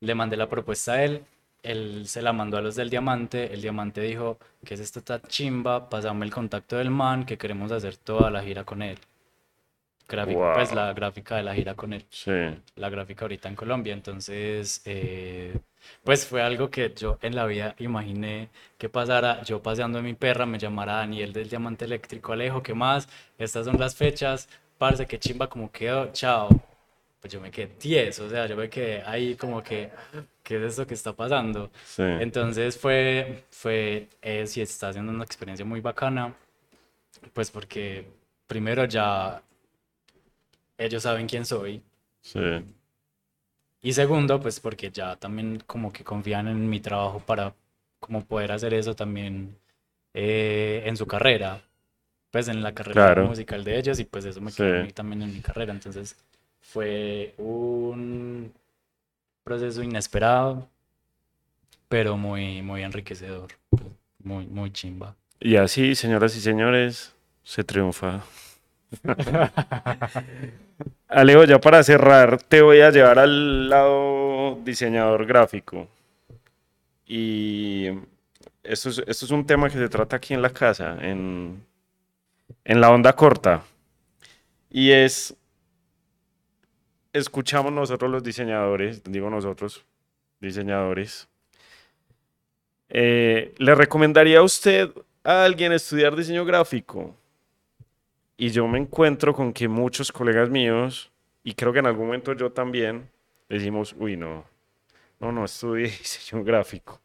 le 0.00 0.14
mandé 0.14 0.36
la 0.36 0.48
propuesta 0.48 0.94
a 0.94 1.04
él, 1.04 1.24
él 1.62 2.04
se 2.08 2.22
la 2.22 2.32
mandó 2.32 2.58
a 2.58 2.62
los 2.62 2.76
del 2.76 2.90
Diamante, 2.90 3.52
el 3.54 3.62
Diamante 3.62 4.00
dijo, 4.02 4.38
que 4.64 4.74
es 4.74 4.80
esta 4.80 5.00
tan 5.02 5.22
chimba? 5.22 5.88
Pásame 5.90 6.26
el 6.26 6.32
contacto 6.32 6.76
del 6.78 6.90
man, 6.90 7.26
que 7.26 7.38
queremos 7.38 7.72
hacer 7.72 7.96
toda 7.96 8.30
la 8.30 8.42
gira 8.42 8.64
con 8.64 8.82
él. 8.82 8.98
Gráfica, 10.08 10.48
pues 10.54 10.70
Wow. 10.70 10.76
la 10.76 10.92
gráfica 10.94 11.36
de 11.36 11.42
la 11.42 11.54
gira 11.54 11.74
con 11.74 11.92
él 11.92 12.04
Sí, 12.10 12.30
la 12.76 12.88
gráfica 12.90 13.24
ahorita 13.24 13.48
en 13.48 13.54
Colombia. 13.56 13.92
Entonces, 13.92 14.80
eh, 14.86 15.58
pues 16.02 16.26
fue 16.26 16.42
algo 16.42 16.70
que 16.70 16.92
yo 16.96 17.18
en 17.22 17.36
la 17.36 17.46
vida 17.46 17.74
imaginé 17.78 18.48
que 18.78 18.88
pasara. 18.88 19.42
Yo 19.42 19.62
paseando 19.62 19.98
a 19.98 20.02
mi 20.02 20.14
perra, 20.14 20.46
me 20.46 20.58
llamara 20.58 20.94
Daniel 20.94 21.32
del 21.32 21.48
Diamante 21.48 21.84
Eléctrico, 21.84 22.32
Alejo, 22.32 22.62
¿qué 22.62 22.74
más? 22.74 23.08
Estas 23.38 23.66
son 23.66 23.78
las 23.78 23.94
fechas. 23.94 24.48
Parce, 24.78 25.06
qué 25.06 25.18
chimba 25.18 25.48
como 25.48 25.70
quedó. 25.70 26.10
Chao. 26.12 26.48
Pues 27.20 27.32
yo 27.32 27.40
me 27.40 27.50
quedé 27.50 27.66
tieso, 27.66 28.26
o 28.26 28.28
sea, 28.30 28.46
yo 28.46 28.56
me 28.56 28.68
quedé 28.70 29.02
ahí 29.02 29.34
como 29.34 29.60
que, 29.62 29.90
¿qué 30.42 30.56
es 30.56 30.62
esto 30.62 30.86
que 30.86 30.94
está 30.94 31.12
pasando? 31.12 31.70
sí. 31.84 32.02
Entonces 32.20 32.78
fue, 32.78 33.44
fue, 33.50 34.08
eh, 34.22 34.46
sí, 34.46 34.60
está 34.62 34.88
haciendo 34.90 35.10
una 35.12 35.24
experiencia 35.24 35.66
muy 35.66 35.80
bacana, 35.80 36.32
pues 37.32 37.50
porque 37.50 38.06
primero 38.46 38.84
ya 38.84 39.42
ellos 40.78 41.02
saben 41.02 41.26
quién 41.26 41.44
soy, 41.44 41.82
Sí, 42.20 42.40
y 43.80 43.92
segundo, 43.92 44.40
pues 44.40 44.60
porque 44.60 44.90
ya 44.90 45.16
también 45.16 45.62
como 45.66 45.92
que 45.92 46.02
confían 46.04 46.48
en 46.48 46.68
mi 46.68 46.80
trabajo 46.80 47.20
para 47.24 47.54
como 48.00 48.24
poder 48.24 48.52
hacer 48.52 48.74
eso 48.74 48.94
también 48.94 49.56
eh, 50.14 50.82
en 50.86 50.96
su 50.96 51.06
carrera, 51.06 51.60
pues 52.30 52.48
en 52.48 52.62
la 52.62 52.74
carrera 52.74 52.94
Claro. 53.06 53.26
musical 53.28 53.62
de 53.64 53.78
ellos 53.78 53.98
y 54.00 54.04
pues 54.04 54.24
eso 54.24 54.40
me 54.40 54.52
quedó 54.52 54.84
Sí. 54.86 54.92
también 54.92 55.22
en 55.22 55.34
mi 55.34 55.40
carrera. 55.40 55.72
Entonces 55.72 56.16
fue 56.60 57.34
un 57.38 58.52
proceso 59.44 59.82
inesperado, 59.82 60.68
pero 61.88 62.16
muy, 62.16 62.62
muy 62.62 62.82
enriquecedor, 62.82 63.48
pues, 63.70 63.82
muy, 64.22 64.46
muy 64.46 64.72
chimba. 64.72 65.14
Y 65.40 65.56
así, 65.56 65.94
señoras 65.94 66.36
y 66.36 66.40
señores, 66.40 67.14
se 67.44 67.62
triunfa. 67.64 68.24
Alejo, 71.08 71.44
ya 71.44 71.60
para 71.60 71.82
cerrar, 71.82 72.42
te 72.42 72.62
voy 72.62 72.80
a 72.80 72.90
llevar 72.90 73.18
al 73.18 73.68
lado 73.68 74.58
diseñador 74.64 75.26
gráfico. 75.26 75.88
Y 77.06 77.88
esto 78.62 78.90
es, 79.06 79.30
un 79.30 79.46
tema 79.46 79.70
que 79.70 79.78
se 79.78 79.88
trata 79.88 80.16
aquí 80.16 80.34
en 80.34 80.42
la 80.42 80.50
casa, 80.50 80.98
en, 81.00 81.64
en 82.64 82.80
la 82.80 82.90
onda 82.90 83.14
corta. 83.14 83.62
Y 84.70 84.90
es, 84.90 85.34
escuchamos 87.12 87.72
nosotros 87.72 88.10
los 88.10 88.22
diseñadores, 88.22 89.02
digo 89.04 89.30
nosotros, 89.30 89.84
diseñadores, 90.40 91.28
eh, 92.90 93.54
¿le 93.58 93.74
recomendaría 93.74 94.38
a 94.38 94.42
usted 94.42 94.90
a 95.24 95.44
alguien 95.44 95.72
estudiar 95.72 96.16
diseño 96.16 96.44
gráfico? 96.44 97.14
Y 98.38 98.50
yo 98.50 98.66
me 98.68 98.78
encuentro 98.78 99.34
con 99.34 99.52
que 99.52 99.68
muchos 99.68 100.12
colegas 100.12 100.48
míos, 100.50 101.10
y 101.44 101.54
creo 101.54 101.72
que 101.74 101.80
en 101.80 101.86
algún 101.86 102.06
momento 102.06 102.32
yo 102.34 102.52
también, 102.52 103.10
decimos, 103.50 103.94
uy, 103.98 104.16
no, 104.16 104.44
no, 105.20 105.32
no 105.32 105.44
estudie 105.46 105.84
diseño 106.00 106.44
gráfico. 106.44 107.00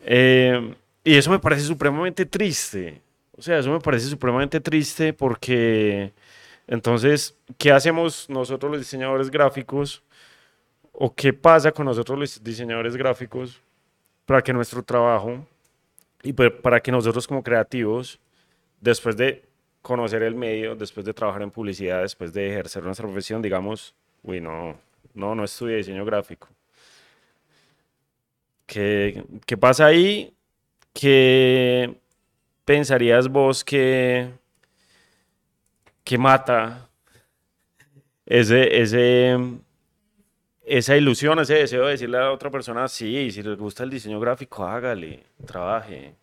Eh, 0.00 0.74
y 1.04 1.16
eso 1.16 1.30
me 1.30 1.38
parece 1.38 1.62
supremamente 1.62 2.26
triste. 2.26 3.00
O 3.36 3.42
sea, 3.42 3.58
eso 3.58 3.70
me 3.70 3.80
parece 3.80 4.06
supremamente 4.06 4.60
triste 4.60 5.12
porque 5.12 6.12
entonces, 6.66 7.36
¿qué 7.58 7.72
hacemos 7.72 8.28
nosotros 8.30 8.70
los 8.72 8.80
diseñadores 8.80 9.30
gráficos? 9.30 10.02
¿O 10.92 11.14
qué 11.14 11.32
pasa 11.32 11.72
con 11.72 11.86
nosotros 11.86 12.18
los 12.18 12.44
diseñadores 12.44 12.96
gráficos 12.96 13.60
para 14.26 14.42
que 14.42 14.52
nuestro 14.52 14.82
trabajo 14.82 15.46
y 16.22 16.32
pa- 16.32 16.50
para 16.50 16.80
que 16.80 16.92
nosotros 16.92 17.26
como 17.28 17.42
creativos, 17.42 18.20
después 18.80 19.16
de 19.16 19.44
conocer 19.86 20.24
el 20.24 20.34
medio, 20.34 20.74
después 20.74 21.06
de 21.06 21.14
trabajar 21.14 21.42
en 21.42 21.52
publicidad, 21.52 22.02
después 22.02 22.32
de 22.32 22.50
ejercer 22.50 22.82
nuestra 22.82 23.06
profesión, 23.06 23.40
digamos, 23.40 23.94
uy, 24.24 24.40
no, 24.40 24.76
no, 25.14 25.36
no 25.36 25.44
estudié 25.44 25.76
diseño 25.76 26.04
gráfico. 26.04 26.48
¿Qué, 28.66 29.22
qué 29.46 29.56
pasa 29.56 29.86
ahí? 29.86 30.34
¿Qué 30.92 31.94
pensarías 32.64 33.28
vos 33.28 33.62
que, 33.62 34.28
que 36.02 36.18
mata 36.18 36.88
ese, 38.26 38.82
ese, 38.82 39.36
esa 40.64 40.96
ilusión, 40.96 41.38
ese 41.38 41.54
deseo 41.54 41.84
de 41.84 41.92
decirle 41.92 42.18
a 42.18 42.32
otra 42.32 42.50
persona, 42.50 42.88
sí, 42.88 43.30
si 43.30 43.40
les 43.40 43.56
gusta 43.56 43.84
el 43.84 43.90
diseño 43.90 44.18
gráfico, 44.18 44.64
hágale, 44.66 45.22
trabaje. 45.46 46.16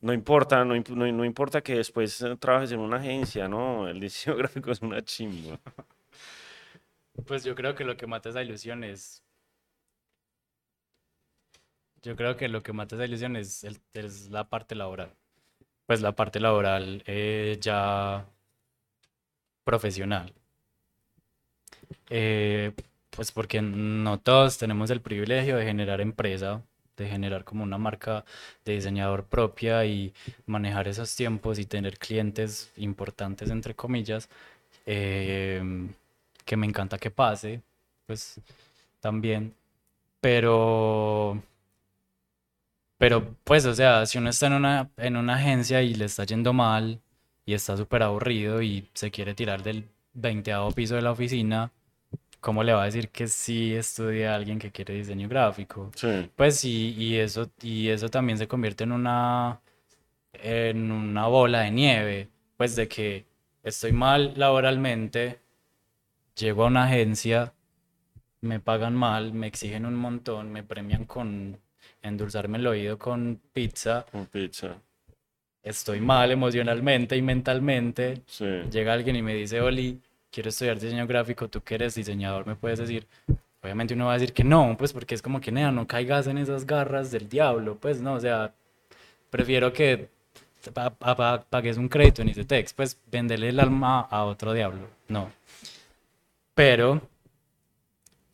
No 0.00 0.12
importa, 0.12 0.64
no, 0.64 0.74
no- 0.74 1.12
no 1.12 1.24
importa 1.24 1.62
que 1.62 1.76
después 1.76 2.20
eh, 2.22 2.36
trabajes 2.36 2.72
en 2.72 2.80
una 2.80 2.96
agencia, 2.98 3.48
no, 3.48 3.88
el 3.88 4.00
diseño 4.00 4.36
gráfico 4.38 4.70
es 4.70 4.80
una 4.82 5.02
chimba. 5.02 5.58
Pues 7.26 7.44
yo 7.44 7.54
creo 7.54 7.74
que 7.74 7.84
lo 7.84 7.96
que 7.98 8.06
mata 8.06 8.30
esa 8.30 8.42
ilusión 8.42 8.82
es. 8.82 9.22
Yo 12.02 12.16
creo 12.16 12.36
que 12.36 12.48
lo 12.48 12.62
que 12.62 12.72
mata 12.72 12.94
esa 12.94 13.04
ilusión 13.04 13.36
es 13.36 13.64
la 14.30 14.48
parte 14.48 14.74
laboral. 14.74 15.14
Pues 15.86 16.00
la 16.02 16.14
parte 16.16 16.40
laboral 16.40 17.02
eh, 17.06 17.58
ya 17.60 18.26
profesional. 19.64 20.32
Eh, 22.10 22.72
pues 23.10 23.32
porque 23.32 23.62
no 23.62 24.20
todos 24.20 24.58
tenemos 24.58 24.90
el 24.90 25.00
privilegio 25.00 25.56
de 25.56 25.64
generar 25.64 26.00
empresa 26.00 26.62
de 26.96 27.08
generar 27.08 27.44
como 27.44 27.62
una 27.64 27.78
marca 27.78 28.24
de 28.64 28.74
diseñador 28.74 29.24
propia 29.24 29.84
y 29.84 30.12
manejar 30.46 30.88
esos 30.88 31.14
tiempos 31.16 31.58
y 31.58 31.66
tener 31.66 31.98
clientes 31.98 32.72
importantes, 32.76 33.50
entre 33.50 33.74
comillas, 33.74 34.28
em, 34.86 35.92
que 36.44 36.56
me 36.56 36.66
encanta 36.66 36.98
que 36.98 37.10
pase, 37.10 37.62
pues 38.06 38.40
también. 39.00 39.54
Pero, 40.20 41.42
pero 42.98 43.36
pues, 43.44 43.66
o 43.66 43.74
sea, 43.74 44.06
si 44.06 44.18
uno 44.18 44.30
está 44.30 44.46
en 44.46 44.54
una, 44.54 44.90
en 44.96 45.16
una 45.16 45.34
agencia 45.36 45.82
y 45.82 45.94
le 45.94 46.06
está 46.06 46.24
yendo 46.24 46.52
mal 46.52 47.00
y 47.44 47.54
está 47.54 47.76
súper 47.76 48.02
aburrido 48.02 48.62
y 48.62 48.88
se 48.94 49.10
quiere 49.10 49.34
tirar 49.34 49.62
del 49.62 49.88
20 50.14 50.52
piso 50.74 50.94
de 50.96 51.02
la 51.02 51.12
oficina, 51.12 51.70
¿cómo 52.46 52.62
le 52.62 52.72
va 52.72 52.82
a 52.82 52.84
decir 52.84 53.08
que 53.08 53.26
sí 53.26 53.74
estudia 53.74 54.36
alguien 54.36 54.60
que 54.60 54.70
quiere 54.70 54.94
diseño 54.94 55.28
gráfico? 55.28 55.90
Sí. 55.96 56.30
Pues 56.36 56.60
sí, 56.60 56.94
y 56.96 57.16
eso, 57.16 57.50
y 57.60 57.88
eso 57.88 58.08
también 58.08 58.38
se 58.38 58.46
convierte 58.46 58.84
en 58.84 58.92
una, 58.92 59.60
en 60.32 60.92
una 60.92 61.26
bola 61.26 61.62
de 61.62 61.72
nieve, 61.72 62.28
pues 62.56 62.76
de 62.76 62.86
que 62.86 63.24
estoy 63.64 63.90
mal 63.90 64.34
laboralmente, 64.36 65.40
llego 66.36 66.62
a 66.62 66.66
una 66.68 66.84
agencia, 66.84 67.52
me 68.42 68.60
pagan 68.60 68.94
mal, 68.94 69.32
me 69.32 69.48
exigen 69.48 69.84
un 69.84 69.96
montón, 69.96 70.52
me 70.52 70.62
premian 70.62 71.04
con 71.04 71.58
endulzarme 72.00 72.58
el 72.58 72.68
oído 72.68 72.96
con 72.96 73.40
pizza. 73.52 74.06
Con 74.12 74.26
pizza. 74.26 74.80
Estoy 75.64 76.00
mal 76.00 76.30
emocionalmente 76.30 77.16
y 77.16 77.22
mentalmente. 77.22 78.22
Sí. 78.26 78.46
Llega 78.70 78.92
alguien 78.92 79.16
y 79.16 79.22
me 79.22 79.34
dice, 79.34 79.60
Oli, 79.60 80.00
quiero 80.36 80.50
estudiar 80.50 80.78
diseño 80.78 81.06
gráfico, 81.06 81.48
tú 81.48 81.62
que 81.62 81.76
eres 81.76 81.94
diseñador, 81.94 82.46
me 82.46 82.56
puedes 82.56 82.78
decir, 82.78 83.06
obviamente 83.62 83.94
uno 83.94 84.04
va 84.04 84.10
a 84.12 84.18
decir 84.18 84.34
que 84.34 84.44
no, 84.44 84.76
pues 84.76 84.92
porque 84.92 85.14
es 85.14 85.22
como 85.22 85.40
que, 85.40 85.50
nea, 85.50 85.72
no 85.72 85.86
caigas 85.86 86.26
en 86.26 86.36
esas 86.36 86.66
garras 86.66 87.10
del 87.10 87.26
diablo, 87.26 87.78
pues 87.80 88.02
no, 88.02 88.12
o 88.12 88.20
sea, 88.20 88.52
prefiero 89.30 89.72
que 89.72 90.10
pagues 91.48 91.78
un 91.78 91.88
crédito 91.88 92.20
en 92.20 92.28
ICETEX, 92.28 92.74
pues 92.74 93.00
venderle 93.10 93.48
el 93.48 93.58
alma 93.60 94.00
a 94.00 94.24
otro 94.24 94.52
diablo, 94.52 94.86
no. 95.08 95.30
Pero 96.54 97.00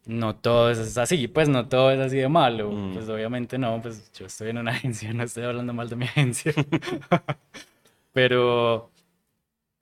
no 0.07 0.35
todo 0.35 0.73
es 0.73 0.99
así, 0.99 1.29
pues 1.29 1.49
no 1.49 1.69
todo 1.69 1.93
es 1.93 2.01
así 2.01 2.17
de 2.17 2.29
malo, 2.29 2.73
Mm. 2.73 2.95
pues 2.95 3.09
obviamente 3.09 3.59
no, 3.59 3.81
pues 3.81 4.11
yo 4.13 4.27
estoy 4.27 4.51
en 4.51 4.59
una 4.59 4.73
agencia, 4.73 5.13
no 5.13 5.23
estoy 5.23 5.45
hablando 5.45 5.73
mal 5.73 5.89
de 5.89 5.95
mi 5.95 6.07
agencia, 6.07 6.53
pero, 8.13 8.91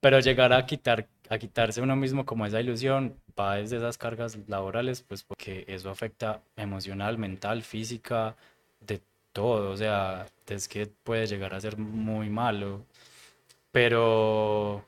pero 0.01 0.21
llegar 0.21 0.53
a 0.53 0.67
quitar, 0.67 1.07
a 1.31 1.39
quitarse 1.39 1.81
uno 1.81 1.97
mismo 1.97 2.27
como 2.27 2.45
esa 2.45 2.61
ilusión, 2.61 3.17
va 3.39 3.57
desde 3.57 3.77
esas 3.79 3.97
cargas 3.99 4.37
laborales, 4.49 5.03
pues 5.03 5.23
porque 5.23 5.65
eso 5.69 5.89
afecta 5.91 6.43
emocional, 6.57 7.19
mental, 7.19 7.63
física, 7.63 8.37
de 8.81 9.01
todo, 9.33 9.71
o 9.71 9.77
sea, 9.77 10.27
es 10.49 10.69
que 10.69 10.87
puede 10.89 11.27
llegar 11.29 11.55
a 11.55 11.61
ser 11.61 11.79
muy 11.79 12.29
malo, 12.31 12.85
pero, 13.73 14.85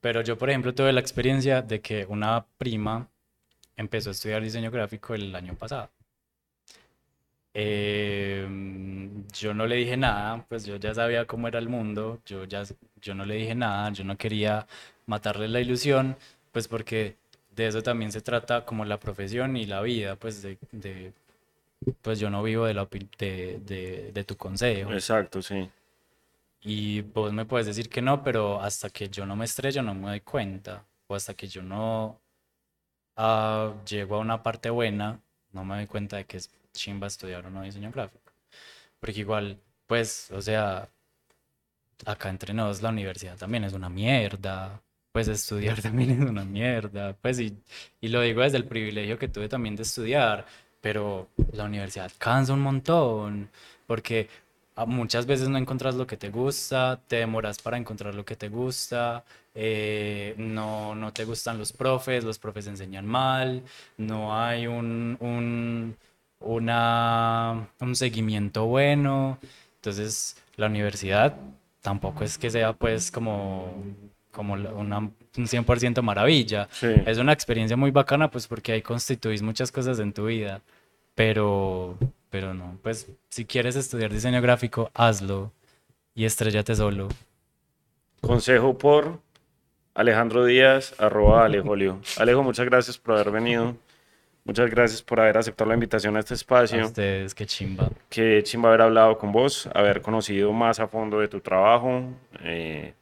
pero 0.00 0.22
yo, 0.22 0.38
por 0.38 0.50
ejemplo, 0.50 0.74
tuve 0.74 0.92
la 0.92 1.00
experiencia 1.00 1.62
de 1.62 1.80
que 1.80 2.06
una 2.06 2.46
prima 2.58 3.08
empezó 3.76 4.10
a 4.10 4.12
estudiar 4.12 4.42
diseño 4.42 4.70
gráfico 4.70 5.14
el 5.14 5.34
año 5.34 5.54
pasado. 5.56 5.90
Em, 7.54 9.26
yo 9.32 9.54
no 9.54 9.66
le 9.66 9.76
dije 9.76 9.96
nada, 9.96 10.44
pues 10.48 10.64
yo 10.66 10.76
ya 10.76 10.94
sabía 10.94 11.26
cómo 11.26 11.48
era 11.48 11.58
el 11.60 11.68
mundo, 11.68 12.20
yo 12.26 12.44
ya, 12.44 12.64
yo 13.00 13.14
no 13.14 13.24
le 13.24 13.36
dije 13.36 13.54
nada, 13.54 13.90
yo 13.92 14.04
no 14.04 14.16
quería 14.18 14.66
matarle 15.06 15.48
la 15.48 15.60
ilusión, 15.60 16.16
pues 16.52 16.66
porque 16.68 17.16
de 17.54 17.68
eso 17.68 17.82
también 17.82 18.10
se 18.12 18.20
trata 18.22 18.64
como 18.64 18.84
la 18.84 18.98
profesión 18.98 19.56
y 19.56 19.66
la 19.66 19.82
vida, 19.82 20.16
pues 20.16 20.42
de, 20.42 20.58
de 20.72 21.12
pues 22.02 22.20
yo 22.20 22.30
no 22.30 22.42
vivo 22.42 22.66
de, 22.66 22.74
la, 22.74 22.84
opi- 22.88 23.08
de, 23.18 23.60
de, 23.64 24.12
de 24.12 24.24
tu 24.24 24.36
consejo. 24.36 24.92
Exacto, 24.92 25.42
sí. 25.42 25.70
Y 26.62 27.02
vos 27.02 27.32
me 27.32 27.44
puedes 27.44 27.66
decir 27.66 27.88
que 27.88 28.00
no, 28.02 28.22
pero 28.22 28.60
hasta 28.60 28.88
que 28.90 29.08
yo 29.08 29.26
no 29.26 29.36
me 29.36 29.44
estrello 29.44 29.82
no 29.82 29.94
me 29.94 30.08
doy 30.08 30.20
cuenta. 30.20 30.84
O 31.06 31.14
hasta 31.14 31.34
que 31.34 31.46
yo 31.46 31.62
no 31.62 32.20
ah, 33.16 33.74
llego 33.88 34.16
a 34.16 34.20
una 34.20 34.42
parte 34.42 34.70
buena, 34.70 35.20
no 35.52 35.64
me 35.64 35.76
doy 35.76 35.86
cuenta 35.86 36.16
de 36.18 36.26
que 36.26 36.38
es 36.38 36.50
chimba 36.74 37.06
estudiar 37.08 37.46
o 37.46 37.50
no 37.50 37.62
diseño 37.62 37.90
gráfico. 37.92 38.32
Porque 39.00 39.20
igual, 39.20 39.60
pues, 39.86 40.30
o 40.32 40.42
sea, 40.42 40.90
acá 42.06 42.28
entre 42.30 42.54
nos 42.54 42.82
la 42.82 42.90
universidad 42.90 43.36
también 43.36 43.64
es 43.64 43.72
una 43.72 43.88
mierda. 43.88 44.80
Pues 45.12 45.28
estudiar 45.28 45.80
también 45.82 46.10
es 46.22 46.28
una 46.30 46.44
mierda. 46.44 47.14
Pues 47.20 47.38
y, 47.40 47.56
y 48.00 48.08
lo 48.08 48.20
digo 48.20 48.42
desde 48.42 48.56
el 48.58 48.64
privilegio 48.66 49.18
que 49.18 49.28
tuve 49.28 49.48
también 49.48 49.76
de 49.76 49.82
estudiar, 49.84 50.44
pero 50.80 51.28
la 51.52 51.64
universidad 51.64 52.10
cansa 52.18 52.52
un 52.52 52.60
montón. 52.60 53.48
Porque 53.86 54.28
a- 54.76 54.86
muchas 54.86 55.26
veces 55.26 55.48
no 55.48 55.58
encuentras 55.58 55.94
lo 55.94 56.06
que 56.06 56.16
te 56.16 56.30
gusta, 56.30 57.00
te 57.06 57.16
demoras 57.16 57.60
para 57.62 57.76
encontrar 57.78 58.14
lo 58.14 58.24
que 58.24 58.34
te 58.36 58.48
gusta, 58.48 59.24
eh, 59.54 60.34
no, 60.36 60.94
no 60.96 61.12
te 61.12 61.24
gustan 61.24 61.58
los 61.58 61.72
profes, 61.72 62.24
los 62.24 62.38
profes 62.40 62.66
enseñan 62.66 63.06
mal, 63.06 63.62
no 63.98 64.36
hay 64.36 64.66
un, 64.66 65.16
un, 65.20 65.96
una, 66.44 67.68
un 67.80 67.96
seguimiento 67.96 68.66
bueno. 68.66 69.38
Entonces, 69.76 70.36
la 70.56 70.66
universidad 70.66 71.34
tampoco 71.80 72.24
es 72.24 72.38
que 72.38 72.50
sea 72.50 72.72
pues 72.72 73.10
como, 73.10 73.72
como 74.30 74.54
una, 74.54 74.98
un 74.98 75.12
100% 75.36 76.00
maravilla. 76.02 76.68
Sí. 76.72 76.88
Es 77.06 77.18
una 77.18 77.32
experiencia 77.32 77.76
muy 77.76 77.90
bacana 77.90 78.30
pues 78.30 78.46
porque 78.46 78.72
ahí 78.72 78.82
constituís 78.82 79.42
muchas 79.42 79.70
cosas 79.70 79.98
en 79.98 80.12
tu 80.12 80.26
vida, 80.26 80.62
pero, 81.14 81.98
pero 82.30 82.54
no, 82.54 82.78
pues 82.82 83.08
si 83.28 83.44
quieres 83.44 83.76
estudiar 83.76 84.12
diseño 84.12 84.40
gráfico, 84.40 84.90
hazlo 84.94 85.52
y 86.14 86.24
estrellate 86.24 86.74
solo. 86.74 87.08
Consejo 88.20 88.78
por 88.78 89.20
Alejandro 89.94 90.44
Díaz, 90.44 90.94
arroba 90.98 91.44
Alejolio. 91.44 92.00
Alejo, 92.16 92.42
muchas 92.42 92.66
gracias 92.66 92.98
por 92.98 93.14
haber 93.14 93.30
venido. 93.30 93.76
Muchas 94.44 94.70
gracias 94.70 95.00
por 95.02 95.20
haber 95.20 95.38
aceptado 95.38 95.68
la 95.68 95.74
invitación 95.74 96.16
a 96.16 96.20
este 96.20 96.34
A 96.34 96.36
espacio. 96.36 96.84
ustedes, 96.84 97.34
qué 97.34 97.46
chimba. 97.46 97.88
Qué 98.10 98.42
chimba 98.44 98.68
haber 98.68 98.82
hablado 98.82 99.16
con 99.16 99.32
vos, 99.32 99.68
haber 99.74 100.02
conocido 100.02 100.52
más 100.52 100.80
a 100.80 100.86
fondo 100.86 101.18
de 101.20 101.28
tu 101.28 101.40
trabajo. 101.40 102.02
Eh, 102.42 102.92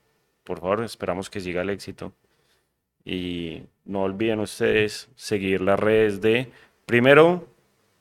por 0.45 0.61
favor, 0.61 0.85
esperamos 0.85 1.29
que 1.29 1.41
siga 1.41 1.63
el 1.63 1.71
éxito. 1.71 2.13
Y 3.05 3.65
no 3.85 4.03
olviden 4.03 4.39
ustedes 4.39 5.09
seguir 5.17 5.61
las 5.63 5.81
redes 5.81 6.21
de, 6.21 6.49
primero, 6.87 7.49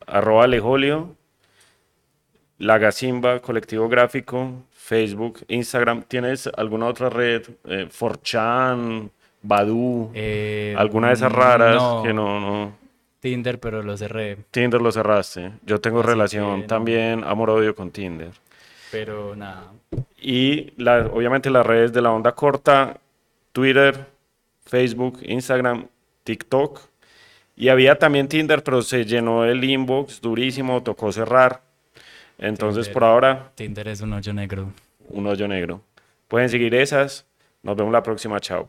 arroba 0.05 0.43
Alejolio, 0.43 1.15
La 2.59 2.77
Gacimba, 2.77 3.39
Colectivo 3.39 3.89
Gráfico, 3.89 4.51
Facebook, 4.71 5.39
Instagram. 5.47 6.03
¿Tienes 6.03 6.45
alguna 6.55 6.85
otra 6.85 7.09
red? 7.09 7.41
Eh, 7.65 7.87
4chan, 7.89 9.09
Badu, 9.41 10.11
Eh, 10.13 10.75
alguna 10.77 11.07
de 11.07 11.13
esas 11.13 11.31
raras 11.31 11.77
no, 11.81 12.03
que 12.03 12.13
no, 12.13 12.39
no. 12.39 12.80
Tinder, 13.21 13.59
pero 13.59 13.81
lo 13.83 13.95
cerré, 13.95 14.37
Tinder 14.51 14.81
lo 14.81 14.91
cerraste. 14.91 15.53
Yo 15.65 15.79
tengo 15.79 15.99
Así 16.01 16.09
relación 16.09 16.61
que 16.63 16.67
también 16.67 17.23
amor-odio 17.23 17.73
con 17.75 17.91
Tinder. 17.91 18.31
pero 18.91 19.35
nada. 19.37 19.71
Y 20.19 20.73
la- 20.81 21.07
obviamente 21.07 21.49
las 21.49 21.65
redes 21.65 21.93
de 21.93 22.01
la 22.01 22.11
onda 22.11 22.33
corta, 22.33 22.97
Twitter, 23.53 24.05
Facebook, 24.65 25.19
Instagram, 25.21 25.87
TikTok. 26.25 26.79
Y 27.55 27.69
había 27.69 27.97
también 27.99 28.27
Tinder, 28.27 28.63
pero 28.63 28.81
se 28.81 29.05
llenó 29.05 29.45
el 29.45 29.63
inbox 29.63 30.19
durísimo, 30.19 30.81
tocó 30.83 31.11
cerrar. 31.11 31.61
Entonces 32.37 32.85
Tinder. 32.85 32.93
por 32.93 33.03
ahora, 33.03 33.51
Tinder 33.55 33.87
es 33.87 34.01
un 34.01 34.13
hoyo 34.13 34.33
negro. 34.33 34.71
un 35.09 35.27
hoyo 35.27 35.47
negro. 35.47 35.81
Pueden 36.27 36.49
seguir 36.49 36.73
esas. 36.73 37.25
Nos 37.61 37.75
vemos 37.75 37.93
la 37.93 38.01
próxima. 38.01 38.39
Chao. 38.39 38.67